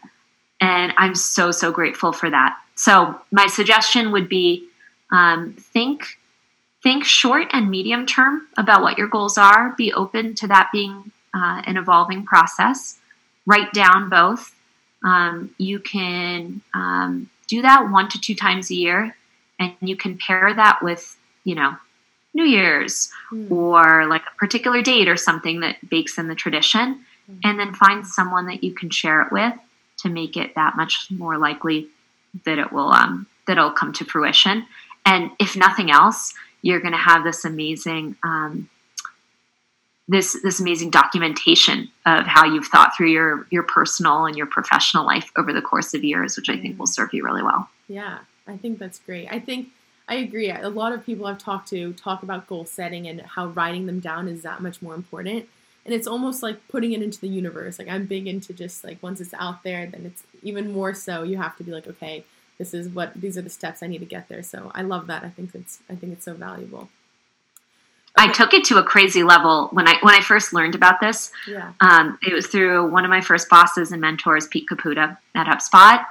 And 0.60 0.92
I'm 0.96 1.14
so, 1.14 1.50
so 1.52 1.72
grateful 1.72 2.12
for 2.12 2.28
that. 2.28 2.58
So, 2.74 3.20
my 3.30 3.46
suggestion 3.46 4.12
would 4.12 4.28
be 4.28 4.68
um, 5.10 5.52
think 5.52 6.18
think 6.82 7.04
short 7.04 7.46
and 7.52 7.70
medium 7.70 8.06
term 8.06 8.48
about 8.56 8.82
what 8.82 8.98
your 8.98 9.06
goals 9.06 9.38
are. 9.38 9.74
Be 9.76 9.92
open 9.92 10.34
to 10.36 10.48
that 10.48 10.70
being 10.72 11.12
uh, 11.34 11.62
an 11.64 11.76
evolving 11.76 12.24
process. 12.24 12.98
Write 13.46 13.72
down 13.72 14.08
both. 14.08 14.54
Um, 15.04 15.54
you 15.58 15.80
can 15.80 16.60
um, 16.74 17.28
do 17.48 17.62
that 17.62 17.90
one 17.90 18.08
to 18.10 18.20
two 18.20 18.34
times 18.34 18.70
a 18.70 18.74
year, 18.74 19.16
and 19.58 19.74
you 19.80 19.96
can 19.96 20.16
pair 20.16 20.52
that 20.54 20.80
with 20.82 21.16
you 21.44 21.54
know 21.54 21.76
New 22.34 22.44
Year's 22.44 23.10
mm. 23.32 23.50
or 23.50 24.06
like 24.06 24.22
a 24.22 24.38
particular 24.38 24.82
date 24.82 25.08
or 25.08 25.16
something 25.16 25.60
that 25.60 25.88
bakes 25.88 26.18
in 26.18 26.28
the 26.28 26.34
tradition, 26.34 27.04
mm. 27.30 27.38
and 27.44 27.58
then 27.58 27.74
find 27.74 28.06
someone 28.06 28.46
that 28.46 28.62
you 28.62 28.72
can 28.72 28.90
share 28.90 29.22
it 29.22 29.32
with 29.32 29.54
to 29.98 30.08
make 30.08 30.36
it 30.36 30.54
that 30.54 30.76
much 30.76 31.08
more 31.10 31.38
likely 31.38 31.88
that 32.44 32.58
it 32.58 32.72
will 32.72 32.92
um, 32.92 33.26
that 33.46 33.58
it'll 33.58 33.72
come 33.72 33.92
to 33.94 34.04
fruition. 34.04 34.66
And 35.04 35.32
if 35.40 35.56
nothing 35.56 35.90
else, 35.90 36.34
you're 36.62 36.80
going 36.80 36.92
to 36.92 36.98
have 36.98 37.24
this 37.24 37.44
amazing 37.44 38.16
um, 38.22 38.68
this 40.08 40.40
this 40.42 40.60
amazing 40.60 40.90
documentation 40.90 41.88
of 42.06 42.26
how 42.26 42.44
you've 42.44 42.66
thought 42.66 42.96
through 42.96 43.10
your 43.10 43.46
your 43.50 43.62
personal 43.62 44.26
and 44.26 44.36
your 44.36 44.46
professional 44.46 45.06
life 45.06 45.30
over 45.36 45.52
the 45.52 45.62
course 45.62 45.94
of 45.94 46.02
years, 46.04 46.36
which 46.36 46.48
I 46.48 46.56
think 46.56 46.78
will 46.78 46.86
serve 46.86 47.12
you 47.12 47.24
really 47.24 47.42
well. 47.42 47.68
Yeah, 47.88 48.18
I 48.46 48.56
think 48.56 48.78
that's 48.78 48.98
great. 48.98 49.28
I 49.30 49.38
think 49.38 49.68
I 50.08 50.16
agree. 50.16 50.50
A 50.50 50.68
lot 50.68 50.92
of 50.92 51.06
people 51.06 51.26
I've 51.26 51.38
talked 51.38 51.68
to 51.68 51.92
talk 51.94 52.22
about 52.22 52.46
goal 52.46 52.64
setting 52.64 53.06
and 53.06 53.20
how 53.20 53.46
writing 53.46 53.86
them 53.86 54.00
down 54.00 54.28
is 54.28 54.42
that 54.42 54.60
much 54.60 54.82
more 54.82 54.94
important. 54.94 55.48
And 55.84 55.94
it's 55.94 56.06
almost 56.06 56.42
like 56.42 56.68
putting 56.68 56.92
it 56.92 57.02
into 57.02 57.20
the 57.20 57.28
universe. 57.28 57.78
Like 57.78 57.88
I'm 57.88 58.06
big 58.06 58.26
into 58.26 58.52
just 58.52 58.84
like 58.84 59.02
once 59.02 59.20
it's 59.20 59.34
out 59.34 59.62
there, 59.62 59.86
then 59.86 60.06
it's 60.06 60.22
even 60.42 60.72
more 60.72 60.94
so 60.94 61.22
you 61.22 61.38
have 61.38 61.56
to 61.56 61.64
be 61.64 61.72
like, 61.72 61.86
okay, 61.86 62.24
this 62.58 62.74
is 62.74 62.88
what 62.88 63.14
these 63.14 63.38
are 63.38 63.42
the 63.42 63.50
steps 63.50 63.82
I 63.82 63.86
need 63.86 63.98
to 63.98 64.04
get 64.04 64.28
there. 64.28 64.42
So 64.42 64.70
I 64.74 64.82
love 64.82 65.06
that. 65.06 65.24
I 65.24 65.30
think 65.30 65.54
it's 65.54 65.80
I 65.88 65.94
think 65.94 66.12
it's 66.12 66.24
so 66.24 66.34
valuable. 66.34 66.88
I 68.16 68.30
took 68.30 68.52
it 68.52 68.64
to 68.64 68.78
a 68.78 68.82
crazy 68.82 69.22
level 69.22 69.68
when 69.72 69.88
I 69.88 69.94
when 70.02 70.14
I 70.14 70.20
first 70.20 70.52
learned 70.52 70.74
about 70.74 71.00
this. 71.00 71.32
Yeah. 71.48 71.72
Um, 71.80 72.18
it 72.26 72.32
was 72.32 72.46
through 72.46 72.90
one 72.90 73.04
of 73.04 73.10
my 73.10 73.20
first 73.20 73.48
bosses 73.48 73.92
and 73.92 74.00
mentors, 74.00 74.46
Pete 74.48 74.68
Caputa 74.70 75.16
at 75.34 75.46
HubSpot, 75.46 76.04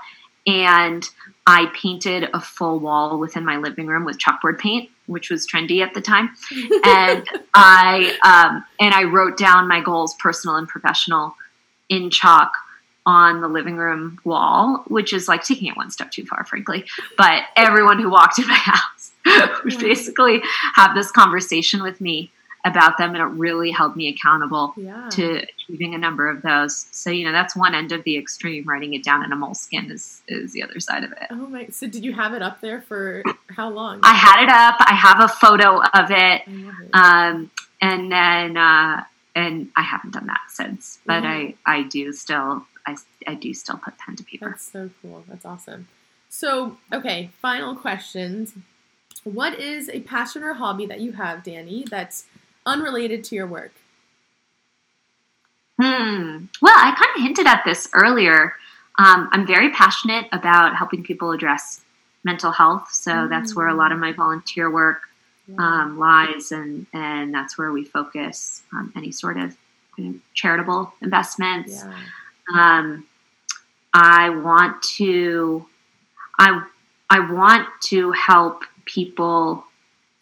and 0.47 1.08
I 1.45 1.72
painted 1.80 2.30
a 2.34 2.39
full 2.39 2.80
wall 2.80 3.20
within 3.20 3.45
my 3.45 3.58
living 3.58 3.88
room 3.88 4.06
with 4.06 4.18
chalkboard 4.18 4.58
paint, 4.58 4.89
which 5.06 5.30
was 5.30 5.47
trendy 5.47 5.84
at 5.84 5.93
the 5.93 6.02
time, 6.02 6.32
and 6.86 7.28
I 7.54 8.18
um, 8.24 8.66
and 8.80 8.93
I 8.93 9.04
wrote 9.04 9.38
down 9.38 9.68
my 9.68 9.82
goals, 9.82 10.16
personal 10.16 10.56
and 10.56 10.68
professional, 10.68 11.36
in 11.89 12.10
chalk 12.10 12.54
on 13.06 13.41
the 13.41 13.47
living 13.47 13.78
room 13.78 14.20
wall, 14.24 14.84
which 14.88 15.14
is 15.14 15.28
like 15.28 15.43
taking 15.43 15.68
it 15.68 15.76
one 15.76 15.89
step 15.89 16.12
too 16.12 16.26
far, 16.26 16.45
frankly. 16.45 16.86
But 17.18 17.43
everyone 17.56 17.99
who 17.99 18.10
walked 18.10 18.38
in 18.39 18.47
my 18.47 18.54
house 18.56 19.01
would 19.64 19.80
basically 19.80 20.42
have 20.76 20.96
this 20.96 21.12
conversation 21.12 21.84
with 21.84 22.02
me 22.02 22.32
about 22.64 22.98
them, 22.98 23.16
and 23.16 23.24
it 23.24 23.38
really 23.40 23.72
held 23.72 23.96
me 23.96 24.08
accountable 24.08 24.74
yeah. 24.78 25.10
to 25.10 25.42
achieving 25.42 25.96
a 25.96 25.98
number 25.98 26.30
of 26.30 26.42
those. 26.42 26.88
So 26.92 27.10
you 27.10 27.26
know, 27.26 27.32
that's 27.32 27.56
one 27.56 27.74
end 27.74 27.92
of 27.92 28.04
the 28.04 28.18
extreme. 28.18 28.66
Writing 28.66 28.94
it 28.94 29.04
down 29.04 29.24
in 29.24 29.32
a 29.32 29.36
moleskin 29.36 29.92
is 29.92 30.22
is 30.28 30.54
the 30.54 30.64
other 30.64 30.80
side 30.80 31.04
of 31.04 31.12
it. 31.12 31.28
Oh 31.32 31.48
my! 31.48 31.68
So 31.68 31.88
did 31.88 32.04
you 32.04 32.14
have 32.14 32.34
it 32.34 32.42
up 32.42 32.62
there 32.62 32.82
for 32.82 33.24
how 33.50 33.70
long? 33.70 34.00
I 34.04 34.14
had 34.14 34.44
it 34.44 34.50
up. 34.50 34.76
I 34.80 34.94
have 34.94 35.20
a 35.22 35.28
photo 35.28 35.82
of 35.82 36.12
it, 36.12 36.42
it. 36.48 36.90
Um, 36.94 37.50
and 37.82 38.12
then 38.12 38.58
uh, 38.58 39.04
and 39.36 39.70
I 39.76 39.82
haven't 39.82 40.12
done 40.12 40.28
that 40.28 40.42
since, 40.50 41.00
but 41.06 41.24
Yeah. 41.24 41.32
I 41.32 41.56
I 41.66 41.84
do 41.84 42.14
still 42.14 42.66
I 42.86 42.96
I 43.28 43.36
do 43.36 43.54
still 43.54 43.78
put 43.78 43.98
pen 43.98 44.16
to 44.18 44.24
paper. 44.24 44.50
That's 44.50 44.72
so 44.72 44.90
cool. 45.02 45.24
That's 45.28 45.46
awesome. 45.46 45.88
So, 46.34 46.78
okay, 46.94 47.30
final 47.42 47.76
questions. 47.76 48.54
What 49.24 49.60
is 49.60 49.90
a 49.90 50.00
passion 50.02 50.44
or 50.44 50.54
hobby 50.54 50.86
that 50.88 51.00
you 51.00 51.14
have, 51.14 51.44
Danny, 51.44 51.86
that's 51.90 52.26
unrelated 52.66 53.24
to 53.26 53.36
your 53.36 53.48
work? 53.48 53.74
Hmm. 55.80 56.46
Well, 56.62 56.76
I 56.76 56.94
kind 56.96 57.16
of 57.16 57.22
hinted 57.24 57.48
at 57.48 57.64
this 57.66 57.90
earlier. 57.94 58.54
Um, 59.00 59.30
I'm 59.32 59.48
very 59.48 59.72
passionate 59.72 60.28
about 60.32 60.76
helping 60.76 61.04
people 61.04 61.32
address 61.32 61.82
mental 62.24 62.52
health, 62.52 62.90
so 62.92 63.28
that's 63.28 63.56
where 63.56 63.68
a 63.68 63.74
lot 63.74 63.92
of 63.92 63.98
my 63.98 64.12
volunteer 64.12 64.70
work 64.70 65.02
um, 65.58 65.98
lies, 65.98 66.52
and 66.52 66.86
and 66.94 67.34
that's 67.34 67.58
where 67.58 67.72
we 67.72 67.84
focus 67.84 68.62
on 68.74 68.92
any 68.96 69.12
sort 69.12 69.38
of 69.38 69.58
kind 69.96 70.16
of 70.16 70.22
charitable 70.34 70.94
investments. 71.02 71.84
yeah. 71.84 72.80
Um, 72.80 73.08
I 73.94 74.30
want 74.30 74.82
to, 74.98 75.66
I 76.38 76.64
I 77.10 77.32
want 77.32 77.68
to 77.86 78.12
help 78.12 78.64
people 78.86 79.66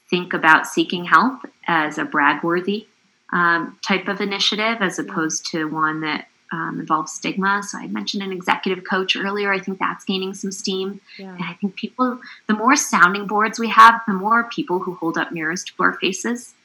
think 0.09 0.33
about 0.33 0.67
seeking 0.67 1.05
help 1.05 1.41
as 1.67 1.97
a 1.97 2.05
brag-worthy 2.05 2.87
um, 3.31 3.77
type 3.87 4.07
of 4.07 4.21
initiative, 4.21 4.77
as 4.81 4.97
opposed 4.97 5.45
to 5.51 5.65
one 5.65 6.01
that 6.01 6.27
um, 6.51 6.79
involves 6.79 7.11
stigma. 7.11 7.61
So 7.63 7.77
I 7.77 7.87
mentioned 7.87 8.23
an 8.23 8.31
executive 8.31 8.83
coach 8.83 9.15
earlier. 9.15 9.53
I 9.53 9.59
think 9.59 9.77
that's 9.77 10.03
gaining 10.03 10.33
some 10.33 10.51
steam. 10.51 10.99
Yeah. 11.17 11.33
And 11.35 11.43
I 11.43 11.53
think 11.53 11.75
people, 11.75 12.19
the 12.47 12.55
more 12.55 12.75
sounding 12.75 13.27
boards 13.27 13.59
we 13.59 13.69
have, 13.69 14.01
the 14.07 14.13
more 14.13 14.45
people 14.45 14.79
who 14.79 14.95
hold 14.95 15.17
up 15.17 15.31
mirrors 15.31 15.63
to 15.63 15.73
our 15.79 15.93
faces 15.93 16.55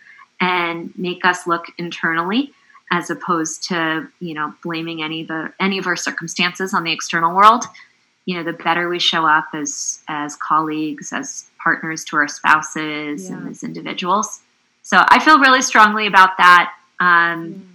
and 0.41 0.93
make 0.97 1.25
us 1.25 1.47
look 1.47 1.67
internally, 1.79 2.53
as 2.91 3.11
opposed 3.11 3.65
to 3.65 4.09
you 4.21 4.35
know 4.35 4.55
blaming 4.63 5.03
any 5.03 5.23
of 5.23 5.29
the 5.29 5.53
any 5.61 5.79
of 5.79 5.87
our 5.87 5.97
circumstances 5.97 6.75
on 6.75 6.85
the 6.85 6.93
external 6.93 7.35
world. 7.35 7.65
You 8.27 8.37
know, 8.37 8.43
the 8.43 8.53
better 8.55 8.89
we 8.89 8.99
show 8.99 9.27
up 9.27 9.49
as 9.53 10.01
as 10.09 10.37
colleagues, 10.37 11.13
as 11.13 11.47
partners 11.65 12.05
to 12.05 12.17
our 12.17 12.29
spouses, 12.29 13.29
and 13.29 13.45
Yeah. 13.45 13.51
as 13.51 13.65
individuals. 13.65 14.41
So 14.83 14.99
I 15.01 15.19
feel 15.19 15.39
really 15.41 15.63
strongly 15.63 16.07
about 16.07 16.37
that. 16.37 16.73
Um, 17.01 17.75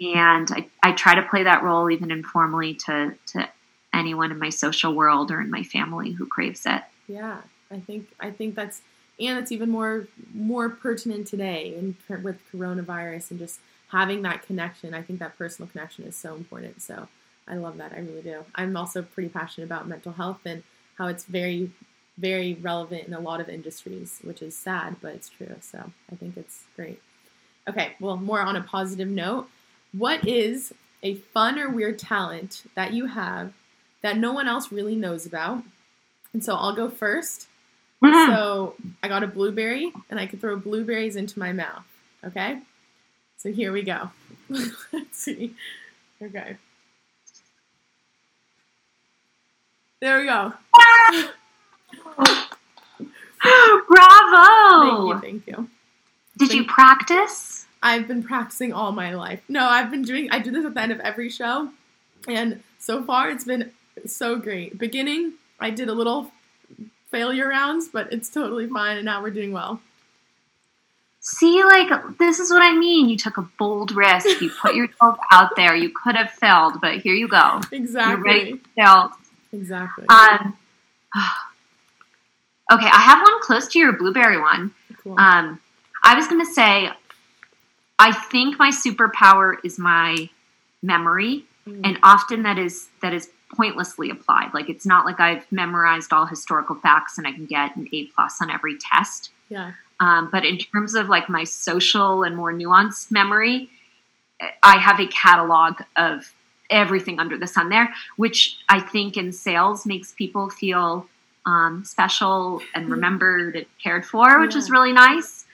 and 0.00 0.50
I, 0.50 0.66
I 0.82 0.92
try 0.92 1.14
to 1.14 1.22
play 1.22 1.44
that 1.44 1.62
role 1.62 1.90
even 1.90 2.10
informally 2.10 2.74
to, 2.86 3.14
to 3.32 3.48
anyone 3.92 4.30
in 4.32 4.38
my 4.38 4.50
social 4.50 4.94
world 4.94 5.30
or 5.30 5.40
in 5.40 5.50
my 5.50 5.62
family 5.62 6.12
who 6.12 6.26
craves 6.26 6.64
it. 6.66 6.82
Yeah, 7.08 7.38
I 7.70 7.80
think 7.80 8.08
I 8.20 8.30
think 8.30 8.54
that's 8.54 8.80
and 9.18 9.38
it's 9.38 9.52
even 9.52 9.70
more 9.70 10.08
more 10.34 10.68
pertinent 10.68 11.26
today 11.26 11.74
in, 11.74 11.96
with 12.22 12.38
coronavirus 12.52 13.30
and 13.30 13.40
just 13.40 13.60
having 13.88 14.22
that 14.22 14.46
connection. 14.46 14.92
I 14.94 15.02
think 15.02 15.18
that 15.20 15.38
personal 15.38 15.68
connection 15.70 16.04
is 16.04 16.16
so 16.16 16.34
important. 16.34 16.82
So 16.82 17.08
I 17.48 17.54
love 17.54 17.76
that. 17.78 17.92
I 17.92 18.00
really 18.00 18.22
do. 18.22 18.44
I'm 18.54 18.76
also 18.76 19.02
pretty 19.02 19.28
passionate 19.28 19.66
about 19.66 19.88
mental 19.88 20.12
health 20.12 20.40
and 20.44 20.62
how 20.98 21.06
it's 21.06 21.24
very 21.24 21.70
very 22.18 22.54
relevant 22.54 23.06
in 23.06 23.14
a 23.14 23.20
lot 23.20 23.40
of 23.40 23.48
industries, 23.48 24.20
which 24.22 24.42
is 24.42 24.56
sad, 24.56 24.96
but 25.00 25.14
it's 25.14 25.28
true. 25.28 25.56
So 25.60 25.92
I 26.10 26.16
think 26.16 26.36
it's 26.36 26.64
great. 26.74 27.00
Okay, 27.68 27.94
well, 28.00 28.16
more 28.16 28.40
on 28.40 28.56
a 28.56 28.62
positive 28.62 29.08
note. 29.08 29.48
What 29.92 30.26
is 30.26 30.72
a 31.02 31.14
fun 31.14 31.58
or 31.58 31.68
weird 31.68 31.98
talent 31.98 32.62
that 32.74 32.92
you 32.92 33.06
have 33.06 33.52
that 34.02 34.16
no 34.16 34.32
one 34.32 34.48
else 34.48 34.72
really 34.72 34.94
knows 34.94 35.26
about? 35.26 35.62
And 36.32 36.44
so 36.44 36.54
I'll 36.54 36.74
go 36.74 36.88
first. 36.88 37.48
Mm-hmm. 38.02 38.32
So 38.32 38.74
I 39.02 39.08
got 39.08 39.22
a 39.22 39.26
blueberry 39.26 39.92
and 40.10 40.20
I 40.20 40.26
could 40.26 40.40
throw 40.40 40.56
blueberries 40.56 41.16
into 41.16 41.38
my 41.38 41.52
mouth. 41.52 41.84
Okay? 42.24 42.60
So 43.36 43.52
here 43.52 43.72
we 43.72 43.82
go. 43.82 44.10
Let's 44.48 45.18
see. 45.18 45.54
Okay. 46.22 46.56
There 50.00 50.20
we 50.20 50.26
go. 50.26 50.52
Ah! 50.74 51.32
Bravo! 53.88 54.82
Thank 54.82 55.08
you, 55.08 55.18
thank 55.20 55.46
you. 55.46 55.68
Did 56.38 56.52
you 56.52 56.64
practice? 56.64 57.66
I've 57.82 58.08
been 58.08 58.22
practicing 58.22 58.72
all 58.72 58.92
my 58.92 59.14
life. 59.14 59.40
No, 59.48 59.66
I've 59.66 59.90
been 59.90 60.02
doing 60.02 60.28
I 60.30 60.38
do 60.38 60.50
this 60.50 60.64
at 60.64 60.74
the 60.74 60.80
end 60.80 60.92
of 60.92 61.00
every 61.00 61.30
show. 61.30 61.70
And 62.26 62.62
so 62.78 63.02
far 63.02 63.30
it's 63.30 63.44
been 63.44 63.70
so 64.06 64.36
great. 64.36 64.78
Beginning, 64.78 65.34
I 65.60 65.70
did 65.70 65.88
a 65.88 65.92
little 65.92 66.32
failure 67.10 67.48
rounds, 67.48 67.88
but 67.88 68.12
it's 68.12 68.28
totally 68.28 68.66
fine 68.66 68.96
and 68.96 69.04
now 69.04 69.22
we're 69.22 69.30
doing 69.30 69.52
well. 69.52 69.80
See, 71.20 71.64
like, 71.64 72.18
this 72.18 72.38
is 72.38 72.50
what 72.50 72.62
I 72.62 72.72
mean. 72.76 73.08
You 73.08 73.16
took 73.16 73.36
a 73.36 73.42
bold 73.58 73.90
risk. 73.96 74.40
You 74.40 74.50
put 74.62 74.74
yourself 74.76 75.18
out 75.32 75.56
there. 75.56 75.74
You 75.74 75.90
could 75.90 76.14
have 76.14 76.30
failed, 76.30 76.80
but 76.80 76.98
here 76.98 77.14
you 77.14 77.26
go. 77.26 77.60
Exactly. 77.72 78.12
You're 78.12 78.22
ready 78.22 78.52
to 78.52 78.60
fail. 78.76 79.12
Exactly. 79.52 80.06
Um, 80.08 80.56
okay, 82.76 82.86
I 82.92 83.00
have 83.00 83.22
one 83.22 83.40
close 83.42 83.66
to 83.68 83.78
your 83.78 83.92
blueberry 83.92 84.40
one. 84.40 84.72
cool. 85.02 85.18
Um, 85.18 85.60
I 86.04 86.14
was 86.14 86.26
going 86.28 86.44
to 86.44 86.52
say, 86.52 86.90
I 87.98 88.12
think 88.12 88.58
my 88.58 88.70
superpower 88.70 89.54
is 89.64 89.78
my 89.78 90.28
memory, 90.82 91.44
Mm. 91.66 91.80
and 91.82 91.98
often 92.04 92.44
that 92.44 92.58
is 92.58 92.86
that 93.02 93.12
is 93.12 93.28
pointlessly 93.56 94.08
applied. 94.10 94.54
Like 94.54 94.68
it's 94.68 94.86
not 94.86 95.04
like 95.04 95.18
I've 95.18 95.50
memorized 95.50 96.12
all 96.12 96.24
historical 96.24 96.76
facts 96.76 97.18
and 97.18 97.26
I 97.26 97.32
can 97.32 97.44
get 97.46 97.74
an 97.74 97.88
A 97.92 98.04
plus 98.14 98.40
on 98.40 98.50
every 98.52 98.78
test. 98.78 99.30
yeah. 99.48 99.72
Um, 99.98 100.28
but 100.30 100.44
in 100.44 100.58
terms 100.58 100.94
of 100.94 101.08
like 101.08 101.28
my 101.28 101.42
social 101.42 102.22
and 102.22 102.36
more 102.36 102.52
nuanced 102.52 103.10
memory, 103.10 103.68
I 104.62 104.76
have 104.78 105.00
a 105.00 105.06
catalog 105.08 105.80
of 105.96 106.32
everything 106.70 107.18
under 107.18 107.36
the 107.36 107.46
sun 107.48 107.68
there, 107.70 107.92
which 108.16 108.58
I 108.68 108.78
think 108.78 109.16
in 109.16 109.32
sales 109.32 109.86
makes 109.86 110.12
people 110.12 110.50
feel 110.50 111.08
um, 111.46 111.84
special 111.84 112.60
and 112.74 112.90
remembered 112.90 113.56
and 113.56 113.66
cared 113.82 114.04
for, 114.04 114.40
which 114.40 114.56
is 114.56 114.70
really 114.70 114.92
nice. 114.92 115.44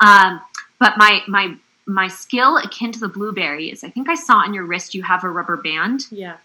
Um, 0.00 0.40
but 0.80 0.94
my 0.96 1.20
my 1.28 1.54
my 1.86 2.08
skill 2.08 2.56
akin 2.56 2.92
to 2.92 3.00
the 3.00 3.08
blueberry 3.08 3.70
is 3.70 3.84
I 3.84 3.90
think 3.90 4.08
I 4.08 4.14
saw 4.14 4.38
on 4.38 4.54
your 4.54 4.64
wrist 4.64 4.94
you 4.94 5.02
have 5.02 5.22
a 5.22 5.28
rubber 5.28 5.56
band. 5.56 6.06
Yeah. 6.10 6.36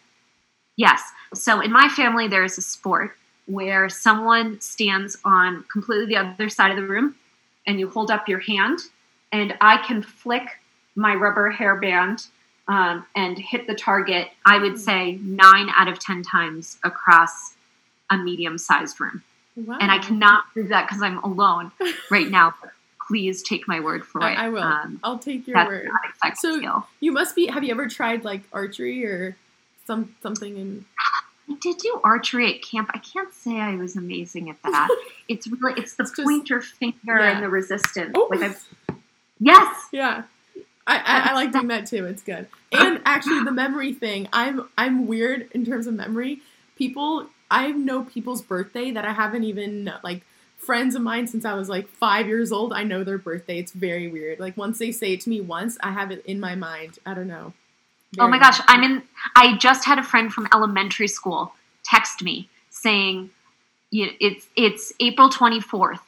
Yes. 0.76 1.02
So 1.34 1.62
in 1.62 1.72
my 1.72 1.90
family, 1.90 2.28
there 2.28 2.44
is 2.44 2.58
a 2.58 2.62
sport 2.62 3.16
where 3.46 3.90
someone 3.90 4.62
stands 4.62 5.18
on 5.26 5.66
completely 5.72 6.06
the 6.06 6.18
other 6.18 6.50
side 6.50 6.72
of 6.72 6.78
the 6.78 6.84
room 6.84 7.16
and 7.66 7.80
you 7.80 7.90
hold 7.90 8.12
up 8.12 8.28
your 8.28 8.40
hand, 8.40 8.80
and 9.32 9.56
I 9.62 9.78
can 9.78 10.02
flick 10.02 10.44
my 10.96 11.16
rubber 11.16 11.52
hairband 11.52 12.28
um, 12.70 13.06
and 13.16 13.38
hit 13.38 13.66
the 13.68 13.74
target, 13.74 14.30
I 14.46 14.60
would 14.60 14.80
say 14.80 15.14
nine 15.24 15.70
out 15.76 15.88
of 15.88 16.00
10 16.00 16.22
times 16.22 16.78
across 16.84 17.56
a 18.10 18.18
medium 18.18 18.58
sized 18.58 19.00
room. 19.00 19.24
Wow. 19.56 19.78
And 19.82 19.92
I 19.92 19.98
cannot 20.00 20.44
prove 20.54 20.70
that 20.70 20.88
because 20.88 21.02
I'm 21.02 21.18
alone 21.20 21.72
right 22.12 22.30
now. 22.30 22.54
Please 23.08 23.42
take 23.42 23.68
my 23.68 23.80
word 23.80 24.06
for 24.06 24.22
I, 24.24 24.32
it. 24.34 24.38
I 24.38 24.50
will. 24.50 24.62
Um, 24.64 25.00
I'll 25.04 25.18
take 25.18 25.48
your 25.48 25.58
word. 25.66 25.86
not 25.86 26.02
a 26.14 26.18
sex 26.28 26.42
So- 26.42 26.58
skill. 26.58 26.88
You 27.00 27.12
must 27.12 27.36
be. 27.36 27.48
Have 27.48 27.64
you 27.64 27.72
ever 27.72 27.88
tried 27.88 28.24
like 28.24 28.42
archery 28.54 29.06
or 29.06 29.36
some 29.88 30.16
something 30.22 30.56
in? 30.58 30.86
I 31.50 31.56
did 31.60 31.78
do 31.80 32.00
archery 32.04 32.54
at 32.54 32.62
camp. 32.62 32.92
I 32.94 33.00
can't 33.00 33.34
say 33.34 33.58
I 33.60 33.76
was 33.76 33.96
amazing 33.96 34.52
at 34.52 34.62
that. 34.64 34.88
it's 35.28 35.48
really 35.48 35.82
it's 35.82 35.96
the 35.96 36.04
It's 36.04 36.12
just- 36.12 36.24
pointer 36.24 36.62
finger 36.62 36.96
yeah. 37.20 37.32
and 37.32 37.44
the 37.44 37.50
resistance. 37.50 38.12
Oh. 38.16 38.28
Like 38.30 38.52
I 38.52 38.94
yes, 39.40 39.88
Yeah. 39.92 40.24
I, 40.86 40.98
I, 40.98 41.30
I 41.30 41.34
like 41.34 41.52
doing 41.52 41.68
that 41.68 41.86
too. 41.88 42.06
It's 42.06 42.24
good. 42.24 42.48
And 42.72 43.02
actually, 43.06 43.44
the 43.44 43.52
memory 43.52 43.94
thing. 43.94 44.28
I'm 44.34 44.70
I'm 44.78 45.08
weird 45.08 45.50
in 45.54 45.66
terms 45.66 45.86
of 45.88 45.94
memory. 45.96 46.42
People, 46.78 47.28
I 47.52 47.72
know 47.72 48.04
people's 48.04 48.42
birthday 48.42 48.92
that 48.92 49.06
I 49.06 49.14
haven't 49.14 49.44
even 49.44 49.92
like 50.04 50.24
friends 50.58 50.94
of 50.96 51.02
mine 51.02 51.28
since 51.28 51.46
I 51.46 51.54
was 51.54 51.70
like 51.70 51.88
five 51.88 52.28
years 52.28 52.52
old. 52.52 52.74
I 52.74 52.84
know 52.84 53.04
their 53.04 53.18
birthday. 53.18 53.60
It's 53.60 53.72
very 53.72 54.08
weird. 54.08 54.40
Like 54.40 54.58
once 54.58 54.78
they 54.78 54.92
say 54.92 55.14
it 55.14 55.22
to 55.22 55.30
me 55.30 55.42
once, 55.42 55.78
I 55.82 55.92
have 55.92 56.12
it 56.12 56.24
in 56.26 56.40
my 56.40 56.56
mind. 56.56 57.00
I 57.06 57.14
don't 57.14 57.28
know. 57.28 57.54
Oh 58.20 58.28
my 58.28 58.40
gosh, 58.40 58.60
weird. 58.60 58.66
I'm 58.68 58.84
in. 58.84 59.04
I 59.36 59.58
just 59.58 59.86
had 59.86 60.00
a 60.00 60.04
friend 60.04 60.32
from 60.32 60.48
elementary 60.54 61.08
school 61.08 61.54
text 61.84 62.22
me 62.22 62.50
saying, 62.70 63.32
"It's 63.92 64.48
it's 64.56 64.94
April 65.00 65.30
24th. 65.30 66.00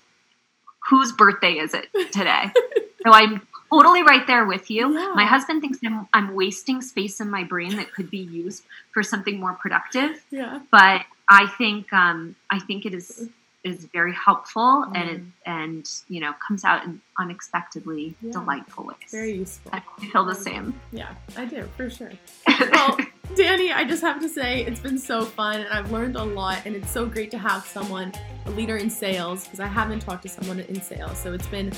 Whose 0.89 1.11
birthday 1.11 1.53
is 1.53 1.73
it 1.73 1.87
today?" 2.11 2.51
so 3.05 3.11
I'm 3.11 3.41
totally 3.71 4.03
right 4.03 4.25
there 4.27 4.45
with 4.45 4.69
you. 4.69 4.93
Yeah. 4.93 5.13
My 5.15 5.25
husband 5.25 5.61
thinks 5.61 5.79
I'm, 5.85 6.07
I'm 6.13 6.33
wasting 6.35 6.81
space 6.81 7.19
in 7.21 7.29
my 7.29 7.43
brain 7.43 7.75
that 7.77 7.93
could 7.93 8.09
be 8.11 8.17
used 8.19 8.63
for 8.93 9.03
something 9.03 9.39
more 9.39 9.53
productive, 9.53 10.23
Yeah. 10.29 10.59
but 10.71 11.01
I 11.29 11.47
think 11.57 11.91
um, 11.93 12.35
I 12.49 12.59
think 12.59 12.85
it 12.85 12.93
is 12.93 13.29
is 13.63 13.85
very 13.93 14.11
helpful 14.13 14.85
and 14.95 15.07
it, 15.09 15.21
Mm. 15.21 15.31
and 15.45 15.91
you 16.09 16.19
know 16.19 16.33
comes 16.45 16.63
out 16.65 16.83
in 16.83 16.99
unexpectedly 17.19 18.15
Yeah. 18.21 18.31
delightful 18.31 18.85
ways. 18.85 18.97
Very 19.11 19.33
useful. 19.33 19.71
I 19.71 19.81
feel 20.11 20.25
the 20.25 20.33
same. 20.35 20.73
Yeah, 20.91 21.13
I 21.37 21.45
do 21.45 21.69
for 21.77 21.87
sure. 21.89 22.11
well, 22.71 22.97
Danny, 23.35 23.71
I 23.71 23.83
just 23.85 24.01
have 24.01 24.19
to 24.21 24.27
say 24.29 24.65
it's 24.65 24.79
been 24.79 24.97
so 24.97 25.23
fun 25.25 25.61
and 25.61 25.69
I've 25.69 25.91
learned 25.91 26.15
a 26.15 26.23
lot 26.23 26.65
and 26.65 26.75
it's 26.75 26.91
so 26.91 27.05
great 27.05 27.29
to 27.31 27.37
have 27.37 27.63
someone, 27.65 28.11
a 28.47 28.51
leader 28.51 28.77
in 28.77 28.89
sales, 28.89 29.43
because 29.45 29.59
I 29.59 29.67
haven't 29.67 29.99
talked 30.01 30.23
to 30.23 30.29
someone 30.29 30.59
in 30.61 30.81
sales. 30.81 31.17
So 31.19 31.31
it's 31.33 31.47
been 31.47 31.71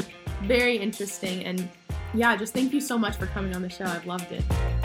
very 0.44 0.78
interesting 0.78 1.44
and 1.46 1.70
yeah, 2.14 2.36
just 2.36 2.54
thank 2.54 2.74
you 2.74 2.82
so 2.82 2.98
much 2.98 3.16
for 3.16 3.26
coming 3.28 3.56
on 3.56 3.62
the 3.62 3.70
show. 3.70 3.86
I've 3.86 4.06
loved 4.06 4.32
it. 4.32 4.83